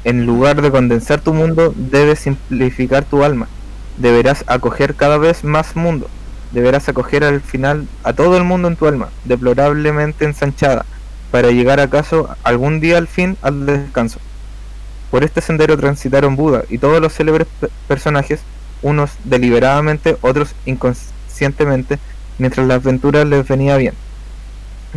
En 0.04 0.24
lugar 0.24 0.62
de 0.62 0.70
condensar 0.70 1.20
tu 1.20 1.34
mundo, 1.34 1.74
debes 1.76 2.20
simplificar 2.20 3.04
tu 3.04 3.24
alma. 3.24 3.48
Deberás 3.98 4.44
acoger 4.46 4.94
cada 4.94 5.18
vez 5.18 5.42
más 5.42 5.74
mundo. 5.74 6.08
Deberás 6.52 6.88
acoger 6.88 7.24
al 7.24 7.40
final 7.40 7.88
a 8.04 8.12
todo 8.12 8.36
el 8.36 8.44
mundo 8.44 8.68
en 8.68 8.76
tu 8.76 8.86
alma, 8.86 9.08
deplorablemente 9.24 10.24
ensanchada, 10.24 10.86
para 11.32 11.50
llegar 11.50 11.80
acaso 11.80 12.28
algún 12.44 12.78
día 12.78 12.98
al 12.98 13.08
fin 13.08 13.36
al 13.42 13.66
descanso. 13.66 14.20
Por 15.10 15.24
este 15.24 15.40
sendero 15.40 15.76
transitaron 15.76 16.36
Buda 16.36 16.62
y 16.68 16.78
todos 16.78 17.00
los 17.00 17.12
célebres 17.12 17.48
personajes, 17.88 18.40
unos 18.82 19.10
deliberadamente, 19.24 20.16
otros 20.20 20.54
inconscientemente, 20.66 21.98
mientras 22.38 22.64
la 22.66 22.74
aventura 22.74 23.24
les 23.24 23.46
venía 23.48 23.76
bien. 23.76 23.94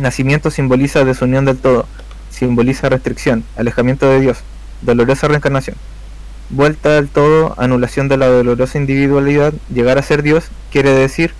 Nacimiento 0.00 0.50
simboliza 0.50 1.04
desunión 1.04 1.44
del 1.44 1.58
todo, 1.58 1.86
simboliza 2.30 2.88
restricción, 2.88 3.44
alejamiento 3.56 4.08
de 4.08 4.20
Dios, 4.20 4.38
dolorosa 4.80 5.28
reencarnación. 5.28 5.76
Vuelta 6.48 6.90
del 6.90 7.08
todo, 7.08 7.54
anulación 7.58 8.08
de 8.08 8.16
la 8.16 8.26
dolorosa 8.26 8.78
individualidad, 8.78 9.52
llegar 9.72 9.98
a 9.98 10.02
ser 10.02 10.22
Dios 10.22 10.44
quiere 10.72 10.90
decir 10.90 11.32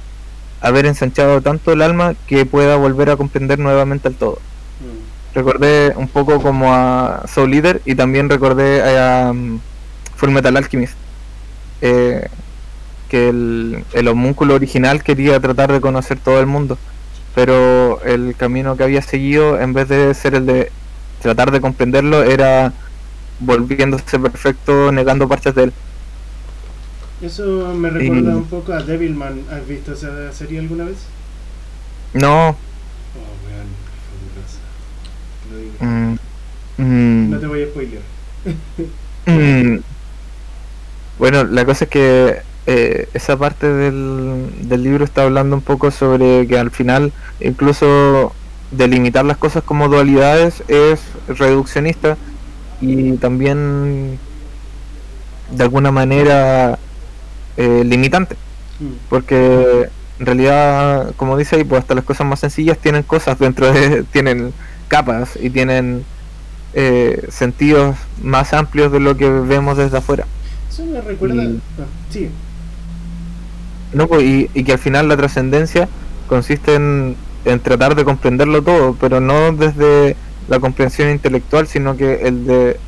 haber 0.60 0.84
ensanchado 0.84 1.40
tanto 1.40 1.72
el 1.72 1.80
alma 1.80 2.14
que 2.26 2.44
pueda 2.44 2.76
volver 2.76 3.08
a 3.08 3.16
comprender 3.16 3.58
nuevamente 3.58 4.08
el 4.08 4.14
todo. 4.14 4.38
Mm. 4.80 5.34
Recordé 5.34 5.94
un 5.96 6.08
poco 6.08 6.42
como 6.42 6.74
a 6.74 7.24
Soul 7.26 7.50
Leader 7.50 7.80
y 7.86 7.94
también 7.94 8.28
recordé 8.28 8.98
a, 8.98 9.30
um, 9.30 9.58
Full 10.16 10.30
Metal 10.30 10.56
Alchemist. 10.56 10.94
Eh, 11.80 12.28
que 13.08 13.30
el, 13.30 13.84
el 13.94 14.06
homúnculo 14.06 14.54
original 14.54 15.02
quería 15.02 15.40
tratar 15.40 15.72
de 15.72 15.80
conocer 15.80 16.18
todo 16.18 16.38
el 16.40 16.46
mundo 16.46 16.78
pero 17.34 18.02
el 18.02 18.34
camino 18.36 18.76
que 18.76 18.84
había 18.84 19.02
seguido, 19.02 19.60
en 19.60 19.72
vez 19.72 19.88
de 19.88 20.14
ser 20.14 20.34
el 20.34 20.46
de 20.46 20.72
tratar 21.22 21.50
de 21.50 21.60
comprenderlo, 21.60 22.22
era 22.22 22.72
volviéndose 23.38 24.18
perfecto, 24.18 24.92
negando 24.92 25.28
partes 25.28 25.54
de 25.54 25.64
él. 25.64 25.72
Eso 27.22 27.74
me 27.74 27.90
recuerda 27.90 28.36
un 28.36 28.46
poco 28.46 28.72
a 28.72 28.82
Devilman. 28.82 29.44
¿Has 29.50 29.66
visto 29.66 29.92
esa 29.92 30.32
serie 30.32 30.58
alguna 30.58 30.84
vez? 30.84 30.98
No. 32.14 32.56
Oh, 35.80 35.84
mm, 35.84 36.16
mm. 36.78 37.30
No 37.30 37.38
te 37.38 37.46
voy 37.46 37.62
a 37.62 37.66
spoiler. 37.66 38.02
Mm. 39.26 39.80
Bueno, 41.18 41.44
la 41.44 41.66
cosa 41.66 41.84
es 41.84 41.90
que 41.90 42.40
eh, 42.66 43.08
esa 43.14 43.36
parte 43.36 43.66
del, 43.66 44.68
del 44.68 44.82
libro 44.82 45.04
está 45.04 45.22
hablando 45.22 45.56
un 45.56 45.62
poco 45.62 45.90
sobre 45.90 46.46
que 46.46 46.58
al 46.58 46.70
final 46.70 47.12
incluso 47.40 48.32
delimitar 48.70 49.24
las 49.24 49.38
cosas 49.38 49.62
como 49.64 49.88
dualidades 49.88 50.62
es 50.68 51.00
reduccionista 51.26 52.16
y 52.80 53.12
también 53.16 54.18
de 55.50 55.62
alguna 55.62 55.90
manera 55.90 56.78
eh, 57.56 57.82
limitante. 57.84 58.36
Mm. 58.78 58.92
porque 59.10 59.90
en 60.18 60.26
realidad 60.26 61.12
como 61.16 61.36
dice 61.36 61.56
ahí 61.56 61.64
pues 61.64 61.82
hasta 61.82 61.94
las 61.94 62.04
cosas 62.04 62.26
más 62.26 62.40
sencillas 62.40 62.78
tienen 62.78 63.02
cosas 63.02 63.38
dentro 63.38 63.70
de 63.70 64.02
tienen 64.12 64.54
capas 64.88 65.38
y 65.40 65.50
tienen 65.50 66.04
eh, 66.72 67.26
sentidos 67.30 67.96
más 68.22 68.54
amplios 68.54 68.92
de 68.92 69.00
lo 69.00 69.16
que 69.16 69.28
vemos 69.28 69.76
desde 69.76 69.98
afuera. 69.98 70.26
Eso 70.70 70.84
me 70.86 71.00
recuerda 71.00 71.42
ah, 71.42 71.84
sí 72.10 72.30
no, 73.92 74.06
pues, 74.06 74.22
y, 74.22 74.64
que 74.64 74.72
al 74.72 74.78
final 74.78 75.08
la 75.08 75.16
trascendencia 75.16 75.88
consiste 76.28 76.74
en, 76.74 77.16
tratar 77.62 77.94
de 77.94 78.04
comprenderlo 78.04 78.62
todo, 78.62 78.96
pero 79.00 79.20
no 79.20 79.52
desde 79.52 80.16
la 80.48 80.60
comprensión 80.60 81.10
intelectual, 81.10 81.66
sino 81.66 81.96
que 81.96 82.26
el 82.26 82.46
de, 82.46 82.78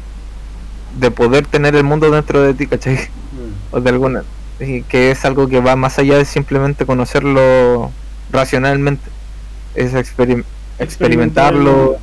de 0.98 1.11
poder 1.11 1.46
tener 1.46 1.74
el 1.74 1.84
mundo 1.84 2.11
dentro 2.11 2.42
de 2.42 2.55
ti, 2.55 2.66
¿cachai? 2.66 2.94
Mm. 2.94 3.74
O 3.76 3.80
de 3.80 3.90
alguna. 3.90 4.22
Y 4.61 4.82
que 4.82 5.11
es 5.11 5.24
algo 5.24 5.48
que 5.48 5.61
va 5.61 5.74
más 5.74 5.98
allá 5.98 6.18
de 6.18 6.24
simplemente 6.24 6.86
conocerlo 6.86 7.90
racionalmente. 8.30 9.11
Es 9.74 9.94
experimentarlo, 10.78 11.96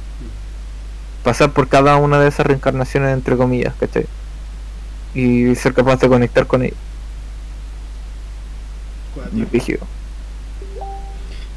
pasar 1.23 1.51
por 1.51 1.67
cada 1.67 1.95
una 1.97 2.19
de 2.19 2.27
esas 2.27 2.47
reencarnaciones, 2.47 3.13
entre 3.13 3.37
comillas, 3.37 3.73
¿cachai? 3.79 4.07
Y 5.13 5.55
ser 5.55 5.73
capaz 5.73 5.99
de 6.01 6.09
conectar 6.09 6.47
con 6.47 6.63
ellos. 6.63 6.88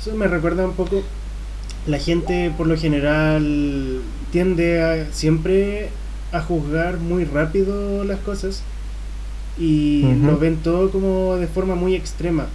Eso 0.01 0.15
me 0.17 0.27
recuerda 0.27 0.65
un 0.65 0.75
poco. 0.75 1.03
La 1.87 1.99
gente, 1.99 2.53
por 2.57 2.67
lo 2.67 2.77
general, 2.77 4.01
tiende 4.31 4.83
a 4.83 5.13
siempre 5.13 5.91
a 6.33 6.41
juzgar 6.41 6.99
muy 6.99 7.25
rápido 7.25 8.05
las 8.05 8.19
cosas 8.21 8.63
y 9.59 10.03
lo 10.23 10.39
ven 10.39 10.57
todo 10.57 10.91
como 10.91 11.37
de 11.37 11.47
forma 11.47 11.75
muy 11.75 11.95
extrema, 11.95 12.47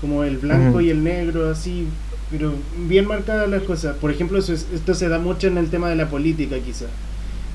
como 0.00 0.22
el 0.24 0.38
blanco 0.38 0.80
y 0.80 0.90
el 0.90 1.02
negro, 1.02 1.50
así, 1.50 1.86
pero 2.30 2.54
bien 2.86 3.06
marcadas 3.06 3.48
las 3.48 3.62
cosas. 3.62 3.96
Por 3.96 4.10
ejemplo, 4.10 4.38
esto 4.38 4.94
se 4.94 5.08
da 5.08 5.18
mucho 5.18 5.48
en 5.48 5.58
el 5.58 5.68
tema 5.68 5.88
de 5.88 5.96
la 5.96 6.08
política, 6.08 6.56
quizá. 6.58 6.86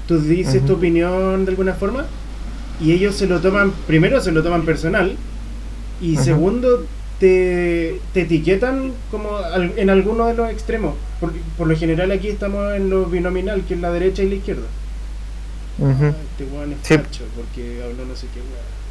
Tú 0.08 0.20
dices 0.20 0.66
tu 0.66 0.74
opinión 0.74 1.46
de 1.46 1.52
alguna 1.52 1.74
forma 1.74 2.06
y 2.82 2.92
ellos 2.92 3.16
se 3.16 3.28
lo 3.28 3.40
toman, 3.40 3.72
primero 3.88 4.22
se 4.22 4.32
lo 4.32 4.44
toman 4.44 4.64
personal 4.64 5.16
y 6.02 6.18
segundo, 6.18 6.86
te, 7.20 8.00
te, 8.14 8.22
etiquetan 8.22 8.94
como 9.10 9.30
en 9.76 9.90
alguno 9.90 10.26
de 10.26 10.34
los 10.36 10.50
extremos. 10.50 10.96
Porque 11.20 11.40
por 11.58 11.68
lo 11.68 11.76
general 11.76 12.12
aquí 12.12 12.28
estamos 12.28 12.76
en 12.76 12.90
lo 12.90 13.06
binominal, 13.06 13.64
que 13.66 13.74
es 13.74 13.80
la 13.80 13.92
derecha 13.92 14.24
y 14.24 14.30
la 14.30 14.36
izquierda. 14.36 14.68
Uh 15.80 15.92
este 15.92 16.46
weón 16.52 16.74
es 16.74 16.80
porque 17.36 17.84
habló 17.84 18.06
no 18.06 18.16
sé 18.16 18.26
qué 18.34 18.42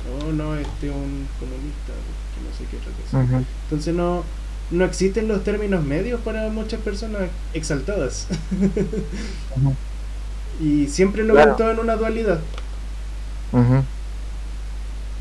oh 0.08 0.32
no, 0.32 0.54
este 0.54 0.86
es 0.86 0.92
un 0.92 1.26
comunista, 1.40 1.92
que 2.32 2.40
no 2.44 2.56
sé 2.56 2.64
qué 2.70 2.76
otra 2.76 2.92
cosa. 3.02 3.44
Entonces 3.64 3.94
no, 3.94 4.22
no 4.70 4.84
existen 4.84 5.28
los 5.28 5.42
términos 5.42 5.84
medios 5.84 6.20
para 6.20 6.48
muchas 6.48 6.80
personas 6.80 7.22
exaltadas. 7.54 8.28
Y 10.58 10.86
siempre 10.86 11.22
lo 11.22 11.34
ven 11.34 11.50
todo 11.54 11.70
en 11.70 11.78
una 11.78 11.96
dualidad. 11.96 12.40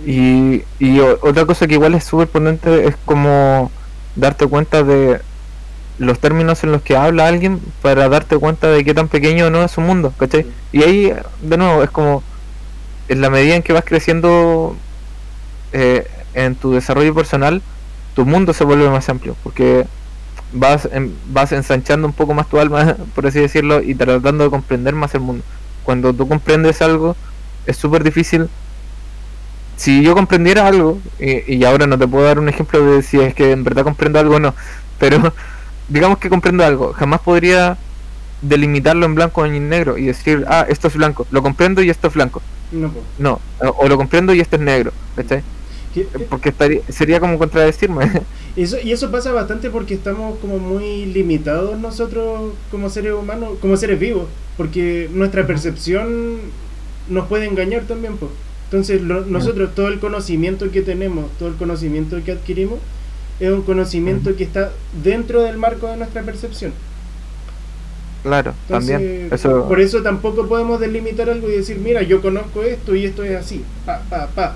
Y, 0.06 0.64
y 0.80 1.00
otra 1.00 1.46
cosa 1.46 1.68
que 1.68 1.76
igual 1.76 1.96
es 1.96 2.04
súper 2.04 2.28
potente 2.28 2.88
es 2.88 2.96
como 3.06 3.72
darte 4.16 4.46
cuenta 4.48 4.84
de 4.84 5.22
los 5.98 6.20
términos 6.20 6.64
en 6.64 6.72
los 6.72 6.82
que 6.82 6.98
habla 6.98 7.28
alguien 7.28 7.62
para 7.82 8.10
darte 8.10 8.38
cuenta 8.38 8.68
de 8.68 8.84
qué 8.84 8.94
tan 8.94 9.08
pequeño 9.08 9.50
no 9.50 9.64
es 9.64 9.72
su 9.72 9.82
mundo, 9.82 10.14
¿cachai? 10.18 10.46
Y 10.72 10.84
ahí, 10.84 11.14
de 11.42 11.58
nuevo, 11.58 11.84
es 11.84 11.90
como 11.90 12.24
en 13.08 13.22
la 13.22 13.30
medida 13.30 13.56
en 13.56 13.64
que 13.64 13.74
vas 13.74 13.86
creciendo 13.86 14.76
eh, 15.72 16.08
en 16.34 16.56
tu 16.56 16.74
desarrollo 16.74 17.14
personal, 17.14 17.62
tu 18.14 18.26
mundo 18.26 18.54
se 18.54 18.64
vuelve 18.64 18.90
más 18.90 19.08
amplio, 19.10 19.36
porque 19.44 19.86
vas, 20.52 20.90
vas 21.32 21.52
ensanchando 21.52 22.08
un 22.08 22.14
poco 22.14 22.34
más 22.34 22.50
tu 22.50 22.60
alma, 22.60 22.96
por 23.16 23.28
así 23.28 23.40
decirlo, 23.40 23.82
y 23.82 23.96
tratando 23.96 24.44
de 24.44 24.50
comprender 24.50 24.96
más 24.96 25.14
el 25.16 25.22
mundo. 25.22 25.44
Cuando 25.84 26.14
tú 26.14 26.28
comprendes 26.28 26.82
algo, 26.82 27.16
es 27.66 27.78
súper 27.78 28.04
difícil. 28.04 28.50
Si 29.78 30.04
yo 30.04 30.14
comprendiera 30.14 30.68
algo, 30.68 31.00
y, 31.20 31.64
ahora 31.66 31.86
no 31.88 31.98
te 31.98 32.08
puedo 32.08 32.26
dar 32.26 32.40
un 32.40 32.48
ejemplo 32.50 32.84
de 32.86 33.02
si 33.02 33.20
es 33.20 33.34
que 33.34 33.52
en 33.52 33.64
verdad 33.64 33.84
comprendo 33.84 34.20
algo 34.20 34.36
o 34.36 34.40
no, 34.40 34.54
pero 35.00 35.34
digamos 35.90 36.18
que 36.18 36.30
comprendo 36.30 36.64
algo, 36.64 36.94
jamás 36.94 37.22
podría 37.22 37.78
delimitarlo 38.42 39.06
en 39.06 39.16
blanco 39.16 39.42
o 39.42 39.46
en 39.46 39.70
negro 39.70 39.98
y 39.98 40.06
decir, 40.06 40.46
ah, 40.48 40.66
esto 40.70 40.88
es 40.88 40.96
blanco, 40.96 41.28
lo 41.32 41.42
comprendo 41.42 41.82
y 41.82 41.90
esto 41.90 42.08
es 42.08 42.14
blanco. 42.14 42.42
No, 42.72 42.92
no 43.20 43.40
o, 43.60 43.88
lo 43.88 43.98
comprendo 43.98 44.34
y 44.34 44.40
esto 44.40 44.56
es 44.56 44.62
negro, 44.62 44.92
Porque 46.30 46.50
estaría, 46.50 46.82
sería 46.90 47.20
como 47.20 47.38
contradecirme. 47.38 48.12
Eso, 48.56 48.78
y 48.82 48.94
eso 48.94 49.12
pasa 49.12 49.34
bastante 49.34 49.70
porque 49.70 49.96
estamos 49.96 50.40
como 50.40 50.60
muy 50.60 51.08
limitados 51.08 51.78
nosotros 51.78 52.54
como 52.72 52.90
seres 52.90 53.12
humanos, 53.12 53.58
como 53.60 53.76
seres 53.76 54.00
vivos, 54.00 54.28
porque 54.56 55.10
nuestra 55.12 55.46
percepción 55.46 56.38
nos 57.10 57.28
puede 57.28 57.48
engañar 57.48 57.84
también. 57.84 58.16
Pues. 58.16 58.32
Entonces 58.76 59.02
nosotros 59.02 59.74
todo 59.74 59.88
el 59.88 60.00
conocimiento 60.00 60.70
que 60.70 60.82
tenemos, 60.82 61.32
todo 61.40 61.48
el 61.48 61.56
conocimiento 61.56 62.22
que 62.26 62.34
adquirimos, 62.34 62.80
es 63.40 63.50
un 63.50 63.62
conocimiento 63.62 64.36
que 64.36 64.44
está 64.44 64.72
dentro 65.02 65.44
del 65.44 65.58
marco 65.58 65.88
de 65.88 65.96
nuestra 65.96 66.24
percepción. 66.24 66.74
Claro, 68.24 68.54
también. 68.68 69.30
Por 69.68 69.80
eso 69.80 70.02
tampoco 70.02 70.48
podemos 70.48 70.80
delimitar 70.82 71.30
algo 71.30 71.48
y 71.48 71.54
decir, 71.54 71.78
mira, 71.78 72.02
yo 72.02 72.22
conozco 72.22 72.64
esto 72.64 72.96
y 72.96 73.06
esto 73.06 73.24
es 73.24 73.38
así, 73.38 73.64
pa, 73.86 74.02
pa, 74.10 74.28
pa, 74.28 74.56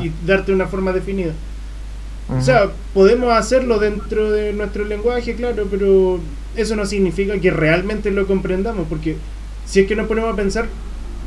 y 0.00 0.12
darte 0.24 0.52
una 0.52 0.66
forma 0.68 0.92
definida. 0.92 1.32
O 2.28 2.40
sea, 2.40 2.70
podemos 2.94 3.32
hacerlo 3.32 3.78
dentro 3.80 4.30
de 4.30 4.52
nuestro 4.52 4.84
lenguaje, 4.84 5.34
claro, 5.34 5.66
pero 5.68 6.20
eso 6.56 6.76
no 6.76 6.86
significa 6.86 7.36
que 7.40 7.50
realmente 7.50 8.12
lo 8.12 8.28
comprendamos, 8.28 8.86
porque 8.88 9.16
si 9.66 9.80
es 9.80 9.88
que 9.88 9.96
nos 9.96 10.06
ponemos 10.06 10.32
a 10.32 10.36
pensar, 10.36 10.66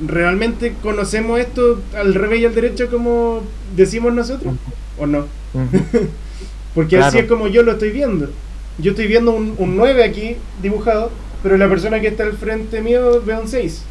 ¿realmente 0.05 0.73
conocemos 0.81 1.39
esto 1.39 1.81
al 1.95 2.13
revés 2.13 2.41
y 2.41 2.45
al 2.45 2.55
derecho 2.55 2.89
como 2.89 3.43
decimos 3.75 4.13
nosotros? 4.13 4.53
¿O 4.97 5.05
no? 5.05 5.25
porque 6.75 6.97
así 6.97 7.19
es 7.19 7.25
como 7.25 7.47
yo 7.47 7.63
lo 7.63 7.73
estoy 7.73 7.91
viendo. 7.91 8.29
Yo 8.77 8.91
estoy 8.91 9.07
viendo 9.07 9.31
un, 9.31 9.55
un 9.57 9.75
9 9.75 10.03
aquí 10.03 10.37
dibujado, 10.61 11.11
pero 11.43 11.57
la 11.57 11.67
persona 11.67 11.99
que 11.99 12.07
está 12.07 12.23
al 12.23 12.33
frente 12.33 12.81
mío 12.81 13.21
ve 13.25 13.37
un 13.37 13.47
6. 13.47 13.83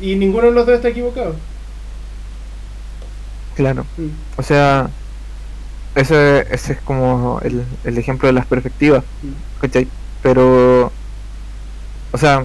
Y 0.00 0.16
ninguno 0.16 0.48
de 0.48 0.52
los 0.52 0.66
dos 0.66 0.74
está 0.76 0.88
equivocado. 0.88 1.34
Claro. 3.56 3.84
Mm. 3.96 4.08
O 4.36 4.42
sea, 4.42 4.90
ese, 5.94 6.46
ese 6.50 6.72
es 6.74 6.80
como 6.80 7.40
el, 7.42 7.62
el 7.84 7.98
ejemplo 7.98 8.26
de 8.26 8.32
las 8.32 8.46
perspectivas, 8.46 9.04
¿cachai? 9.60 9.86
Pero, 10.22 10.90
o 12.12 12.18
sea, 12.18 12.44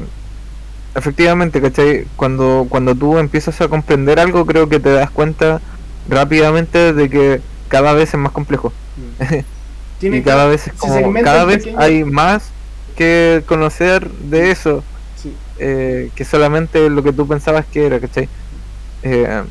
efectivamente, 1.00 1.62
¿cachai? 1.62 2.06
Cuando, 2.16 2.68
cuando 2.70 2.94
tú 2.94 3.18
empiezas 3.18 3.60
a 3.62 3.68
comprender 3.68 4.20
algo, 4.20 4.46
creo 4.46 4.70
que 4.70 4.80
te 4.80 4.92
das 4.92 5.10
cuenta 5.10 5.62
rápidamente 6.08 6.94
de 6.94 7.10
que 7.10 7.42
cada 7.68 7.94
vez 7.94 8.14
es 8.14 8.20
más 8.20 8.32
complejo. 8.32 8.72
y 10.02 10.22
cada 10.22 10.46
vez 10.46 10.68
es 10.68 10.74
como, 10.74 11.14
cada 11.24 11.46
vez 11.46 11.68
hay 11.78 12.04
más 12.04 12.52
que 12.96 13.44
conocer 13.48 14.10
de 14.12 14.52
eso 14.52 14.84
eh, 15.58 16.10
que 16.16 16.24
solamente 16.24 16.90
lo 16.90 17.04
que 17.04 17.14
tú 17.14 17.28
pensabas 17.28 17.66
que 17.66 17.86
era, 17.86 18.00
¿cachai? 18.00 18.30
Eh, 19.04 19.44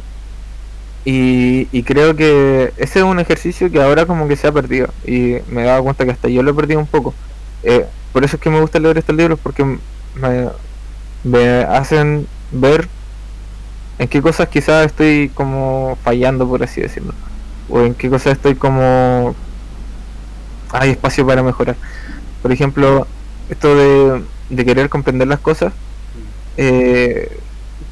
y, 1.04 1.82
creo 1.84 2.16
que 2.16 2.72
ese 2.76 2.98
es 2.98 3.04
un 3.04 3.18
ejercicio 3.18 3.70
que 3.70 3.80
ahora 3.80 4.04
como 4.04 4.28
que 4.28 4.36
se 4.36 4.46
ha 4.46 4.52
perdido. 4.52 4.88
Y 5.06 5.36
me 5.50 5.62
he 5.62 5.64
dado 5.64 5.82
cuenta 5.82 6.04
que 6.04 6.10
hasta 6.10 6.28
yo 6.28 6.42
lo 6.42 6.50
he 6.50 6.54
perdido 6.54 6.80
un 6.80 6.86
poco. 6.86 7.14
Eh, 7.62 7.86
por 8.12 8.24
eso 8.24 8.36
es 8.36 8.42
que 8.42 8.50
me 8.50 8.60
gusta 8.60 8.78
leer 8.78 8.98
estos 8.98 9.16
libros, 9.16 9.38
porque 9.42 9.64
me, 9.64 9.78
me 11.24 11.62
hacen 11.62 12.26
ver 12.52 12.88
en 13.98 14.08
qué 14.08 14.22
cosas 14.22 14.48
quizás 14.48 14.86
estoy 14.86 15.30
como 15.34 15.98
fallando, 16.02 16.48
por 16.48 16.62
así 16.62 16.80
decirlo. 16.80 17.12
O 17.68 17.80
en 17.80 17.94
qué 17.94 18.08
cosas 18.08 18.34
estoy 18.34 18.54
como... 18.54 19.34
Hay 20.70 20.90
espacio 20.90 21.26
para 21.26 21.42
mejorar. 21.42 21.76
Por 22.42 22.52
ejemplo, 22.52 23.06
esto 23.48 23.74
de, 23.74 24.22
de 24.50 24.64
querer 24.64 24.88
comprender 24.88 25.26
las 25.28 25.40
cosas. 25.40 25.72
Eh, 26.56 27.38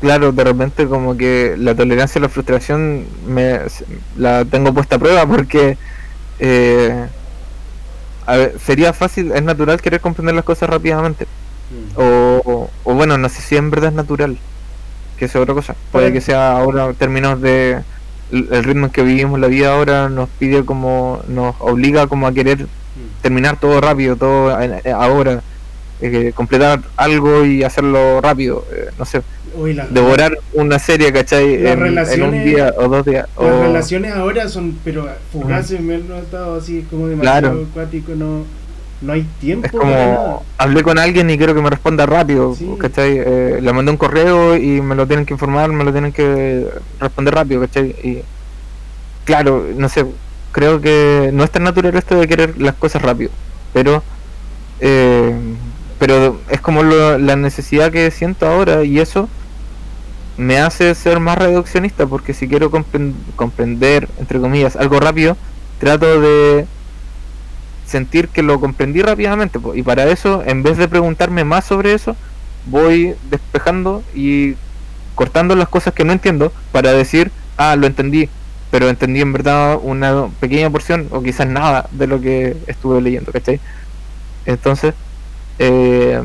claro, 0.00 0.32
de 0.32 0.44
repente 0.44 0.86
como 0.86 1.16
que 1.16 1.54
la 1.58 1.74
tolerancia 1.74 2.18
a 2.18 2.22
la 2.22 2.28
frustración 2.28 3.06
me 3.26 3.60
la 4.16 4.44
tengo 4.44 4.74
puesta 4.74 4.96
a 4.96 4.98
prueba 4.98 5.26
porque 5.26 5.78
eh, 6.38 7.06
sería 8.64 8.92
fácil, 8.92 9.32
es 9.32 9.42
natural 9.42 9.80
querer 9.80 10.00
comprender 10.00 10.34
las 10.34 10.44
cosas 10.44 10.68
rápidamente. 10.68 11.26
Mm. 11.70 12.00
O, 12.00 12.70
o, 12.84 12.94
bueno, 12.94 13.18
no 13.18 13.28
sé 13.28 13.42
si 13.42 13.56
en 13.56 13.70
verdad 13.70 13.90
es 13.90 13.96
natural, 13.96 14.38
que 15.18 15.24
es 15.24 15.36
otra 15.36 15.54
cosa. 15.54 15.74
Puede 15.92 16.12
que 16.12 16.20
sea 16.20 16.56
ahora 16.56 16.86
en 16.86 16.94
términos 16.94 17.40
de 17.40 17.82
el 18.32 18.64
ritmo 18.64 18.86
en 18.86 18.92
que 18.92 19.02
vivimos 19.02 19.38
la 19.38 19.46
vida 19.46 19.72
ahora 19.72 20.08
nos 20.08 20.28
pide 20.28 20.64
como, 20.64 21.22
nos 21.28 21.54
obliga 21.60 22.08
como 22.08 22.26
a 22.26 22.32
querer 22.32 22.64
mm. 22.64 23.22
terminar 23.22 23.60
todo 23.60 23.80
rápido, 23.80 24.16
todo 24.16 24.56
ahora, 24.94 25.42
eh, 26.00 26.32
completar 26.34 26.82
algo 26.96 27.44
y 27.44 27.62
hacerlo 27.62 28.20
rápido, 28.20 28.64
eh, 28.72 28.90
no 28.98 29.04
sé 29.04 29.22
devorar 29.90 30.36
una 30.52 30.78
serie, 30.78 31.12
¿cachai? 31.12 31.66
En, 31.66 32.22
un 32.22 32.44
día 32.44 32.74
o 32.76 32.88
dos 32.88 33.04
días. 33.04 33.28
Las 33.38 33.60
relaciones 33.60 34.12
ahora 34.14 34.48
son, 34.48 34.78
pero 34.84 35.08
fugaces, 35.32 35.80
me 35.80 35.96
he 35.96 35.98
notado 35.98 36.56
así 36.56 36.86
como 36.90 37.08
demasiado 37.08 37.66
acuático, 37.70 38.12
no, 38.14 38.44
no 39.00 39.12
hay 39.12 39.22
tiempo. 39.40 39.66
Es 39.66 39.72
como, 39.72 40.44
hablé 40.58 40.82
con 40.82 40.98
alguien 40.98 41.28
y 41.30 41.36
quiero 41.36 41.54
que 41.54 41.60
me 41.60 41.70
responda 41.70 42.06
rápido, 42.06 42.56
¿cachai? 42.78 43.18
Eh, 43.18 43.58
le 43.60 43.72
mandé 43.72 43.90
un 43.90 43.96
correo 43.96 44.56
y 44.56 44.80
me 44.80 44.94
lo 44.94 45.06
tienen 45.06 45.26
que 45.26 45.34
informar, 45.34 45.70
me 45.70 45.84
lo 45.84 45.92
tienen 45.92 46.12
que 46.12 46.66
responder 47.00 47.34
rápido, 47.34 47.60
¿cachai? 47.60 47.90
Y 48.02 48.22
claro, 49.24 49.66
no 49.76 49.88
sé, 49.88 50.06
creo 50.52 50.80
que 50.80 51.30
no 51.32 51.44
es 51.44 51.50
tan 51.50 51.64
natural 51.64 51.94
esto 51.96 52.18
de 52.18 52.28
querer 52.28 52.60
las 52.60 52.74
cosas 52.74 53.02
rápido, 53.02 53.30
pero... 53.72 54.02
Eh, 54.80 55.34
pero 55.98 56.38
es 56.50 56.60
como 56.60 56.82
la 56.82 57.36
necesidad 57.36 57.90
que 57.90 58.10
siento 58.10 58.46
ahora 58.46 58.84
y 58.84 58.98
eso 58.98 59.30
me 60.36 60.58
hace 60.58 60.94
ser 60.94 61.20
más 61.20 61.38
reduccionista 61.38 62.06
porque 62.06 62.34
si 62.34 62.48
quiero 62.48 62.70
comprender, 62.70 64.08
entre 64.18 64.40
comillas, 64.40 64.76
algo 64.76 65.00
rápido, 65.00 65.36
trato 65.80 66.20
de 66.20 66.66
sentir 67.86 68.28
que 68.28 68.42
lo 68.42 68.60
comprendí 68.60 69.02
rápidamente. 69.02 69.58
Y 69.74 69.82
para 69.82 70.06
eso, 70.06 70.42
en 70.44 70.62
vez 70.62 70.76
de 70.76 70.88
preguntarme 70.88 71.44
más 71.44 71.64
sobre 71.64 71.94
eso, 71.94 72.16
voy 72.66 73.14
despejando 73.30 74.02
y 74.14 74.54
cortando 75.14 75.56
las 75.56 75.68
cosas 75.68 75.94
que 75.94 76.04
no 76.04 76.12
entiendo 76.12 76.52
para 76.72 76.92
decir, 76.92 77.30
ah, 77.56 77.76
lo 77.76 77.86
entendí, 77.86 78.28
pero 78.70 78.88
entendí 78.88 79.20
en 79.20 79.32
verdad 79.32 79.78
una 79.82 80.28
pequeña 80.40 80.68
porción 80.68 81.08
o 81.10 81.22
quizás 81.22 81.46
nada 81.46 81.88
de 81.92 82.06
lo 82.06 82.20
que 82.20 82.56
estuve 82.66 83.00
leyendo, 83.00 83.32
¿cachai? 83.32 83.60
Entonces, 84.44 84.94
eh, 85.58 86.20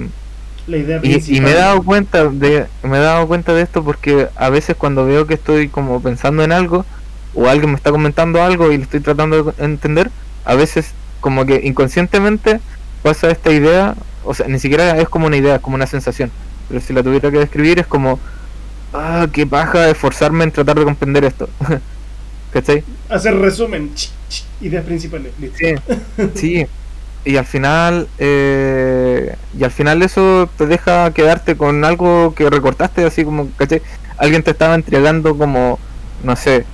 y, 0.68 1.42
me 1.42 1.52
he 1.52 1.56
dado 1.56 1.82
cuenta 1.84 2.26
de 2.30 2.68
me 2.84 2.98
he 2.98 3.02
dado 3.02 3.28
cuenta 3.28 3.54
de 3.54 3.64
esto 3.64 3.84
porque 3.84 4.28
a 4.36 4.50
veces 4.50 4.76
cuando 4.76 5.06
veo 5.06 5.26
que 5.26 5.34
estoy 5.34 5.70
como 5.70 6.02
pensando 6.02 6.44
en 6.44 6.52
algo 6.52 6.86
o 7.34 7.48
alguien 7.48 7.72
me 7.72 7.78
está 7.78 7.92
comentando 7.92 8.42
algo 8.44 8.72
y 8.72 8.78
lo 8.78 8.84
estoy 8.84 9.00
tratando 9.00 9.44
de 9.44 9.66
entender 9.66 10.12
a 10.46 10.56
veces 10.56 10.94
como 11.22 11.46
que 11.46 11.62
inconscientemente 11.64 12.60
pasa 13.02 13.32
esta 13.32 13.52
idea 13.52 13.96
o 14.24 14.34
sea 14.34 14.48
ni 14.48 14.60
siquiera 14.60 14.98
es 14.98 15.08
como 15.08 15.28
una 15.28 15.38
idea 15.38 15.56
es 15.56 15.62
como 15.62 15.76
una 15.76 15.88
sensación 15.88 16.32
pero 16.68 16.82
si 16.82 16.94
la 16.94 17.04
tuviera 17.04 17.32
que 17.32 17.40
describir 17.40 17.80
es 17.80 17.88
como 17.88 18.20
ah 18.94 19.28
qué 19.32 19.48
paja 19.48 19.90
esforzarme 19.90 20.44
en 20.44 20.52
tratar 20.52 20.78
de 20.78 20.84
comprender 20.84 21.24
esto 21.24 21.50
¿cachai? 22.54 22.84
hacer 23.10 23.36
resumen 23.38 23.92
ideas 24.60 24.84
principales 24.84 25.32
sí 25.58 25.76
sí 26.36 26.68
y 27.24 27.38
al 27.38 27.46
final 27.46 28.08
eh, 28.18 29.36
y 29.58 29.64
al 29.64 29.72
final 29.72 30.02
eso 30.02 30.50
te 30.58 30.66
deja 30.66 31.12
quedarte 31.12 31.56
con 31.56 31.86
algo 31.86 32.34
que 32.36 32.50
recortaste 32.50 33.06
así 33.06 33.24
como 33.24 33.50
¿cachai? 33.58 33.82
alguien 34.18 34.44
te 34.44 34.52
estaba 34.52 34.76
entregando 34.76 35.38
como 35.38 35.80
no 36.24 36.36
sé 36.36 36.66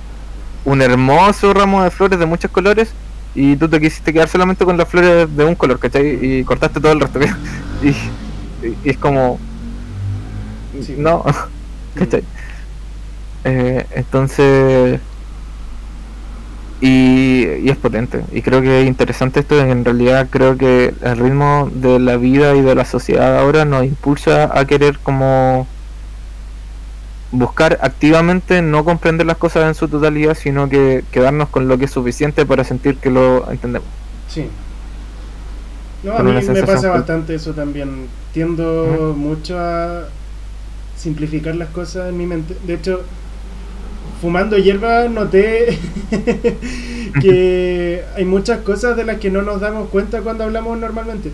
un 0.64 0.82
hermoso 0.82 1.54
ramo 1.54 1.82
de 1.82 1.90
flores 1.90 2.18
de 2.18 2.26
muchos 2.26 2.50
colores 2.50 2.92
y 3.38 3.56
tú 3.56 3.68
te 3.68 3.80
quisiste 3.80 4.12
quedar 4.12 4.28
solamente 4.28 4.64
con 4.64 4.76
las 4.76 4.88
flores 4.88 5.34
de 5.36 5.44
un 5.44 5.54
color, 5.54 5.78
¿cachai? 5.78 6.18
Y 6.20 6.42
cortaste 6.42 6.80
todo 6.80 6.90
el 6.90 7.00
resto. 7.00 7.20
y, 7.82 7.88
y, 8.66 8.90
es 8.90 8.98
como... 8.98 9.38
No, 10.96 11.24
¿cachai? 11.94 12.24
Eh, 13.44 13.86
entonces... 13.94 14.98
Y, 16.80 17.46
y, 17.62 17.70
es 17.70 17.76
potente. 17.76 18.24
Y 18.32 18.42
creo 18.42 18.60
que 18.60 18.82
es 18.82 18.88
interesante 18.88 19.38
esto. 19.38 19.60
En 19.60 19.84
realidad 19.84 20.26
creo 20.28 20.58
que 20.58 20.92
el 21.00 21.16
ritmo 21.16 21.70
de 21.72 22.00
la 22.00 22.16
vida 22.16 22.56
y 22.56 22.62
de 22.62 22.74
la 22.74 22.84
sociedad 22.84 23.38
ahora 23.38 23.64
nos 23.64 23.84
impulsa 23.84 24.50
a 24.52 24.64
querer 24.64 24.98
como 24.98 25.68
buscar 27.30 27.78
activamente 27.82 28.62
no 28.62 28.84
comprender 28.84 29.26
las 29.26 29.36
cosas 29.36 29.66
en 29.66 29.74
su 29.74 29.88
totalidad, 29.88 30.34
sino 30.34 30.68
que 30.68 31.04
quedarnos 31.10 31.48
con 31.48 31.68
lo 31.68 31.76
que 31.78 31.84
es 31.84 31.90
suficiente 31.90 32.46
para 32.46 32.64
sentir 32.64 32.96
que 32.96 33.10
lo 33.10 33.50
entendemos. 33.50 33.88
Sí. 34.28 34.46
No, 36.02 36.16
a 36.16 36.22
mí 36.22 36.32
me 36.32 36.62
pasa 36.62 36.90
bastante 36.90 37.34
eso 37.34 37.52
también. 37.52 38.06
Tiendo 38.32 39.14
mucho 39.16 39.58
a 39.58 40.04
simplificar 40.96 41.56
las 41.56 41.68
cosas 41.70 42.08
en 42.08 42.18
mi 42.18 42.26
mente. 42.26 42.56
De 42.66 42.74
hecho, 42.74 43.02
fumando 44.20 44.56
hierba 44.56 45.08
noté 45.08 45.78
que 47.20 48.04
hay 48.16 48.24
muchas 48.24 48.60
cosas 48.60 48.96
de 48.96 49.04
las 49.04 49.18
que 49.18 49.30
no 49.30 49.42
nos 49.42 49.60
damos 49.60 49.88
cuenta 49.88 50.20
cuando 50.22 50.44
hablamos 50.44 50.78
normalmente. 50.78 51.32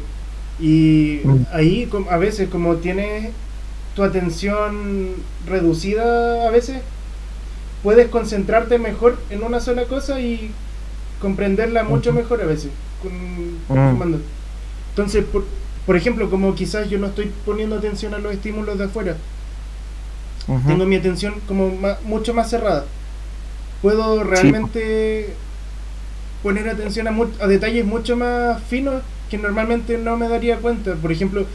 Y 0.58 1.20
mm. 1.24 1.36
ahí 1.52 1.88
a 2.10 2.16
veces 2.16 2.48
como 2.48 2.76
tienes 2.76 3.30
tu 3.94 4.02
atención 4.02 5.14
reducida 5.46 6.46
a 6.46 6.50
veces, 6.50 6.78
puedes 7.82 8.08
concentrarte 8.08 8.78
mejor 8.78 9.18
en 9.30 9.42
una 9.42 9.60
sola 9.60 9.84
cosa 9.84 10.20
y 10.20 10.50
comprenderla 11.20 11.84
mucho 11.84 12.12
mejor 12.12 12.42
a 12.42 12.46
veces. 12.46 12.70
Mm. 13.02 14.14
Entonces, 14.90 15.24
por, 15.24 15.44
por, 15.86 15.96
ejemplo, 15.96 16.30
como 16.30 16.54
quizás 16.54 16.88
yo 16.88 16.98
no 16.98 17.08
estoy 17.08 17.30
poniendo 17.44 17.76
atención 17.76 18.14
a 18.14 18.18
los 18.18 18.32
estímulos 18.32 18.78
de 18.78 18.84
afuera, 18.84 19.16
tengo 20.66 20.84
mi 20.84 20.96
atención 20.96 21.34
como 21.46 21.72
mucho 22.04 22.34
más 22.34 22.50
cerrada. 22.50 22.84
Puedo 23.80 24.24
realmente 24.24 25.34
poner 26.42 26.68
atención 26.68 27.08
a, 27.08 27.16
a 27.40 27.46
detalles 27.46 27.84
mucho 27.84 28.16
más 28.16 28.62
finos 28.62 29.02
que 29.30 29.38
normalmente 29.38 29.98
no 29.98 30.16
me 30.16 30.28
daría 30.28 30.58
cuenta. 30.58 30.94
Por 30.94 31.12
ejemplo, 31.12 31.46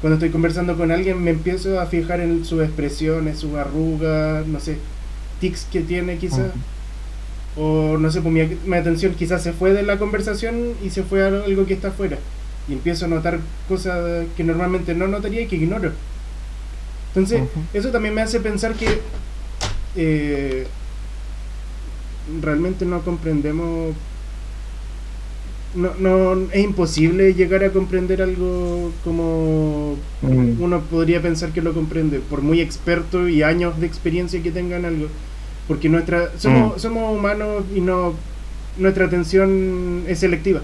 cuando 0.00 0.14
estoy 0.14 0.30
conversando 0.30 0.76
con 0.76 0.92
alguien 0.92 1.22
me 1.22 1.30
empiezo 1.30 1.80
a 1.80 1.86
fijar 1.86 2.20
en 2.20 2.44
sus 2.44 2.62
expresiones, 2.62 3.38
sus 3.38 3.54
arrugas, 3.54 4.46
no 4.46 4.60
sé, 4.60 4.78
tics 5.40 5.66
que 5.70 5.80
tiene 5.80 6.18
quizás. 6.18 6.52
O 7.56 7.98
no 7.98 8.10
sé, 8.10 8.20
pues 8.20 8.32
mi, 8.64 8.76
atención 8.76 9.14
quizás 9.14 9.42
se 9.42 9.52
fue 9.52 9.72
de 9.72 9.82
la 9.82 9.98
conversación 9.98 10.74
y 10.84 10.90
se 10.90 11.02
fue 11.02 11.24
a 11.24 11.26
algo 11.26 11.66
que 11.66 11.74
está 11.74 11.88
afuera. 11.88 12.18
Y 12.68 12.74
empiezo 12.74 13.06
a 13.06 13.08
notar 13.08 13.40
cosas 13.68 14.26
que 14.36 14.44
normalmente 14.44 14.94
no 14.94 15.08
notaría 15.08 15.42
y 15.42 15.46
que 15.46 15.56
ignoro. 15.56 15.92
Entonces, 17.08 17.42
eso 17.74 17.88
también 17.90 18.14
me 18.14 18.20
hace 18.20 18.38
pensar 18.38 18.74
que 18.74 19.00
eh, 19.96 20.66
realmente 22.40 22.84
no 22.84 23.00
comprendemos 23.00 23.96
no, 25.74 25.94
no 25.98 26.48
es 26.52 26.64
imposible 26.64 27.34
llegar 27.34 27.62
a 27.62 27.70
comprender 27.70 28.22
algo 28.22 28.90
como 29.04 29.96
mm. 30.22 30.60
uno 30.60 30.80
podría 30.80 31.20
pensar 31.20 31.50
que 31.50 31.62
lo 31.62 31.74
comprende, 31.74 32.20
por 32.20 32.42
muy 32.42 32.60
experto 32.60 33.28
y 33.28 33.42
años 33.42 33.78
de 33.78 33.86
experiencia 33.86 34.42
que 34.42 34.50
tengan 34.50 34.84
algo. 34.84 35.08
Porque 35.66 35.88
nuestra 35.88 36.30
somos, 36.38 36.76
mm. 36.76 36.78
somos 36.80 37.18
humanos 37.18 37.64
y 37.74 37.80
no 37.80 38.14
nuestra 38.78 39.06
atención 39.06 40.04
es 40.08 40.20
selectiva. 40.20 40.62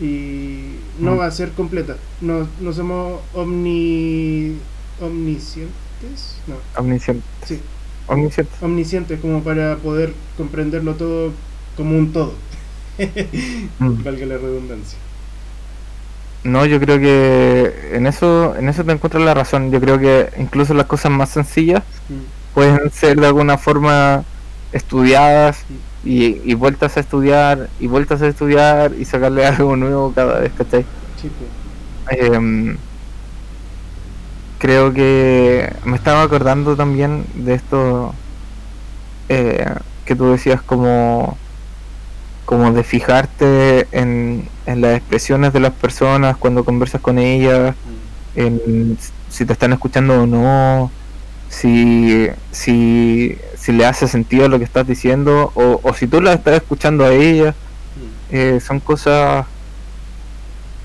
Y 0.00 0.76
no 0.98 1.14
mm. 1.14 1.18
va 1.18 1.26
a 1.26 1.30
ser 1.30 1.50
completa. 1.50 1.96
No, 2.20 2.48
no 2.60 2.72
somos 2.72 3.20
omni, 3.34 4.56
omniscientes. 5.00 6.38
No. 6.46 6.54
Omniscientes. 6.80 7.24
Sí. 7.44 7.60
Omniscientes. 8.06 8.62
Omniscientes 8.62 9.20
como 9.20 9.42
para 9.42 9.76
poder 9.76 10.14
comprenderlo 10.36 10.94
todo 10.94 11.32
como 11.76 11.96
un 11.98 12.12
todo. 12.12 12.32
Valga 13.78 14.26
la 14.26 14.36
redundancia. 14.36 14.98
No, 16.44 16.66
yo 16.66 16.80
creo 16.80 16.98
que 16.98 17.90
en 17.92 18.06
eso, 18.06 18.56
en 18.56 18.68
eso 18.68 18.84
te 18.84 18.92
encuentras 18.92 19.22
la 19.22 19.34
razón. 19.34 19.70
Yo 19.70 19.80
creo 19.80 19.98
que 19.98 20.30
incluso 20.38 20.74
las 20.74 20.86
cosas 20.86 21.12
más 21.12 21.30
sencillas 21.30 21.82
mm. 22.08 22.54
pueden 22.54 22.90
ser 22.90 23.20
de 23.20 23.26
alguna 23.28 23.58
forma 23.58 24.24
estudiadas 24.72 25.64
mm. 25.68 26.08
y, 26.08 26.54
vueltas 26.54 26.96
a 26.96 27.00
estudiar 27.00 27.68
y 27.78 27.86
vueltas 27.86 28.22
a 28.22 28.28
estudiar 28.28 28.92
y 28.98 29.04
sacarle 29.04 29.46
algo 29.46 29.76
nuevo 29.76 30.12
cada 30.12 30.40
vez, 30.40 30.52
¿cachai? 30.56 30.84
Em, 32.10 32.76
creo 34.58 34.92
que 34.92 35.72
me 35.84 35.96
estaba 35.96 36.22
acordando 36.22 36.74
también 36.74 37.24
de 37.34 37.54
esto 37.54 38.12
eh, 39.28 39.74
que 40.04 40.16
tú 40.16 40.32
decías 40.32 40.60
como 40.60 41.38
como 42.44 42.72
de 42.72 42.82
fijarte 42.82 43.86
en, 43.92 44.48
las 44.66 44.96
expresiones 44.96 45.52
de 45.52 45.60
las 45.60 45.72
personas 45.72 46.36
cuando 46.36 46.64
conversas 46.64 47.00
con 47.00 47.18
ellas, 47.18 47.74
en 48.34 48.98
si 49.28 49.44
te 49.46 49.52
están 49.52 49.72
escuchando 49.72 50.22
o 50.22 50.26
no, 50.26 50.90
si, 51.48 52.28
si, 52.50 53.38
si 53.56 53.72
le 53.72 53.86
hace 53.86 54.08
sentido 54.08 54.48
lo 54.48 54.58
que 54.58 54.64
estás 54.64 54.86
diciendo 54.86 55.52
o, 55.54 55.80
o 55.82 55.94
si 55.94 56.06
tú 56.06 56.20
la 56.20 56.34
estás 56.34 56.54
escuchando 56.54 57.04
a 57.04 57.12
ella. 57.12 57.54
Eh, 58.30 58.60
son 58.60 58.80
cosas 58.80 59.44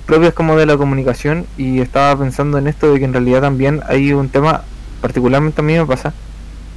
propias 0.06 0.34
como 0.34 0.58
de 0.58 0.66
la 0.66 0.76
comunicación 0.76 1.46
y 1.58 1.80
estaba 1.80 2.18
pensando 2.20 2.58
en 2.58 2.68
esto 2.68 2.92
de 2.92 3.00
que 3.00 3.06
en 3.06 3.14
realidad 3.14 3.42
también 3.42 3.82
hay 3.88 4.12
un 4.12 4.28
tema, 4.28 4.64
particularmente 5.02 5.62
a 5.62 5.64
mí 5.64 5.74
me 5.74 5.86
pasa, 5.86 6.14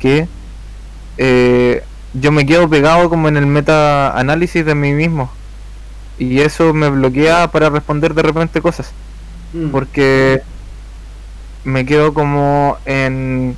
que 0.00 0.28
eh, 1.18 1.82
yo 2.14 2.32
me 2.32 2.46
quedo 2.46 2.68
pegado 2.68 3.08
como 3.08 3.28
en 3.28 3.36
el 3.36 3.46
meta 3.46 4.16
análisis 4.18 4.64
de 4.64 4.74
mí 4.74 4.92
mismo. 4.92 5.30
Y 6.18 6.40
eso 6.40 6.74
me 6.74 6.90
bloquea 6.90 7.50
para 7.50 7.70
responder 7.70 8.14
de 8.14 8.22
repente 8.22 8.60
cosas. 8.60 8.92
Mm. 9.52 9.70
Porque 9.70 10.42
me 11.64 11.86
quedo 11.86 12.12
como 12.12 12.76
en... 12.84 13.56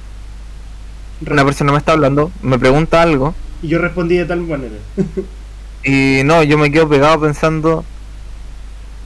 Una 1.28 1.44
persona 1.44 1.72
me 1.72 1.78
está 1.78 1.92
hablando, 1.92 2.32
me 2.42 2.58
pregunta 2.58 3.00
algo. 3.00 3.34
Y 3.62 3.68
yo 3.68 3.78
respondí 3.78 4.16
de 4.16 4.24
tal 4.24 4.40
manera. 4.40 4.74
y 5.84 6.22
no, 6.24 6.42
yo 6.42 6.58
me 6.58 6.70
quedo 6.72 6.88
pegado 6.88 7.20
pensando 7.20 7.84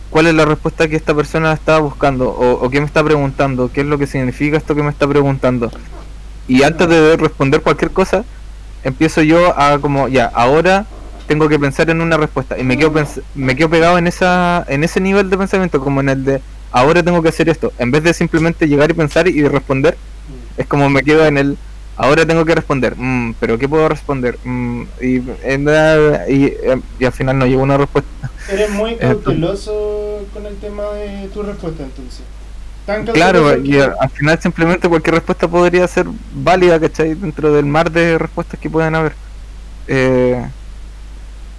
cuál 0.09 0.27
es 0.27 0.35
la 0.35 0.47
respuesta 0.47 0.89
que 0.89 0.97
esta 0.97 1.15
persona 1.15 1.53
está 1.53 1.79
buscando 1.79 2.31
o, 2.31 2.65
o 2.65 2.71
qué 2.71 2.81
me 2.81 2.87
está 2.87 3.05
preguntando, 3.05 3.71
qué 3.71 3.83
es 3.83 3.87
lo 3.87 3.99
que 3.99 4.07
significa 4.07 4.57
esto 4.57 4.75
que 4.75 4.83
me 4.83 4.91
está 4.91 5.07
preguntando. 5.07 5.71
Y 6.49 6.63
antes 6.63 6.89
de 6.89 7.17
responder 7.17 7.61
cualquier 7.61 7.91
cosa, 7.91 8.25
empiezo 8.87 9.21
yo 9.23 9.59
a 9.59 9.79
como, 9.81 10.09
ya, 10.09 10.27
ahora 10.33 10.87
tengo 11.27 11.49
que 11.49 11.59
pensar 11.59 11.91
en 11.91 12.01
una 12.01 12.17
respuesta. 12.17 12.59
Y 12.59 12.63
me 12.63 12.79
quedo 12.79 12.93
me 13.35 13.57
quedo 13.57 13.69
pegado 13.69 13.99
en 13.99 14.07
esa 14.07 14.65
en 14.69 14.85
ese 14.85 15.01
nivel 15.01 15.29
de 15.29 15.37
pensamiento 15.37 15.81
como 15.81 16.01
en 16.01 16.09
el 16.09 16.25
de 16.25 16.41
ahora 16.71 17.03
tengo 17.03 17.21
que 17.21 17.29
hacer 17.31 17.49
esto. 17.49 17.73
En 17.79 17.91
vez 17.91 18.05
de 18.05 18.15
simplemente 18.15 18.69
llegar 18.69 18.91
y 18.91 18.95
pensar 18.95 19.27
y 19.27 19.47
responder 19.49 19.95
mm. 19.95 20.61
es 20.61 20.67
como 20.69 20.89
me 20.89 21.03
quedo 21.03 21.27
en 21.27 21.37
el 21.39 21.59
ahora 21.97 22.25
tengo 22.25 22.45
que 22.45 22.55
responder. 22.55 22.95
Mm, 22.97 23.35
pero 23.41 23.59
qué 23.59 23.69
puedo 23.69 23.89
responder 23.89 24.39
mm, 24.45 24.83
y, 25.01 25.17
y, 25.17 26.55
y, 27.01 27.05
al 27.05 27.13
final 27.13 27.39
no 27.39 27.47
llego 27.47 27.63
a 27.63 27.65
una 27.65 27.79
respuesta. 27.79 28.31
Eres 28.49 28.71
muy 28.71 28.95
cauteloso 29.01 30.25
con 30.33 30.47
el 30.47 30.57
tema 30.59 30.85
de 30.91 31.29
tu 31.35 31.43
respuesta 31.43 31.83
entonces 31.83 32.23
Claro, 33.13 33.59
y 33.59 33.79
al 33.79 34.11
final 34.11 34.41
simplemente 34.41 34.89
cualquier 34.89 35.17
respuesta 35.17 35.49
podría 35.49 35.87
ser 35.89 36.07
válida, 36.35 36.79
¿cachai? 36.79 37.15
Dentro 37.15 37.53
del 37.53 37.67
mar 37.67 37.91
de 37.91 38.17
respuestas 38.17 38.61
que 38.61 38.71
pueden 38.71 38.95
haber. 38.95 39.15
Eh, 39.89 40.47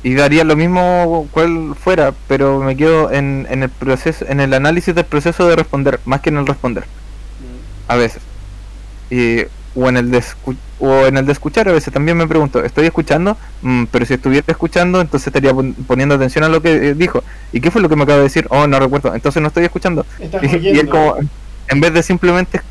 y 0.04 0.14
daría 0.14 0.46
lo 0.46 0.56
mismo 0.56 1.28
cual 1.32 1.76
fuera, 1.76 2.14
pero 2.28 2.60
me 2.60 2.78
quedo 2.78 3.12
en, 3.12 3.46
en 3.50 3.64
el 3.64 3.70
proceso, 3.70 4.26
en 4.28 4.40
el 4.40 4.54
análisis 4.54 4.96
del 4.96 5.04
proceso 5.04 5.48
de 5.48 5.58
responder, 5.58 6.00
más 6.06 6.22
que 6.22 6.30
en 6.30 6.38
el 6.38 6.48
responder. 6.48 6.84
Mm. 6.86 7.92
A 7.92 7.96
veces. 7.96 8.22
Y 9.10 9.42
o 9.78 9.88
en 9.90 9.98
el 9.98 10.10
de 10.10 10.24
o 10.80 11.06
en 11.06 11.18
el 11.18 11.26
de 11.26 11.32
escuchar 11.32 11.70
a 11.70 11.72
veces 11.72 11.94
también 11.94 12.18
me 12.18 12.28
pregunto 12.28 12.64
estoy 12.64 12.88
escuchando 12.88 13.38
mm, 13.62 13.86
pero 13.92 14.06
si 14.06 14.16
estuviera 14.16 14.46
escuchando 14.48 15.00
entonces 15.00 15.28
estaría 15.28 15.54
poniendo 15.86 16.16
atención 16.16 16.44
a 16.44 16.50
lo 16.50 16.62
que 16.62 16.90
eh, 16.90 16.94
dijo. 16.96 17.24
Y 17.54 17.62
qué 17.62 17.70
fue 17.70 17.82
lo 17.82 17.90
que 17.90 17.96
me 17.96 18.04
acaba 18.04 18.18
de 18.18 18.24
decir 18.24 18.48
oh 18.50 18.66
no 18.66 18.80
recuerdo 18.80 19.14
entonces 19.14 19.42
no 19.42 19.50
estoy 19.50 19.66
escuchando. 19.66 20.06
Y, 20.20 20.80
él 20.80 20.90
como 20.90 21.16
en 21.68 21.80
vez 21.80 21.94
de 21.94 22.02
simplemente 22.02 22.62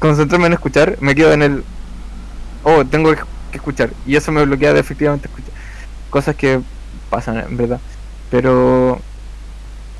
concentrarme 0.00 0.48
en 0.48 0.54
escuchar 0.54 0.96
me 1.00 1.14
quedo 1.14 1.32
en 1.32 1.42
el 1.42 1.64
oh 2.64 2.84
tengo 2.84 3.14
que 3.14 3.20
escuchar. 3.52 3.90
Y 4.04 4.16
eso 4.16 4.32
me 4.32 4.44
bloquea 4.44 4.72
de 4.72 4.80
efectivamente 4.80 5.28
escuchar 5.28 5.52
cosas 6.10 6.34
que 6.34 6.60
pasan 7.08 7.38
en 7.38 7.56
verdad. 7.56 7.80
Pero 8.30 9.00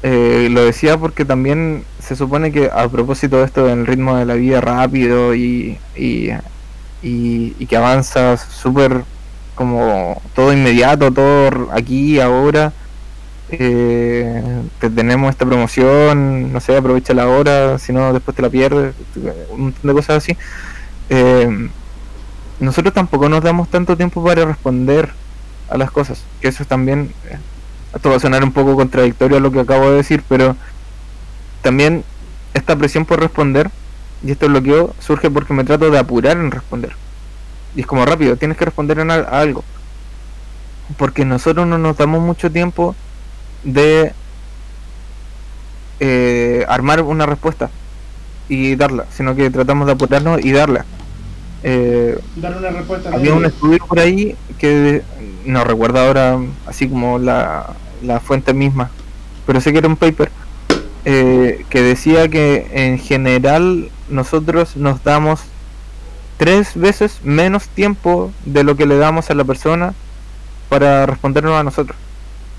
eh, 0.09 0.49
lo 0.53 0.65
decía 0.65 0.97
porque 0.97 1.25
también 1.25 1.83
se 1.99 2.15
supone 2.15 2.53
que 2.53 2.71
a 2.73 2.89
propósito 2.89 3.39
de 3.39 3.45
esto 3.45 3.67
del 3.67 3.89
ritmo 3.89 4.17
de 4.17 4.25
la 4.25 4.35
vida 4.35 4.61
rápido 4.61 5.35
y, 5.35 5.79
y, 5.97 6.31
y, 7.03 7.67
que 7.67 7.77
avanza 7.77 8.37
súper 8.37 9.03
como 9.57 10.23
todo 10.37 10.53
inmediato, 10.53 11.11
todo 11.11 11.73
aquí, 11.73 12.21
ahora. 12.21 12.73
Eh, 13.51 14.63
te 14.79 14.91
tenemos 14.91 15.31
esta 15.31 15.45
promoción, 15.45 16.53
no 16.53 16.61
sé, 16.61 16.77
aprovecha 16.77 17.13
la 17.13 17.27
hora, 17.27 17.79
si 17.81 17.93
no 17.93 18.13
después 18.13 18.37
te 18.37 18.43
la 18.43 18.51
pierdes, 18.51 18.95
un 19.51 19.61
montón 19.61 19.89
de 19.89 19.93
cosas 19.93 20.19
así. 20.19 20.37
Eh, 21.11 21.69
nosotros 22.61 22.95
tampoco 22.95 23.29
nos 23.29 23.43
damos 23.43 23.69
tanto 23.69 23.97
tiempo 23.97 24.23
para 24.23 24.45
responder 24.45 25.11
a 25.69 25.77
las 25.77 25.91
cosas, 25.91 26.23
que 26.41 26.47
eso 26.47 26.65
también, 26.65 27.13
eh, 27.29 27.39
esto 27.97 28.11
va 28.11 28.17
a 28.17 28.21
sonar 28.21 28.45
un 28.45 28.53
poco 28.53 28.77
contradictorio 28.77 29.39
a 29.39 29.41
lo 29.41 29.51
que 29.51 29.61
acabo 29.61 29.91
de 29.91 29.97
decir, 29.97 30.23
pero 30.29 30.55
también 31.63 32.05
esta 32.55 32.77
presión 32.77 33.07
por 33.07 33.21
responder 33.21 33.71
y 34.23 34.31
este 34.31 34.47
bloqueo 34.47 34.95
surge 35.01 35.31
porque 35.31 35.55
me 35.55 35.65
trato 35.65 35.91
de 35.91 35.99
apurar 35.99 36.37
en 36.37 36.51
responder. 36.51 36.93
Y 37.75 37.81
es 37.81 37.87
como 37.87 38.05
rápido, 38.05 38.37
tienes 38.37 38.57
que 38.57 38.67
responder 38.67 38.99
en 38.99 39.11
a 39.11 39.17
algo. 39.17 39.65
Porque 40.97 41.25
nosotros 41.25 41.67
no 41.67 41.79
nos 41.79 41.97
damos 41.97 42.23
mucho 42.23 42.51
tiempo 42.51 42.95
de 43.65 44.13
eh, 46.01 46.65
armar 46.69 47.03
una 47.03 47.27
respuesta 47.27 47.71
y 48.49 48.77
darla, 48.77 49.07
sino 49.11 49.35
que 49.35 49.51
tratamos 49.51 49.87
de 49.87 49.93
apurarnos 49.95 50.45
y 50.45 50.53
darla. 50.53 50.85
Eh, 51.63 52.19
Dar 52.37 52.57
una 52.57 52.71
respuesta. 52.71 53.11
había 53.13 53.35
un 53.35 53.45
estudio 53.45 53.79
por 53.87 53.99
ahí 53.99 54.37
que 54.59 55.03
no 55.47 55.65
recuerdo 55.65 55.99
ahora 55.99 56.39
así 56.67 56.89
como 56.89 57.19
la, 57.19 57.75
la 58.03 58.21
fuente 58.21 58.53
misma, 58.55 58.91
pero 59.47 59.61
sé 59.61 59.73
que 59.73 59.79
era 59.79 59.89
un 59.89 59.97
paper 59.97 60.31
eh, 61.05 61.65
que 61.71 61.83
decía 61.83 62.29
que 62.29 62.69
en 62.73 62.99
general 62.99 63.91
nosotros 64.09 64.77
nos 64.77 65.03
damos 65.05 65.41
tres 66.37 66.73
veces 66.75 67.21
menos 67.23 67.69
tiempo 67.69 68.33
de 68.45 68.65
lo 68.65 68.77
que 68.77 68.87
le 68.87 68.97
damos 68.99 69.31
a 69.31 69.35
la 69.35 69.45
persona 69.45 69.95
para 70.69 71.07
respondernos 71.07 71.55
a 71.59 71.63
nosotros. 71.63 71.97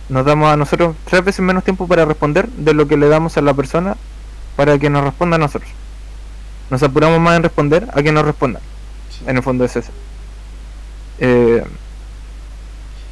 Nos 0.09 0.25
damos 0.25 0.47
a 0.51 0.55
nosotros 0.57 0.95
tres 1.05 1.23
veces 1.25 1.41
menos 1.41 1.63
tiempo 1.65 1.87
para 1.87 2.05
responder 2.05 2.47
de 2.49 2.73
lo 2.73 2.87
que 2.87 2.95
le 2.97 3.07
damos 3.09 3.35
a 3.37 3.41
la 3.41 3.53
persona 3.53 3.97
para 4.55 4.77
que 4.79 4.89
nos 4.89 5.03
responda 5.03 5.35
a 5.35 5.39
nosotros. 5.39 5.69
Nos 6.69 6.81
apuramos 6.83 7.19
más 7.19 7.35
en 7.37 7.43
responder 7.43 7.87
a 7.93 8.01
que 8.01 8.11
nos 8.11 8.25
respondan. 8.25 8.61
Sí. 9.09 9.25
En 9.27 9.35
el 9.37 9.43
fondo 9.43 9.65
es 9.65 9.75
eso. 9.75 9.91
Eh, 11.19 11.63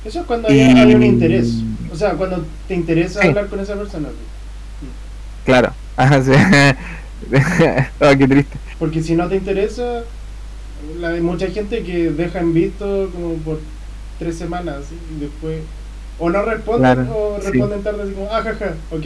Eso 0.06 0.20
es 0.22 0.26
cuando 0.26 0.52
Y- 0.54 0.60
hay, 0.60 0.78
hay 0.80 0.96
un 0.96 1.04
interés. 1.04 1.56
O 1.92 1.96
sea, 1.96 2.12
cuando 2.14 2.44
te 2.68 2.74
interesa 2.74 3.22
Sí. 3.22 3.28
hablar 3.28 3.48
con 3.48 3.60
esa 3.60 3.76
persona. 3.76 4.10
claro. 5.46 5.72
Ajá, 5.98 6.22
sí. 6.22 6.32
Ah, 6.34 8.16
qué 8.18 8.28
triste. 8.28 8.58
Porque 8.80 9.02
si 9.02 9.16
no 9.16 9.28
te 9.30 9.38
interesa, 9.38 10.02
la- 11.00 11.10
hay 11.10 11.22
mucha 11.22 11.48
gente 11.48 11.84
que 11.84 12.12
deja 12.12 12.40
en 12.40 12.54
visto 12.54 13.10
como 13.14 13.36
por 13.36 13.60
tres 14.20 14.38
semanas 14.38 14.78
¿sí? 14.90 14.98
y 15.16 15.20
después 15.22 15.62
o 16.20 16.30
no 16.30 16.42
responden 16.44 16.96
Claro, 17.06 17.18
o 17.18 17.38
sí. 17.42 17.52
responden 17.52 17.84
tarde 17.84 18.04
así 18.04 18.12
como, 18.14 18.28
ah, 18.32 18.42
jaja, 18.42 18.74
ok. 18.92 19.06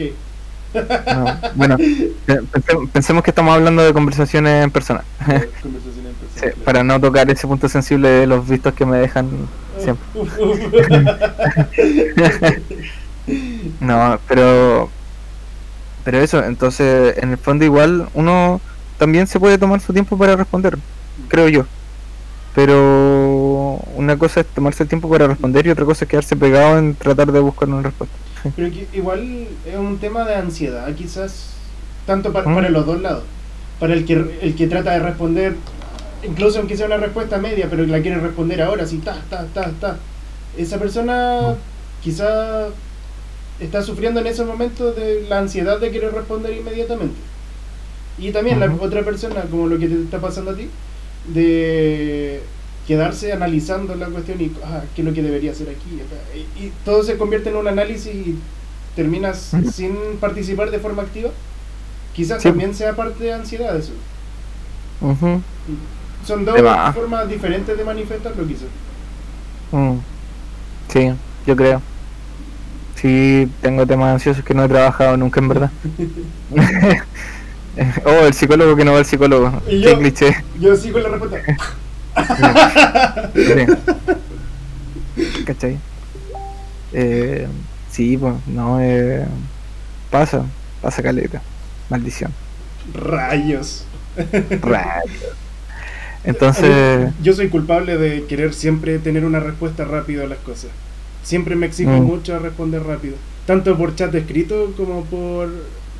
No, 0.72 1.36
bueno, 1.56 1.76
pe- 1.76 2.42
pense- 2.52 2.88
pensemos 2.92 3.24
que 3.24 3.30
estamos 3.30 3.52
hablando 3.54 3.82
de 3.82 3.92
conversaciones 3.92 4.62
en 4.64 4.70
persona. 4.70 5.02
Conversación 5.18 6.06
en 6.06 6.12
Sí, 6.34 6.40
persona, 6.42 6.64
para 6.64 6.84
no 6.84 7.00
tocar 7.00 7.28
ese 7.30 7.46
punto 7.48 7.68
sensible 7.68 8.08
de 8.08 8.26
los 8.26 8.48
vistos 8.48 8.72
que 8.74 8.86
me 8.86 8.98
dejan 8.98 9.28
siempre. 9.80 10.06
No, 13.80 14.18
pero 14.26 14.90
pero 16.04 16.18
eso, 16.18 16.42
entonces 16.42 17.16
en 17.18 17.30
el 17.32 17.38
fondo 17.38 17.64
igual 17.64 18.08
uno 18.14 18.60
también 18.98 19.26
se 19.26 19.38
puede 19.38 19.58
tomar 19.58 19.80
su 19.80 19.92
tiempo 19.92 20.16
para 20.18 20.36
responder, 20.36 20.78
creo 21.28 21.48
yo. 21.48 21.66
Pero 22.54 23.76
una 23.94 24.18
cosa 24.18 24.40
es 24.40 24.46
tomarse 24.46 24.82
el 24.82 24.88
tiempo 24.88 25.08
para 25.08 25.28
responder 25.28 25.66
y 25.66 25.70
otra 25.70 25.84
cosa 25.84 26.04
es 26.04 26.08
quedarse 26.10 26.34
pegado 26.36 26.78
en 26.78 26.94
tratar 26.96 27.30
de 27.30 27.38
buscar 27.38 27.68
una 27.68 27.82
respuesta. 27.82 28.16
Pero 28.56 28.70
que 28.70 28.88
igual 28.92 29.46
es 29.66 29.76
un 29.76 29.98
tema 29.98 30.24
de 30.24 30.34
ansiedad, 30.34 30.92
quizás, 30.94 31.50
tanto 32.06 32.32
pa- 32.32 32.42
¿Mm? 32.42 32.54
para 32.54 32.70
los 32.70 32.86
dos 32.86 33.00
lados. 33.00 33.22
Para 33.78 33.94
el 33.94 34.04
que, 34.04 34.38
el 34.42 34.56
que 34.56 34.66
trata 34.66 34.92
de 34.92 34.98
responder, 35.00 35.54
incluso 36.26 36.58
aunque 36.58 36.76
sea 36.76 36.86
una 36.86 36.96
respuesta 36.96 37.38
media, 37.38 37.68
pero 37.70 37.84
la 37.86 38.00
quiere 38.00 38.20
responder 38.20 38.62
ahora, 38.62 38.84
así, 38.84 38.98
ta, 38.98 39.22
ta, 39.30 39.46
ta, 39.54 39.70
ta. 39.80 39.98
Esa 40.56 40.78
persona 40.78 41.54
quizá 42.02 42.68
está 43.60 43.82
sufriendo 43.82 44.20
en 44.20 44.26
ese 44.26 44.44
momento 44.44 44.92
de 44.92 45.26
la 45.28 45.38
ansiedad 45.38 45.78
de 45.78 45.90
querer 45.90 46.12
responder 46.12 46.56
inmediatamente. 46.56 47.16
Y 48.18 48.32
también 48.32 48.60
la 48.60 48.66
Ujú. 48.66 48.84
otra 48.84 49.02
persona, 49.02 49.42
como 49.50 49.66
lo 49.66 49.78
que 49.78 49.88
te 49.88 50.02
está 50.02 50.18
pasando 50.20 50.50
a 50.50 50.54
ti, 50.54 50.68
de 51.32 52.40
quedarse 52.86 53.32
analizando 53.32 53.94
la 53.94 54.06
cuestión 54.06 54.40
y 54.40 54.50
ah, 54.64 54.82
qué 54.94 55.02
es 55.02 55.06
lo 55.06 55.14
que 55.14 55.22
debería 55.22 55.52
hacer 55.52 55.68
aquí. 55.68 56.00
Y, 56.34 56.64
y 56.66 56.72
todo 56.84 57.02
se 57.02 57.16
convierte 57.16 57.50
en 57.50 57.56
un 57.56 57.68
análisis 57.68 58.12
y 58.14 58.36
terminas 58.96 59.52
sin 59.72 59.94
participar 60.18 60.70
de 60.70 60.78
forma 60.80 61.02
activa. 61.02 61.30
Quizás 62.14 62.42
Sí. 62.42 62.48
también 62.48 62.74
sea 62.74 62.96
parte 62.96 63.22
de 63.24 63.32
ansiedad 63.32 63.76
eso. 63.76 63.92
Ujú, 65.00 65.40
Son 66.24 66.44
dos 66.44 66.56
formas 66.94 67.28
diferentes 67.28 67.76
de 67.76 67.84
manifestarlo 67.84 68.46
quizás. 68.46 68.68
mm. 69.72 69.96
Sí, 70.92 71.12
yo 71.46 71.56
creo. 71.56 71.80
Sí, 72.96 73.50
tengo 73.62 73.86
temas 73.86 74.12
ansiosos 74.12 74.44
que 74.44 74.52
no 74.54 74.64
he 74.64 74.68
trabajado 74.68 75.16
nunca 75.16 75.40
en 75.40 75.48
verdad. 75.48 75.70
oh, 78.04 78.26
el 78.26 78.34
psicólogo 78.34 78.76
que 78.76 78.84
no 78.84 78.92
va 78.92 78.98
al 78.98 79.06
psicólogo. 79.06 79.52
Y 79.68 79.80
Qué 79.82 79.90
yo- 79.90 79.98
cliché. 79.98 80.36
Yo 80.58 80.76
sigo 80.76 80.98
la 80.98 81.08
respuesta. 81.08 81.38
Sí. 83.34 83.66
¿Cachai? 85.46 85.78
Eh, 86.92 87.46
sí, 87.90 88.16
pues, 88.16 88.34
no, 88.46 88.80
eh, 88.80 89.24
pasa, 90.10 90.44
pasa 90.82 91.02
caleta. 91.02 91.40
Maldición. 91.88 92.32
Rayos. 92.94 93.84
Rayos. 94.60 95.36
Entonces, 96.24 97.12
Yo 97.22 97.32
soy 97.32 97.48
culpable 97.48 97.96
de 97.96 98.24
querer 98.26 98.52
siempre 98.54 98.98
tener 98.98 99.24
una 99.24 99.40
respuesta 99.40 99.84
rápida 99.84 100.24
a 100.24 100.26
las 100.26 100.38
cosas. 100.38 100.70
Siempre 101.22 101.56
me 101.56 101.66
exijo 101.66 101.90
Mm. 101.92 102.04
mucho 102.04 102.34
a 102.34 102.38
responder 102.38 102.82
rápido. 102.82 103.16
Tanto 103.46 103.76
por 103.76 103.94
chat 103.94 104.14
escrito 104.14 104.72
como 104.76 105.04
por 105.04 105.48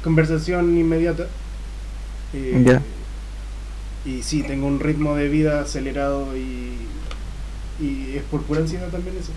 conversación 0.02 0.76
inmediata. 0.78 1.26
Eh, 2.32 2.62
Ya. 2.66 2.82
Y 4.04 4.22
sí, 4.22 4.42
tengo 4.42 4.66
un 4.66 4.80
ritmo 4.80 5.14
de 5.14 5.28
vida 5.28 5.60
acelerado 5.60 6.36
y, 6.36 6.88
y 7.78 8.16
es 8.16 8.22
por 8.24 8.42
pura 8.42 8.60
ansiedad 8.60 8.88
también 8.88 9.16
eso. 9.18 9.32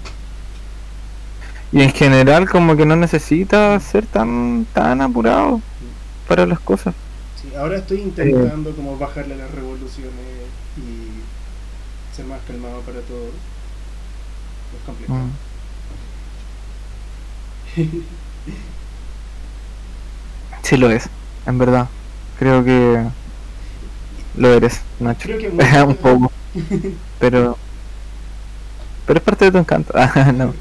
y 1.71 1.81
en 1.81 1.91
general 1.91 2.47
como 2.49 2.75
que 2.77 2.85
no 2.85 2.95
necesita 2.95 3.79
ser 3.79 4.05
tan, 4.05 4.65
tan 4.73 5.01
apurado 5.01 5.59
para 6.27 6.45
las 6.45 6.59
cosas. 6.59 6.93
Sí, 7.41 7.49
ahora 7.55 7.77
estoy 7.77 8.01
intentando 8.01 8.71
como 8.75 8.97
bajarle 8.97 9.35
las 9.35 9.51
revoluciones 9.51 10.11
ser 12.15 12.25
más 12.25 12.39
calmado 12.47 12.81
para 12.81 12.99
todo. 13.01 13.27
Es 14.75 14.85
complicado. 14.85 15.19
Mm. 15.19 15.31
Sí 20.63 20.77
lo 20.77 20.89
es, 20.89 21.09
en 21.45 21.57
verdad. 21.57 21.89
Creo 22.39 22.63
que 22.63 23.03
lo 24.37 24.53
eres, 24.53 24.81
Nacho. 24.99 25.23
Creo 25.23 25.37
que 25.37 25.49
un 25.83 25.95
poco. 25.95 26.31
Pero 27.19 27.57
pero 29.05 29.19
es 29.19 29.25
parte 29.25 29.45
de 29.45 29.51
tu 29.51 29.57
encanto. 29.57 29.93
Ah, 29.97 30.31
no. 30.33 30.53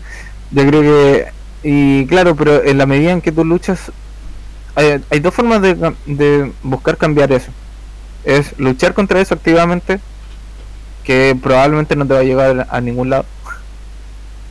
Yo 0.50 0.66
creo 0.66 0.82
que 0.82 1.32
y 1.62 2.06
claro, 2.06 2.34
pero 2.34 2.64
en 2.64 2.76
la 2.78 2.86
medida 2.86 3.12
en 3.12 3.20
que 3.20 3.30
tú 3.30 3.44
luchas 3.44 3.92
hay, 4.74 5.02
hay 5.10 5.20
dos 5.20 5.34
formas 5.34 5.62
de, 5.62 5.94
de 6.06 6.52
buscar 6.62 6.96
cambiar 6.96 7.32
eso. 7.32 7.52
Es 8.24 8.58
luchar 8.58 8.94
contra 8.94 9.20
eso 9.20 9.34
activamente, 9.34 10.00
que 11.04 11.36
probablemente 11.40 11.96
no 11.96 12.06
te 12.06 12.14
va 12.14 12.20
a 12.20 12.24
llegar 12.24 12.66
a 12.70 12.80
ningún 12.80 13.10
lado. 13.10 13.26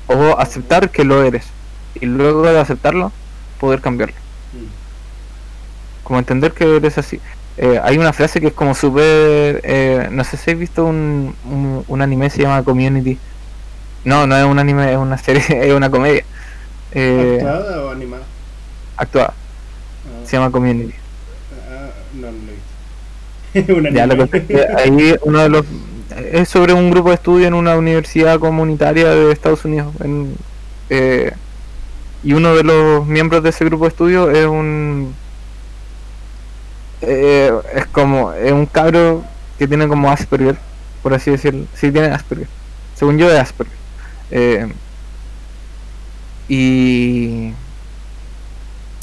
O 0.08 0.38
aceptar 0.40 0.92
que 0.92 1.04
lo 1.04 1.24
eres. 1.24 1.54
Y 1.96 2.06
luego 2.06 2.44
de 2.44 2.60
aceptarlo, 2.60 3.14
poder 3.58 3.82
cambiarlo. 3.82 4.16
Mm. 4.54 4.68
Como 6.04 6.20
entender 6.20 6.54
que 6.54 6.78
eres 6.78 6.98
así. 6.98 7.22
Eh, 7.58 7.80
hay 7.84 7.98
una 7.98 8.14
frase 8.14 8.42
que 8.42 8.48
es 8.48 8.54
como 8.54 8.74
súper... 8.76 9.62
eh, 9.64 10.08
no 10.12 10.24
sé 10.24 10.38
si 10.38 10.52
habéis 10.52 10.62
visto 10.70 10.86
un, 10.86 11.36
un, 11.44 11.84
un 11.88 12.02
anime 12.02 12.30
se 12.30 12.42
llama 12.42 12.64
Community. 12.64 13.20
No, 14.04 14.26
no 14.28 14.38
es 14.38 14.46
un 14.46 14.60
anime, 14.60 14.92
es 14.92 14.98
una 14.98 15.18
serie, 15.18 15.44
es 15.68 15.74
una 15.74 15.90
comedia. 15.92 16.26
Eh, 16.92 17.40
¿Actuada 17.42 17.86
o 17.86 17.92
animada? 17.92 18.30
actuada. 18.98 19.38
Ah, 20.06 20.26
Se 20.26 20.38
llama 20.38 20.52
Community. 20.52 20.96
ah, 21.52 21.92
no, 22.14 22.32
no 22.32 22.38
lo 22.44 22.52
he 22.52 22.56
visto. 22.56 22.74
Un 23.78 23.86
Ya, 23.90 24.04
anime. 24.04 24.18
cosa 24.18 24.38
es 24.38 24.44
que 24.46 24.68
ahí 24.78 25.16
uno 25.24 25.40
de 25.40 25.50
los... 25.50 25.66
Es 26.32 26.50
sobre 26.50 26.74
un 26.74 26.92
grupo 26.92 27.10
de 27.10 27.16
estudio 27.16 27.48
en 27.48 27.54
una 27.54 27.78
universidad 27.78 28.40
comunitaria 28.40 29.10
de 29.10 29.32
Estados 29.32 29.66
Unidos. 29.66 29.94
en- 30.04 30.36
eh, 30.90 31.32
y 32.24 32.34
uno 32.34 32.54
de 32.56 32.64
los 32.64 33.06
miembros 33.08 33.42
de 33.44 33.50
ese 33.50 33.66
grupo 33.66 33.86
de 33.86 33.90
estudio 33.90 34.30
es 34.30 34.46
un... 34.46 35.16
eh, 37.02 37.52
es 37.76 37.86
como... 37.88 38.32
Es 38.34 38.52
un 38.52 38.66
cabro 38.66 39.24
que 39.58 39.68
tiene 39.68 39.88
como 39.88 40.12
Asperger, 40.12 40.58
por 41.02 41.14
así 41.14 41.32
decirlo. 41.32 41.66
Sí, 41.74 41.92
tiene 41.92 42.08
Asperger. 42.08 42.48
Según 42.96 43.18
yo 43.18 43.30
es 43.32 43.40
Asperger. 43.40 43.78
Eh, 44.32 44.68
y, 46.48 47.54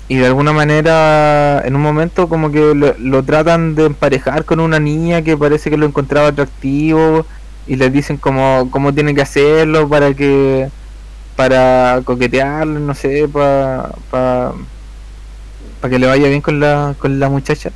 y 0.08 0.16
de 0.16 0.26
alguna 0.26 0.52
manera, 0.52 1.62
en 1.64 1.76
un 1.76 1.82
momento, 1.82 2.28
como 2.28 2.50
que 2.50 2.74
lo, 2.74 2.94
lo, 2.98 3.22
tratan 3.24 3.74
de 3.74 3.86
emparejar 3.86 4.44
con 4.44 4.60
una 4.60 4.80
niña 4.80 5.22
que 5.22 5.36
parece 5.36 5.70
que 5.70 5.76
lo 5.76 5.86
encontraba 5.86 6.28
atractivo 6.28 7.26
y 7.66 7.76
le 7.76 7.90
dicen 7.90 8.16
cómo, 8.16 8.68
cómo 8.70 8.94
tiene 8.94 9.14
que 9.14 9.22
hacerlo 9.22 9.88
para 9.88 10.14
que 10.14 10.68
para 11.36 12.00
coquetearlo, 12.04 12.80
no 12.80 12.94
sé, 12.94 13.28
para 13.28 13.92
para 15.80 15.90
que 15.90 15.98
le 15.98 16.06
vaya 16.06 16.28
bien 16.28 16.40
con 16.40 16.60
la, 16.60 16.94
con 16.98 17.18
la 17.20 17.28
muchacha. 17.28 17.70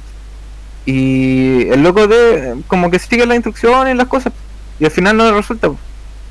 Y 0.85 1.69
el 1.69 1.83
loco 1.83 2.09
de 2.09 2.57
como 2.67 2.91
que 2.91 2.99
sigue 2.99 3.27
las 3.27 3.37
instrucciones 3.37 3.97
las 3.97 4.09
cosas 4.09 4.33
y 4.81 4.85
al 4.85 4.91
final 4.91 5.17
no 5.17 5.33
resulta. 5.33 5.71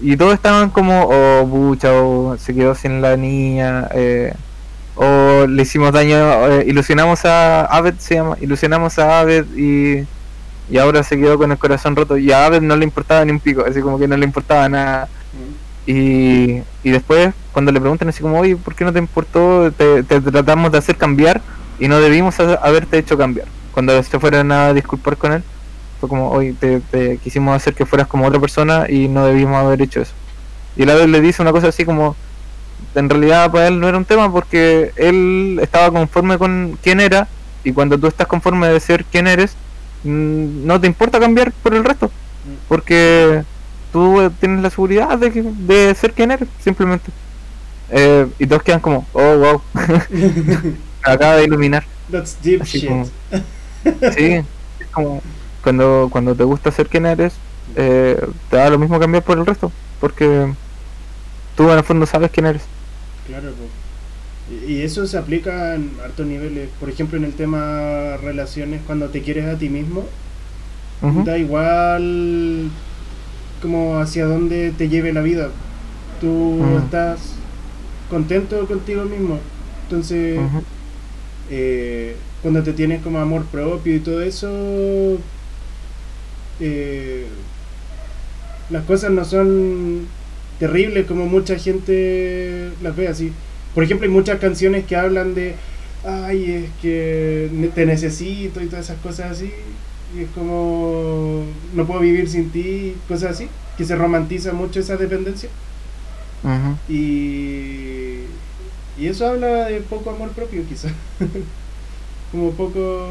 Y 0.01 0.17
todos 0.17 0.33
estaban 0.33 0.71
como, 0.71 1.03
oh, 1.03 1.47
pucha, 1.47 1.93
o 1.93 2.35
se 2.37 2.55
quedó 2.55 2.73
sin 2.73 3.01
la 3.01 3.15
niña, 3.17 3.87
eh, 3.93 4.33
o 5.03 5.47
le 5.47 5.63
hicimos 5.63 5.91
daño, 5.91 6.47
eh, 6.47 6.65
ilusionamos 6.67 7.25
a 7.25 7.65
Aved, 7.65 7.95
se 7.97 8.15
llama, 8.15 8.37
ilusionamos 8.39 8.99
a 8.99 9.21
Aved 9.21 9.47
y, 9.57 10.05
y 10.69 10.77
ahora 10.77 11.01
se 11.01 11.17
quedó 11.17 11.39
con 11.39 11.51
el 11.51 11.57
corazón 11.57 11.95
roto. 11.95 12.17
Y 12.17 12.31
a 12.31 12.45
Aved 12.45 12.61
no 12.61 12.75
le 12.75 12.83
importaba 12.83 13.25
ni 13.25 13.31
un 13.31 13.39
pico, 13.39 13.65
así 13.67 13.81
como 13.81 13.97
que 13.97 14.07
no 14.07 14.15
le 14.15 14.25
importaba 14.25 14.69
nada. 14.69 15.09
Y, 15.87 16.61
y 16.83 16.91
después, 16.91 17.33
cuando 17.51 17.71
le 17.71 17.79
preguntan 17.81 18.09
así 18.09 18.21
como, 18.21 18.39
oye, 18.39 18.55
¿por 18.55 18.75
qué 18.75 18.85
no 18.85 18.93
te 18.93 18.99
importó? 18.99 19.71
Te, 19.71 20.03
te 20.03 20.21
tratamos 20.21 20.71
de 20.71 20.77
hacer 20.77 20.95
cambiar 20.95 21.41
y 21.79 21.87
no 21.87 21.99
debimos 21.99 22.39
haberte 22.39 22.99
hecho 22.99 23.17
cambiar. 23.17 23.47
Cuando 23.71 24.03
se 24.03 24.19
fueron 24.19 24.51
a 24.51 24.71
disculpar 24.71 25.17
con 25.17 25.33
él, 25.33 25.43
fue 25.99 26.09
como, 26.09 26.29
hoy 26.29 26.53
te, 26.53 26.79
te, 26.79 27.17
quisimos 27.17 27.55
hacer 27.55 27.73
que 27.73 27.87
fueras 27.87 28.07
como 28.07 28.27
otra 28.27 28.39
persona 28.39 28.85
y 28.87 29.07
no 29.07 29.25
debimos 29.25 29.63
haber 29.63 29.81
hecho 29.81 29.99
eso. 29.99 30.13
Y 30.75 30.83
el 30.83 31.11
le 31.11 31.21
dice 31.21 31.41
una 31.41 31.51
cosa 31.51 31.69
así 31.69 31.85
como, 31.85 32.15
en 32.95 33.09
realidad 33.09 33.51
para 33.51 33.67
él 33.67 33.79
no 33.79 33.87
era 33.87 33.97
un 33.97 34.05
tema 34.05 34.31
porque 34.31 34.91
él 34.95 35.59
estaba 35.61 35.91
conforme 35.91 36.37
con 36.37 36.77
quién 36.81 36.99
era 36.99 37.27
y 37.63 37.73
cuando 37.73 37.97
tú 37.97 38.07
estás 38.07 38.27
conforme 38.27 38.67
de 38.67 38.79
ser 38.79 39.05
quién 39.05 39.27
eres, 39.27 39.55
mm, 40.03 40.65
no 40.65 40.79
te 40.81 40.87
importa 40.87 41.19
cambiar 41.19 41.51
por 41.51 41.73
el 41.73 41.83
resto, 41.83 42.11
porque 42.67 43.43
tú 43.91 44.31
tienes 44.39 44.61
la 44.61 44.69
seguridad 44.69 45.17
de, 45.17 45.29
de 45.31 45.95
ser 45.95 46.13
quien 46.13 46.31
eres, 46.31 46.49
simplemente. 46.63 47.11
Eh, 47.89 48.27
y 48.39 48.47
todos 48.47 48.63
quedan 48.63 48.79
como, 48.79 49.05
oh, 49.13 49.37
wow, 49.37 49.61
acaba 51.03 51.35
de 51.35 51.43
iluminar. 51.43 51.83
That's 52.09 52.37
deep 52.41 52.63
shit. 52.63 52.87
Como, 52.87 53.05
sí, 54.15 54.43
es 54.79 54.87
como 54.91 55.21
cuando, 55.61 56.09
cuando 56.11 56.35
te 56.35 56.43
gusta 56.43 56.71
ser 56.71 56.87
quien 56.87 57.05
eres, 57.05 57.33
eh, 57.75 58.25
te 58.49 58.57
da 58.57 58.69
lo 58.69 58.79
mismo 58.79 58.99
cambiar 58.99 59.23
por 59.23 59.37
el 59.37 59.45
resto, 59.45 59.71
porque 59.99 60.51
tú 61.55 61.69
en 61.69 61.77
el 61.77 61.83
fondo 61.83 62.05
sabes 62.05 62.31
quién 62.31 62.47
eres. 62.47 62.63
Claro, 63.31 63.53
pues. 63.57 64.69
y 64.69 64.81
eso 64.81 65.07
se 65.07 65.17
aplica 65.17 65.75
en 65.75 65.91
hartos 66.03 66.25
niveles. 66.25 66.69
Por 66.79 66.89
ejemplo, 66.89 67.17
en 67.17 67.23
el 67.23 67.33
tema 67.33 68.17
relaciones, 68.17 68.81
cuando 68.85 69.07
te 69.07 69.21
quieres 69.21 69.45
a 69.45 69.57
ti 69.57 69.69
mismo, 69.69 70.03
uh 71.01 71.07
-huh. 71.07 71.23
da 71.23 71.37
igual 71.37 72.69
como 73.61 73.99
hacia 73.99 74.25
dónde 74.25 74.73
te 74.77 74.89
lleve 74.89 75.13
la 75.13 75.21
vida. 75.21 75.49
Tú 76.19 76.27
uh 76.27 76.59
-huh. 76.59 76.83
estás 76.83 77.19
contento 78.09 78.67
contigo 78.67 79.05
mismo. 79.05 79.39
Entonces, 79.83 80.37
uh 80.37 80.41
-huh. 80.41 80.63
eh, 81.49 82.15
cuando 82.41 82.61
te 82.63 82.73
tienes 82.73 83.01
como 83.01 83.19
amor 83.19 83.45
propio 83.45 83.95
y 83.95 83.99
todo 83.99 84.21
eso, 84.21 84.49
eh, 86.59 87.27
las 88.69 88.83
cosas 88.83 89.11
no 89.11 89.23
son 89.23 90.07
terribles 90.61 91.07
como 91.07 91.25
mucha 91.25 91.57
gente 91.57 92.69
las 92.83 92.95
ve 92.95 93.07
así. 93.07 93.33
Por 93.73 93.83
ejemplo, 93.83 94.07
hay 94.07 94.13
muchas 94.13 94.39
canciones 94.39 94.85
que 94.85 94.95
hablan 94.95 95.33
de, 95.33 95.55
ay, 96.05 96.51
es 96.51 96.69
que 96.83 97.49
te 97.73 97.87
necesito 97.87 98.61
y 98.61 98.67
todas 98.67 98.85
esas 98.85 98.99
cosas 98.99 99.31
así. 99.31 99.51
Y 100.15 100.21
es 100.21 100.29
como, 100.35 101.45
no 101.73 101.87
puedo 101.87 102.01
vivir 102.01 102.29
sin 102.29 102.51
ti, 102.51 102.95
cosas 103.07 103.31
así. 103.31 103.47
Que 103.75 103.85
se 103.85 103.95
romantiza 103.95 104.53
mucho 104.53 104.79
esa 104.79 104.97
dependencia. 104.97 105.49
Uh 106.43 106.49
-huh. 106.49 106.77
Y, 106.87 108.19
y 109.01 109.07
eso 109.07 109.25
habla 109.25 109.65
de 109.65 109.81
poco 109.81 110.11
amor 110.11 110.29
propio, 110.29 110.61
quizás. 110.69 110.91
como 112.31 112.51
poco 112.51 113.09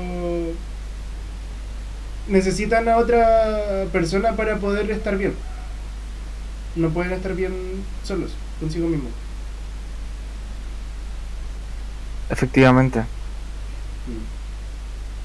necesitan 2.29 2.89
a 2.89 2.97
otra 2.97 3.87
persona 3.93 4.37
para 4.37 4.59
poder 4.59 4.89
estar 4.93 5.19
bien. 5.19 5.33
No 6.77 6.89
pueden 6.91 7.13
estar 7.13 7.35
bien 7.35 7.53
solos, 8.05 8.33
consigo 8.61 8.89
mismo. 8.89 9.09
Efectivamente. 12.29 13.03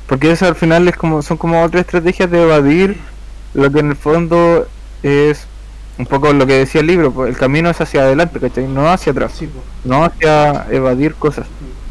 Porque 0.07 0.31
eso 0.31 0.47
al 0.47 0.55
final 0.55 0.87
es 0.87 0.95
como 0.95 1.21
son 1.21 1.37
como 1.37 1.63
otras 1.63 1.81
estrategias 1.81 2.29
de 2.29 2.43
evadir 2.43 2.97
lo 3.53 3.71
que 3.71 3.79
en 3.79 3.89
el 3.89 3.95
fondo 3.95 4.67
es 5.01 5.47
un 5.97 6.05
poco 6.05 6.33
lo 6.33 6.45
que 6.45 6.53
decía 6.53 6.81
el 6.81 6.87
libro, 6.87 7.11
pues 7.11 7.29
el 7.29 7.37
camino 7.37 7.69
es 7.69 7.79
hacia 7.79 8.01
adelante, 8.01 8.39
¿cachai? 8.39 8.67
No 8.67 8.89
hacia 8.89 9.11
atrás. 9.11 9.31
Sí, 9.33 9.47
pues. 9.47 9.63
No 9.85 10.03
hacia 10.03 10.65
evadir 10.69 11.15
cosas. 11.15 11.47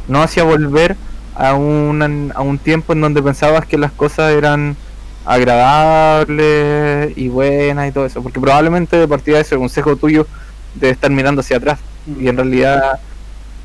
No 0.08 0.22
hacia 0.22 0.44
volver 0.44 0.96
a 1.34 1.54
un, 1.54 2.32
a 2.34 2.40
un 2.42 2.58
tiempo 2.58 2.92
en 2.92 3.00
donde 3.00 3.22
pensabas 3.22 3.66
que 3.66 3.78
las 3.78 3.92
cosas 3.92 4.32
eran 4.32 4.76
agradables 5.24 7.16
y 7.16 7.28
buenas 7.28 7.88
y 7.88 7.92
todo 7.92 8.06
eso, 8.06 8.22
porque 8.22 8.40
probablemente 8.40 8.96
de 8.96 9.08
partida 9.08 9.36
de 9.36 9.42
ese 9.42 9.56
consejo 9.56 9.96
tuyo 9.96 10.26
de 10.74 10.90
estar 10.90 11.10
mirando 11.10 11.40
hacia 11.40 11.56
atrás 11.56 11.78
y 12.20 12.28
en 12.28 12.36
realidad 12.36 13.00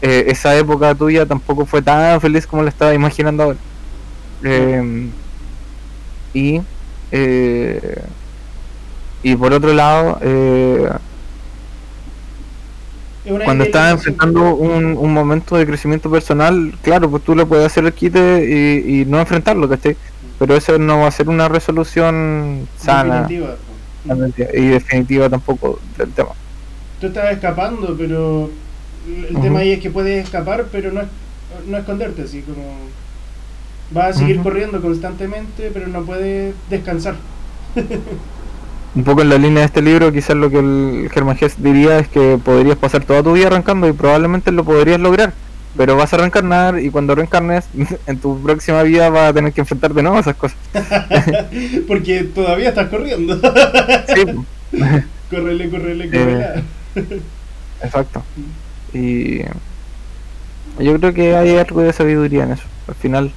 eh, 0.01 0.25
esa 0.27 0.55
época 0.55 0.95
tuya 0.95 1.25
tampoco 1.25 1.65
fue 1.65 1.81
tan 1.81 2.21
feliz 2.21 2.47
como 2.47 2.63
la 2.63 2.69
estaba 2.69 2.93
imaginando 2.93 3.43
ahora. 3.43 3.57
Eh, 4.43 5.09
y 6.33 6.61
eh, 7.11 8.01
y 9.21 9.35
por 9.35 9.51
otro 9.53 9.73
lado, 9.73 10.17
eh, 10.21 10.89
cuando 13.43 13.65
estás 13.65 13.91
enfrentando 13.91 14.55
un, 14.55 14.97
un, 14.97 15.13
momento 15.13 15.57
de 15.57 15.65
crecimiento 15.65 16.09
personal, 16.09 16.73
claro, 16.81 17.09
pues 17.09 17.23
tú 17.23 17.35
le 17.35 17.45
puedes 17.45 17.65
hacer 17.65 17.85
el 17.85 17.93
quite 17.93 18.45
y, 18.47 19.01
y 19.01 19.05
no 19.05 19.19
enfrentarlo, 19.19 19.67
¿cachai? 19.67 19.97
Pero 20.39 20.55
eso 20.55 20.79
no 20.79 20.99
va 20.99 21.07
a 21.07 21.11
ser 21.11 21.29
una 21.29 21.49
resolución 21.49 22.67
sana 22.77 23.27
definitiva. 23.27 23.55
y 24.53 24.67
definitiva 24.67 25.29
tampoco 25.29 25.79
del 25.97 26.11
tema. 26.11 26.29
Tú 27.01 27.07
estás 27.07 27.33
escapando, 27.33 27.95
pero 27.97 28.49
el 29.05 29.35
uh 29.35 29.39
-huh. 29.39 29.41
tema 29.41 29.59
ahí 29.59 29.73
es 29.73 29.79
que 29.81 29.91
puedes 29.91 30.23
escapar, 30.23 30.65
pero 30.71 30.91
no, 30.91 31.01
no 31.67 31.77
esconderte, 31.77 32.23
así 32.23 32.41
como 32.41 32.63
vas 33.91 34.15
a 34.15 34.19
seguir 34.19 34.37
uh 34.37 34.39
-huh. 34.39 34.43
corriendo 34.43 34.81
constantemente, 34.81 35.71
pero 35.73 35.87
no 35.87 36.03
puedes 36.03 36.55
descansar. 36.69 37.15
un 38.95 39.03
poco 39.03 39.21
en 39.21 39.29
la 39.29 39.37
línea 39.37 39.59
de 39.59 39.65
este 39.65 39.81
libro, 39.81 40.11
quizás 40.11 40.35
lo 40.35 40.49
que 40.49 40.59
el 40.59 41.09
Germán 41.13 41.37
Hess 41.39 41.61
diría 41.61 41.99
es 41.99 42.07
que 42.07 42.39
podrías 42.43 42.77
pasar 42.77 43.03
toda 43.03 43.21
tu 43.23 43.33
vida 43.33 43.47
arrancando 43.47 43.87
y 43.87 43.93
probablemente 43.93 44.51
lo 44.51 44.63
podrías 44.63 44.99
lograr, 44.99 45.33
pero 45.77 45.95
vas 45.95 46.13
a 46.13 46.17
reencarnar 46.17 46.79
y 46.79 46.89
cuando 46.89 47.15
reencarnes 47.15 47.65
en 48.07 48.19
tu 48.19 48.41
próxima 48.41 48.83
vida 48.83 49.09
vas 49.09 49.29
a 49.29 49.33
tener 49.33 49.53
que 49.53 49.61
enfrentar 49.61 49.93
de 49.93 50.03
nuevo 50.03 50.19
esas 50.19 50.35
cosas. 50.35 50.57
Porque 51.87 52.23
todavía 52.23 52.69
estás 52.69 52.89
corriendo. 52.89 53.35
sí. 54.15 54.25
correle, 55.29 55.69
correle, 55.69 56.09
correle. 56.09 56.45
Eh, 56.95 57.21
exacto. 57.83 58.23
Y 58.93 59.39
yo 60.79 60.97
creo 60.99 61.13
que 61.13 61.35
hay 61.35 61.57
algo 61.57 61.81
de 61.81 61.93
sabiduría 61.93 62.43
en 62.43 62.51
eso. 62.51 62.63
Al 62.87 62.95
final 62.95 63.31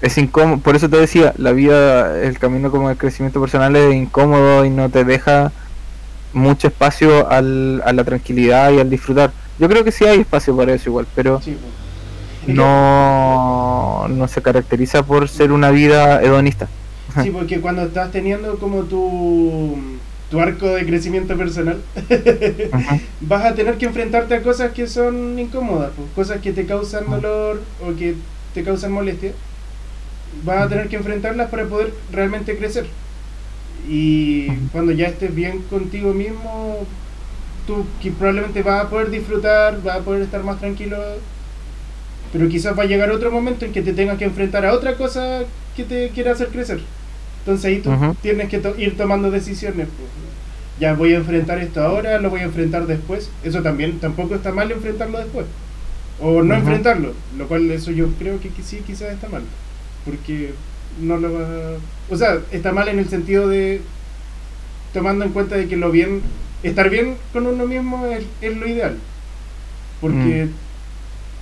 es 0.00 0.18
incómodo, 0.18 0.58
por 0.58 0.74
eso 0.74 0.88
te 0.88 0.96
decía, 0.96 1.32
la 1.36 1.52
vida, 1.52 2.22
el 2.22 2.38
camino 2.38 2.70
como 2.70 2.90
el 2.90 2.96
crecimiento 2.96 3.40
personal 3.40 3.76
es 3.76 3.94
incómodo 3.94 4.64
y 4.64 4.70
no 4.70 4.88
te 4.88 5.04
deja 5.04 5.52
mucho 6.32 6.68
espacio 6.68 7.30
al, 7.30 7.82
a 7.84 7.92
la 7.92 8.04
tranquilidad 8.04 8.72
y 8.72 8.80
al 8.80 8.90
disfrutar. 8.90 9.32
Yo 9.58 9.68
creo 9.68 9.84
que 9.84 9.92
sí 9.92 10.04
hay 10.04 10.20
espacio 10.20 10.56
para 10.56 10.74
eso 10.74 10.90
igual, 10.90 11.06
pero 11.14 11.40
sí, 11.40 11.56
pues. 12.44 12.56
no, 12.56 14.06
no 14.08 14.28
se 14.28 14.42
caracteriza 14.42 15.04
por 15.04 15.28
ser 15.28 15.52
una 15.52 15.70
vida 15.70 16.22
hedonista. 16.22 16.68
Sí, 17.22 17.30
porque 17.30 17.60
cuando 17.60 17.82
estás 17.82 18.10
teniendo 18.10 18.58
como 18.58 18.84
tu, 18.84 19.76
tu 20.30 20.40
arco 20.40 20.66
de 20.68 20.86
crecimiento 20.86 21.36
personal, 21.36 21.82
uh 21.96 22.00
-huh. 22.00 23.00
vas 23.20 23.44
a 23.44 23.54
tener 23.54 23.76
que 23.76 23.86
enfrentarte 23.86 24.34
a 24.34 24.42
cosas 24.42 24.72
que 24.72 24.86
son 24.86 25.38
incómodas, 25.38 25.90
pues, 25.94 26.08
cosas 26.14 26.40
que 26.40 26.52
te 26.52 26.64
causan 26.64 27.10
dolor 27.10 27.62
o 27.86 27.94
que 27.94 28.14
te 28.54 28.62
causan 28.62 28.92
molestia 28.92 29.32
vas 30.44 30.62
a 30.62 30.68
tener 30.68 30.88
que 30.88 30.96
enfrentarlas 30.96 31.50
para 31.50 31.66
poder 31.66 31.92
realmente 32.10 32.56
crecer. 32.56 32.86
Y 33.88 34.48
cuando 34.72 34.92
ya 34.92 35.06
estés 35.06 35.34
bien 35.34 35.62
contigo 35.62 36.12
mismo, 36.14 36.86
tú 37.66 37.86
que 38.00 38.10
probablemente 38.10 38.62
vas 38.62 38.84
a 38.84 38.90
poder 38.90 39.10
disfrutar, 39.10 39.82
vas 39.82 39.96
a 39.96 40.00
poder 40.00 40.22
estar 40.22 40.42
más 40.42 40.58
tranquilo, 40.58 40.96
pero 42.32 42.48
quizás 42.48 42.78
va 42.78 42.84
a 42.84 42.86
llegar 42.86 43.10
otro 43.10 43.30
momento 43.30 43.64
en 43.64 43.72
que 43.72 43.82
te 43.82 43.92
tengas 43.92 44.18
que 44.18 44.24
enfrentar 44.24 44.64
a 44.64 44.72
otra 44.72 44.96
cosa 44.96 45.40
que 45.76 45.84
te 45.84 46.08
quiera 46.10 46.32
hacer 46.32 46.48
crecer. 46.48 46.80
Entonces 47.40 47.64
ahí 47.64 47.80
tú 47.80 47.90
uh 47.90 47.94
-huh. 47.94 48.16
tienes 48.22 48.48
que 48.48 48.58
to 48.58 48.74
ir 48.78 48.96
tomando 48.96 49.30
decisiones. 49.30 49.88
Pues. 49.88 50.08
ya 50.80 50.94
voy 50.94 51.12
a 51.12 51.18
enfrentar 51.18 51.58
esto 51.58 51.82
ahora, 51.82 52.18
lo 52.18 52.30
voy 52.30 52.40
a 52.40 52.44
enfrentar 52.44 52.86
después. 52.86 53.30
Eso 53.44 53.62
también 53.62 53.98
tampoco 54.00 54.34
está 54.34 54.52
mal 54.52 54.70
enfrentarlo 54.70 55.18
después. 55.18 55.46
O 56.20 56.42
no 56.42 56.54
enfrentarlo, 56.54 57.12
lo 57.36 57.48
cual 57.48 57.70
eso 57.70 57.90
yo 57.90 58.08
creo 58.18 58.40
que, 58.40 58.48
que 58.48 58.62
sí 58.62 58.82
quizás 58.86 59.12
está 59.12 59.28
mal. 59.28 59.42
Porque 60.04 60.52
no 61.00 61.16
lo 61.16 61.32
va 61.32 61.46
O 62.10 62.16
sea, 62.16 62.40
está 62.50 62.72
mal 62.72 62.88
en 62.88 62.98
el 62.98 63.08
sentido 63.08 63.48
de 63.48 63.80
tomando 64.92 65.24
en 65.24 65.32
cuenta 65.32 65.56
de 65.56 65.68
que 65.68 65.76
lo 65.76 65.90
bien, 65.90 66.20
estar 66.62 66.90
bien 66.90 67.16
con 67.32 67.46
uno 67.46 67.66
mismo 67.66 68.06
es, 68.06 68.24
es 68.40 68.56
lo 68.56 68.66
ideal. 68.68 68.98
Porque 70.00 70.48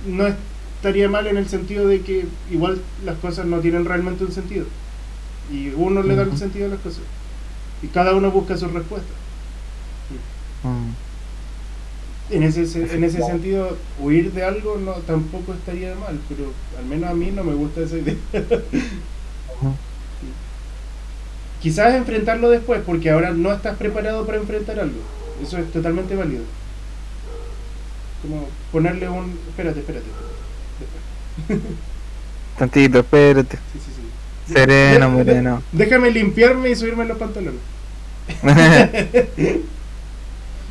no 0.07 0.27
estaría 0.27 1.09
mal 1.09 1.27
en 1.27 1.37
el 1.37 1.47
sentido 1.47 1.87
de 1.87 2.01
que 2.01 2.25
igual 2.51 2.81
las 3.05 3.17
cosas 3.19 3.45
no 3.45 3.59
tienen 3.59 3.85
realmente 3.85 4.23
un 4.23 4.31
sentido. 4.31 4.65
Y 5.51 5.69
uno 5.75 6.03
le 6.03 6.15
da 6.15 6.23
el 6.23 6.37
sentido 6.37 6.65
a 6.67 6.69
las 6.69 6.79
cosas. 6.79 7.01
Y 7.81 7.87
cada 7.87 8.13
uno 8.15 8.31
busca 8.31 8.57
su 8.57 8.67
respuesta. 8.67 9.11
Mm. 10.63 10.93
En 12.29 12.43
ese, 12.43 12.65
se- 12.65 12.93
en 12.95 13.03
ese 13.03 13.21
sentido, 13.23 13.77
huir 13.99 14.31
de 14.31 14.43
algo 14.45 14.77
no 14.77 14.93
tampoco 14.93 15.53
estaría 15.53 15.93
mal, 15.95 16.19
pero 16.29 16.53
al 16.79 16.85
menos 16.85 17.09
a 17.09 17.13
mí 17.13 17.29
no 17.31 17.43
me 17.43 17.53
gusta 17.53 17.81
esa 17.81 17.97
idea. 17.97 18.15
Quizás 21.61 21.93
enfrentarlo 21.95 22.49
después, 22.49 22.81
porque 22.85 23.11
ahora 23.11 23.31
no 23.31 23.51
estás 23.53 23.77
preparado 23.77 24.25
para 24.25 24.37
enfrentar 24.39 24.79
algo. 24.79 24.99
Eso 25.41 25.57
es 25.57 25.71
totalmente 25.71 26.15
válido. 26.15 26.43
Como 28.21 28.47
ponerle 28.71 29.09
un... 29.09 29.37
Espérate, 29.49 29.79
espérate. 29.79 30.05
espérate. 30.07 30.97
Después. 31.47 31.73
Tantito, 32.57 32.99
espérate. 32.99 33.57
Sí, 33.57 33.79
sí, 33.79 33.91
sí. 34.47 34.53
Sereno, 34.53 35.09
De- 35.09 35.11
moreno. 35.15 35.63
Déjame 35.71 36.11
limpiarme 36.11 36.69
y 36.71 36.75
subirme 36.75 37.05
los 37.05 37.17
pantalones. 37.17 37.61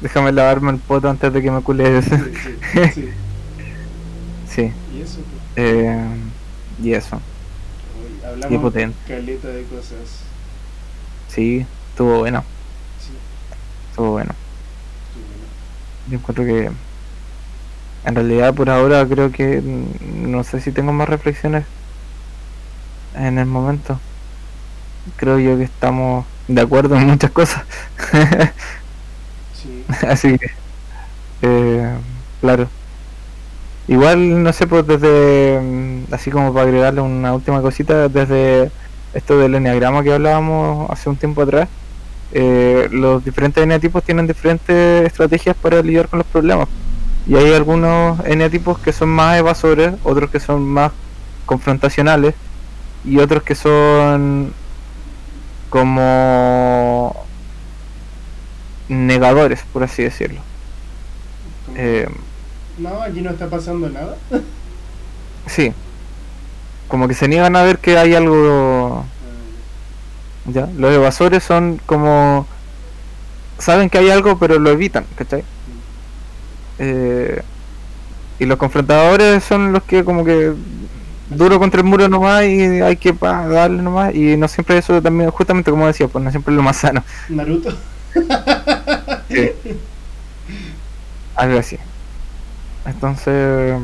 Déjame 0.00 0.32
lavarme 0.32 0.70
el 0.72 0.78
poto 0.78 1.08
antes 1.10 1.32
de 1.32 1.42
que 1.42 1.50
me 1.50 1.62
cules. 1.62 2.04
Sí, 2.04 2.10
sí, 2.14 2.90
sí. 2.94 3.08
sí, 4.48 4.72
Y 4.96 5.00
eso, 5.02 5.18
pues. 5.20 5.42
eh, 5.56 6.06
y 6.82 6.92
eso. 6.94 7.16
Hoy 7.16 8.24
hablamos 8.26 8.62
potente. 8.62 8.96
caleta 9.06 9.48
de 9.48 9.64
cosas. 9.64 10.24
Sí, 11.30 11.66
estuvo 11.90 12.18
bueno, 12.18 12.44
Sí, 12.98 13.12
estuvo 13.90 14.10
bueno. 14.12 14.34
estuvo 15.04 15.22
bueno. 15.24 15.40
Yo 16.06 16.16
encuentro 16.18 16.44
que 16.44 16.70
en 18.04 18.14
realidad 18.14 18.54
por 18.54 18.68
ahora 18.70 19.06
creo 19.06 19.30
que 19.32 19.62
no 19.62 20.44
sé 20.44 20.60
si 20.60 20.72
tengo 20.72 20.92
más 20.92 21.08
reflexiones 21.08 21.64
en 23.14 23.38
el 23.38 23.46
momento. 23.46 24.00
Creo 25.16 25.38
yo 25.38 25.56
que 25.56 25.64
estamos 25.64 26.26
de 26.48 26.60
acuerdo 26.60 26.96
en 26.96 27.06
muchas 27.06 27.30
cosas. 27.30 27.64
Sí. 29.52 29.84
Así 30.08 30.38
que, 30.38 30.50
eh, 31.42 31.98
claro. 32.40 32.68
Igual, 33.88 34.42
no 34.42 34.52
sé, 34.52 34.66
pues 34.66 34.86
desde, 34.86 35.60
mm, 35.60 36.14
así 36.14 36.30
como 36.30 36.52
para 36.54 36.66
agregarle 36.66 37.00
una 37.00 37.34
última 37.34 37.60
cosita, 37.60 38.08
desde 38.08 38.70
esto 39.14 39.38
del 39.38 39.54
enneagrama 39.54 40.02
que 40.02 40.12
hablábamos 40.12 40.90
hace 40.90 41.08
un 41.08 41.16
tiempo 41.16 41.42
atrás, 41.42 41.68
eh, 42.32 42.88
los 42.92 43.24
diferentes 43.24 43.62
eneatipos 43.62 44.04
tienen 44.04 44.26
diferentes 44.26 45.06
estrategias 45.06 45.56
para 45.56 45.82
lidiar 45.82 46.08
con 46.08 46.18
los 46.18 46.26
problemas. 46.26 46.68
Y 47.26 47.36
hay 47.36 47.52
algunos 47.52 48.18
eneatipos 48.24 48.78
que 48.78 48.92
son 48.92 49.08
más 49.10 49.38
evasores, 49.38 49.92
otros 50.04 50.30
que 50.30 50.40
son 50.40 50.62
más 50.62 50.92
confrontacionales, 51.46 52.34
y 53.04 53.18
otros 53.18 53.42
que 53.42 53.54
son 53.54 54.52
como 55.70 57.24
negadores, 58.88 59.64
por 59.72 59.82
así 59.84 60.02
decirlo. 60.02 60.40
Eh, 61.76 62.08
No, 62.78 63.02
aquí 63.02 63.20
no 63.20 63.30
está 63.30 63.48
pasando 63.48 63.88
nada. 63.88 64.16
sí, 65.46 65.72
como 66.90 67.08
que 67.08 67.14
se 67.14 67.28
niegan 67.28 67.56
a 67.56 67.62
ver 67.62 67.78
que 67.78 67.96
hay 67.96 68.14
algo. 68.14 69.04
¿ya? 70.46 70.68
Los 70.76 70.92
evasores 70.92 71.42
son 71.42 71.80
como. 71.86 72.46
Saben 73.58 73.88
que 73.88 73.98
hay 73.98 74.10
algo, 74.10 74.38
pero 74.38 74.58
lo 74.58 74.70
evitan, 74.70 75.06
¿cachai? 75.14 75.44
Eh, 76.78 77.42
y 78.38 78.46
los 78.46 78.58
confrontadores 78.58 79.44
son 79.44 79.72
los 79.72 79.82
que, 79.84 80.04
como 80.04 80.24
que. 80.24 80.52
Duro 81.30 81.60
contra 81.60 81.80
el 81.80 81.86
muro 81.86 82.08
nomás 82.08 82.44
y 82.46 82.60
hay 82.80 82.96
que 82.96 83.14
pa, 83.14 83.46
darle 83.46 83.82
nomás. 83.82 84.12
Y 84.14 84.36
no 84.36 84.48
siempre 84.48 84.76
eso 84.76 85.00
también, 85.00 85.30
justamente 85.30 85.70
como 85.70 85.86
decía, 85.86 86.08
pues 86.08 86.24
no 86.24 86.30
siempre 86.30 86.52
es 86.52 86.56
lo 86.56 86.62
más 86.62 86.76
sano. 86.76 87.04
Naruto. 87.28 87.72
Sí. 89.28 89.52
Algo 91.36 91.60
así. 91.60 91.78
Entonces, 92.84 93.80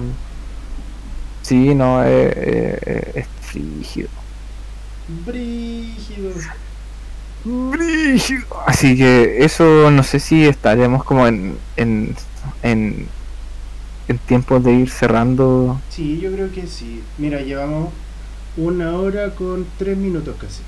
sí, 1.47 1.75
no, 1.75 2.03
eh, 2.05 2.33
eh, 2.35 3.13
es 3.15 3.27
frígido. 3.41 4.09
Brígido. 5.25 6.31
Brígido. 7.45 8.45
Así 8.67 8.97
que 8.97 9.45
eso 9.45 9.91
no 9.93 10.03
sé 10.03 10.19
si 10.19 10.45
estaremos 10.45 11.05
como 11.05 11.29
en, 11.29 11.57
en, 11.77 12.17
en, 12.65 13.07
en 14.09 14.19
tiempos 14.19 14.65
de 14.65 14.73
ir 14.73 14.91
cerrando. 14.91 15.81
Sí, 15.89 16.19
yo 16.19 16.33
creo 16.33 16.51
que 16.51 16.67
sí. 16.67 17.03
Mira, 17.19 17.41
llevamos 17.41 17.91
una 18.57 18.97
hora 18.97 19.31
con 19.31 19.67
tres 19.79 19.97
minutos 19.97 20.35
casi. 20.41 20.63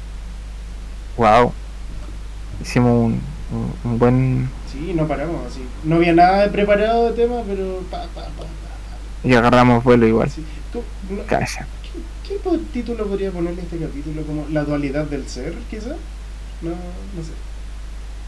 Wow. 1.16 1.52
Hicimos 2.62 2.92
un, 2.92 3.20
un, 3.52 3.72
un 3.82 3.98
buen... 3.98 4.48
Sí, 4.70 4.92
no 4.94 5.08
paramos 5.08 5.46
así. 5.50 5.62
No 5.82 5.96
había 5.96 6.12
nada 6.12 6.42
de 6.42 6.48
preparado 6.50 7.10
de 7.10 7.12
tema, 7.12 7.42
pero 7.44 7.80
pa, 7.90 8.02
pa, 8.14 8.22
pa, 8.22 8.22
pa, 8.22 8.44
pa. 8.44 8.48
Y 9.24 9.34
agarramos 9.34 9.82
vuelo 9.82 10.06
igual. 10.06 10.30
Sí. 10.30 10.44
¿Tú- 10.72 10.82
no- 11.10 11.24
Calla. 11.26 11.66
¿Qué, 12.26 12.38
título 12.72 13.06
podría 13.06 13.30
ponerle 13.30 13.62
a 13.62 13.64
este 13.64 13.78
capítulo? 13.78 14.22
¿Como 14.22 14.46
la 14.50 14.64
dualidad 14.64 15.06
del 15.06 15.26
ser, 15.28 15.54
quizás? 15.70 15.96
No, 16.60 16.70
no 16.70 17.22
sé. 17.22 17.32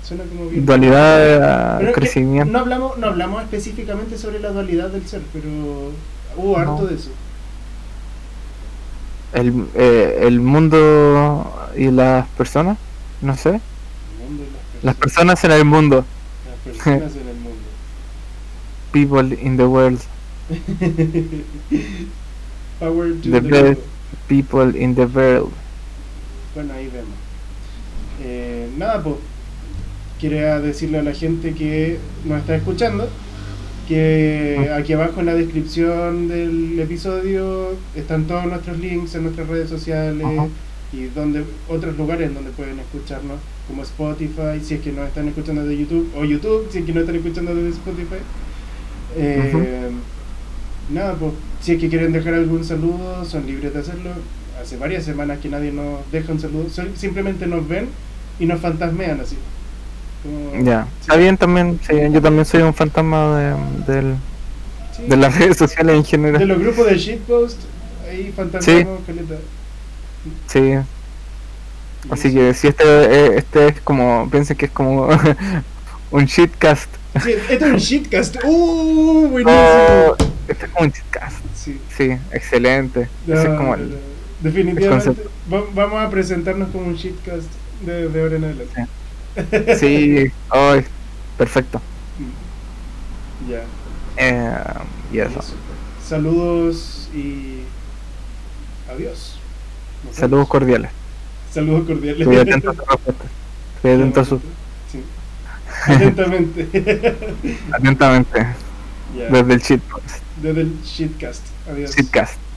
Suena 0.02 0.24
como 0.24 0.48
bien. 0.48 0.64
Dualidad, 0.64 1.82
es 1.82 1.88
que 1.88 1.92
crecimiento. 1.92 2.50
No 2.52 2.60
hablamos, 2.60 2.96
no 2.98 3.06
hablamos 3.08 3.42
específicamente 3.42 4.16
sobre 4.16 4.40
la 4.40 4.48
dualidad 4.50 4.88
del 4.88 5.06
ser, 5.06 5.20
pero 5.32 5.48
hubo 6.36 6.56
harto 6.56 6.78
No. 6.82 6.86
de 6.86 6.94
eso. 6.94 7.10
El, 9.34 9.66
eh, 9.74 10.20
el 10.22 10.40
mundo 10.40 11.68
y 11.76 11.90
las 11.90 12.26
personas, 12.28 12.78
no 13.20 13.36
sé. 13.36 13.50
El 13.50 13.60
mundo 14.26 14.44
y 14.44 14.76
Las 14.76 14.84
las 14.84 14.94
personas 14.96 15.44
en 15.44 15.52
el 15.52 15.64
mundo. 15.66 16.04
personas, 16.64 17.00
las 17.02 17.12
personas 17.12 17.16
en 17.22 17.28
el 17.28 17.34
mundo. 17.36 17.58
People 18.92 19.38
in 19.40 19.56
the 19.58 19.66
world. 19.66 20.00
Power 22.80 23.12
to 23.22 23.30
The 23.30 23.40
the, 23.40 23.48
best. 23.48 23.80
people. 24.28 24.74
In 24.76 24.94
the 24.94 25.06
world. 25.06 25.52
Bueno, 26.54 26.72
ahí 26.74 26.86
vemos. 26.92 27.14
Eh, 28.22 28.68
nada, 28.76 29.02
pues. 29.02 29.16
Quería 30.20 30.58
decirle 30.60 30.98
a 30.98 31.02
la 31.02 31.12
gente 31.14 31.54
que 31.54 31.98
nos 32.26 32.40
está 32.40 32.54
escuchando 32.56 33.08
que 33.88 34.68
Ah. 34.70 34.76
aquí 34.76 34.92
abajo 34.92 35.20
en 35.20 35.26
la 35.26 35.34
descripción 35.34 36.28
del 36.28 36.78
episodio 36.78 37.70
están 37.96 38.24
todos 38.26 38.44
nuestros 38.46 38.78
links 38.78 39.14
en 39.14 39.22
nuestras 39.24 39.48
redes 39.48 39.68
sociales 39.70 40.24
Ajá. 40.24 40.46
y 40.92 41.04
donde 41.06 41.44
otros 41.68 41.96
lugares 41.96 42.32
donde 42.34 42.50
pueden 42.50 42.78
escucharnos, 42.78 43.38
como 43.66 43.82
Spotify, 43.82 44.60
si 44.62 44.74
es 44.74 44.80
que 44.82 44.92
nos 44.92 45.08
están 45.08 45.26
escuchando 45.28 45.64
de 45.64 45.76
YouTube, 45.78 46.10
o 46.14 46.24
YouTube, 46.24 46.68
si 46.70 46.78
es 46.78 46.84
que 46.84 46.92
no 46.92 47.00
están 47.00 47.16
escuchando 47.16 47.54
desde 47.54 47.70
Spotify. 47.70 48.20
Eh, 49.16 49.90
Nada, 50.92 51.14
pues 51.14 51.32
si 51.62 51.72
es 51.72 51.80
que 51.80 51.88
quieren 51.88 52.12
dejar 52.12 52.34
algún 52.34 52.64
saludo, 52.64 53.24
son 53.24 53.46
libres 53.46 53.72
de 53.74 53.80
hacerlo. 53.80 54.10
Hace 54.60 54.76
varias 54.76 55.04
semanas 55.04 55.38
que 55.40 55.48
nadie 55.48 55.72
nos 55.72 56.00
deja 56.12 56.32
un 56.32 56.40
saludo, 56.40 56.66
simplemente 56.96 57.46
nos 57.46 57.66
ven 57.66 57.88
y 58.38 58.46
nos 58.46 58.60
fantasmean 58.60 59.20
así. 59.20 59.36
Como- 60.22 60.64
Ya. 60.64 60.84
sí, 60.84 60.90
Está 61.02 61.16
bien 61.16 61.36
también. 61.36 61.78
sí, 61.86 61.94
yo 62.12 62.20
también 62.20 62.44
soy 62.44 62.62
un 62.62 62.74
fantasma 62.74 63.38
de, 63.38 63.92
del- 63.92 64.14
sí. 64.96 65.04
de 65.08 65.16
las 65.16 65.34
redes 65.38 65.56
sociales 65.56 65.94
en 65.96 66.02
De 66.02 66.08
general. 66.08 66.48
los 66.48 66.58
grupos 66.58 66.86
de 66.86 66.98
shitpost, 66.98 67.58
ahí 68.08 68.32
fantasmeamos 68.36 69.00
caleta. 69.06 69.34
Sí. 70.46 70.72
Así 72.10 72.32
que 72.34 72.52
si 72.54 72.68
este, 72.68 72.84
eh, 72.84 73.32
este 73.36 73.68
es 73.68 73.80
como. 73.82 74.28
Piensen 74.30 74.56
que 74.56 74.66
es 74.66 74.70
como 74.72 75.08
un 76.10 76.24
shitcast. 76.26 76.88
Sí, 77.22 77.32
esto 77.50 77.66
es 77.66 77.72
un 77.72 77.78
shitcast. 77.78 78.36
¡Uh! 78.44 79.28
Buenísimo. 79.30 79.56
Oh, 79.58 80.16
este 80.50 80.66
es 80.66 80.72
como 80.72 80.86
un 80.86 80.92
shitcast. 80.92 81.36
Sí. 81.54 81.80
Sí, 81.96 82.10
excelente. 82.32 83.08
Ese 83.26 83.42
es 83.42 83.48
No, 83.48 83.56
como 83.56 83.76
no, 83.76 83.82
el- 83.82 83.90
no. 83.90 83.96
Definitivamente 84.40 85.22
va- 85.52 85.64
vamos 85.74 86.00
a 86.00 86.08
presentarnos 86.10 86.70
como 86.70 86.86
un 86.86 86.94
shitcast 86.94 87.46
de, 87.84 88.08
de 88.08 88.22
ahora 88.22 88.36
en 88.36 88.44
adelante. 88.44 88.86
Sí, 89.78 90.32
ay, 90.48 90.84
perfecto. 91.38 91.80
Ya. 93.48 93.62
Eh, 94.16 94.54
y 95.12 95.18
eso. 95.18 95.40
Saludos 96.06 97.08
y 97.14 97.60
adiós. 98.90 99.38
Nos 100.04 100.16
Saludos 100.16 100.30
vemos. 100.38 100.48
cordiales. 100.48 100.90
Saludos 101.52 101.86
cordiales. 101.86 102.20
Estoy 102.20 102.36
atento 102.40 102.70
a 102.70 102.74
su 102.74 102.80
respuesta. 102.80 103.24
Estoy 103.76 103.90
atento 103.92 104.20
a 104.20 104.24
su. 104.24 104.40
Sí. 104.90 105.04
Atentamente. 105.86 106.68
Atentamente. 107.72 108.46
Ya. 109.16 109.24
Desde 109.28 109.54
el 109.54 109.60
shitcast. 109.60 110.22
Desde 110.42 110.62
el 110.62 110.82
shitcast. 110.82 111.42
Adiós. 111.68 111.94
Shitcast. 111.94 112.49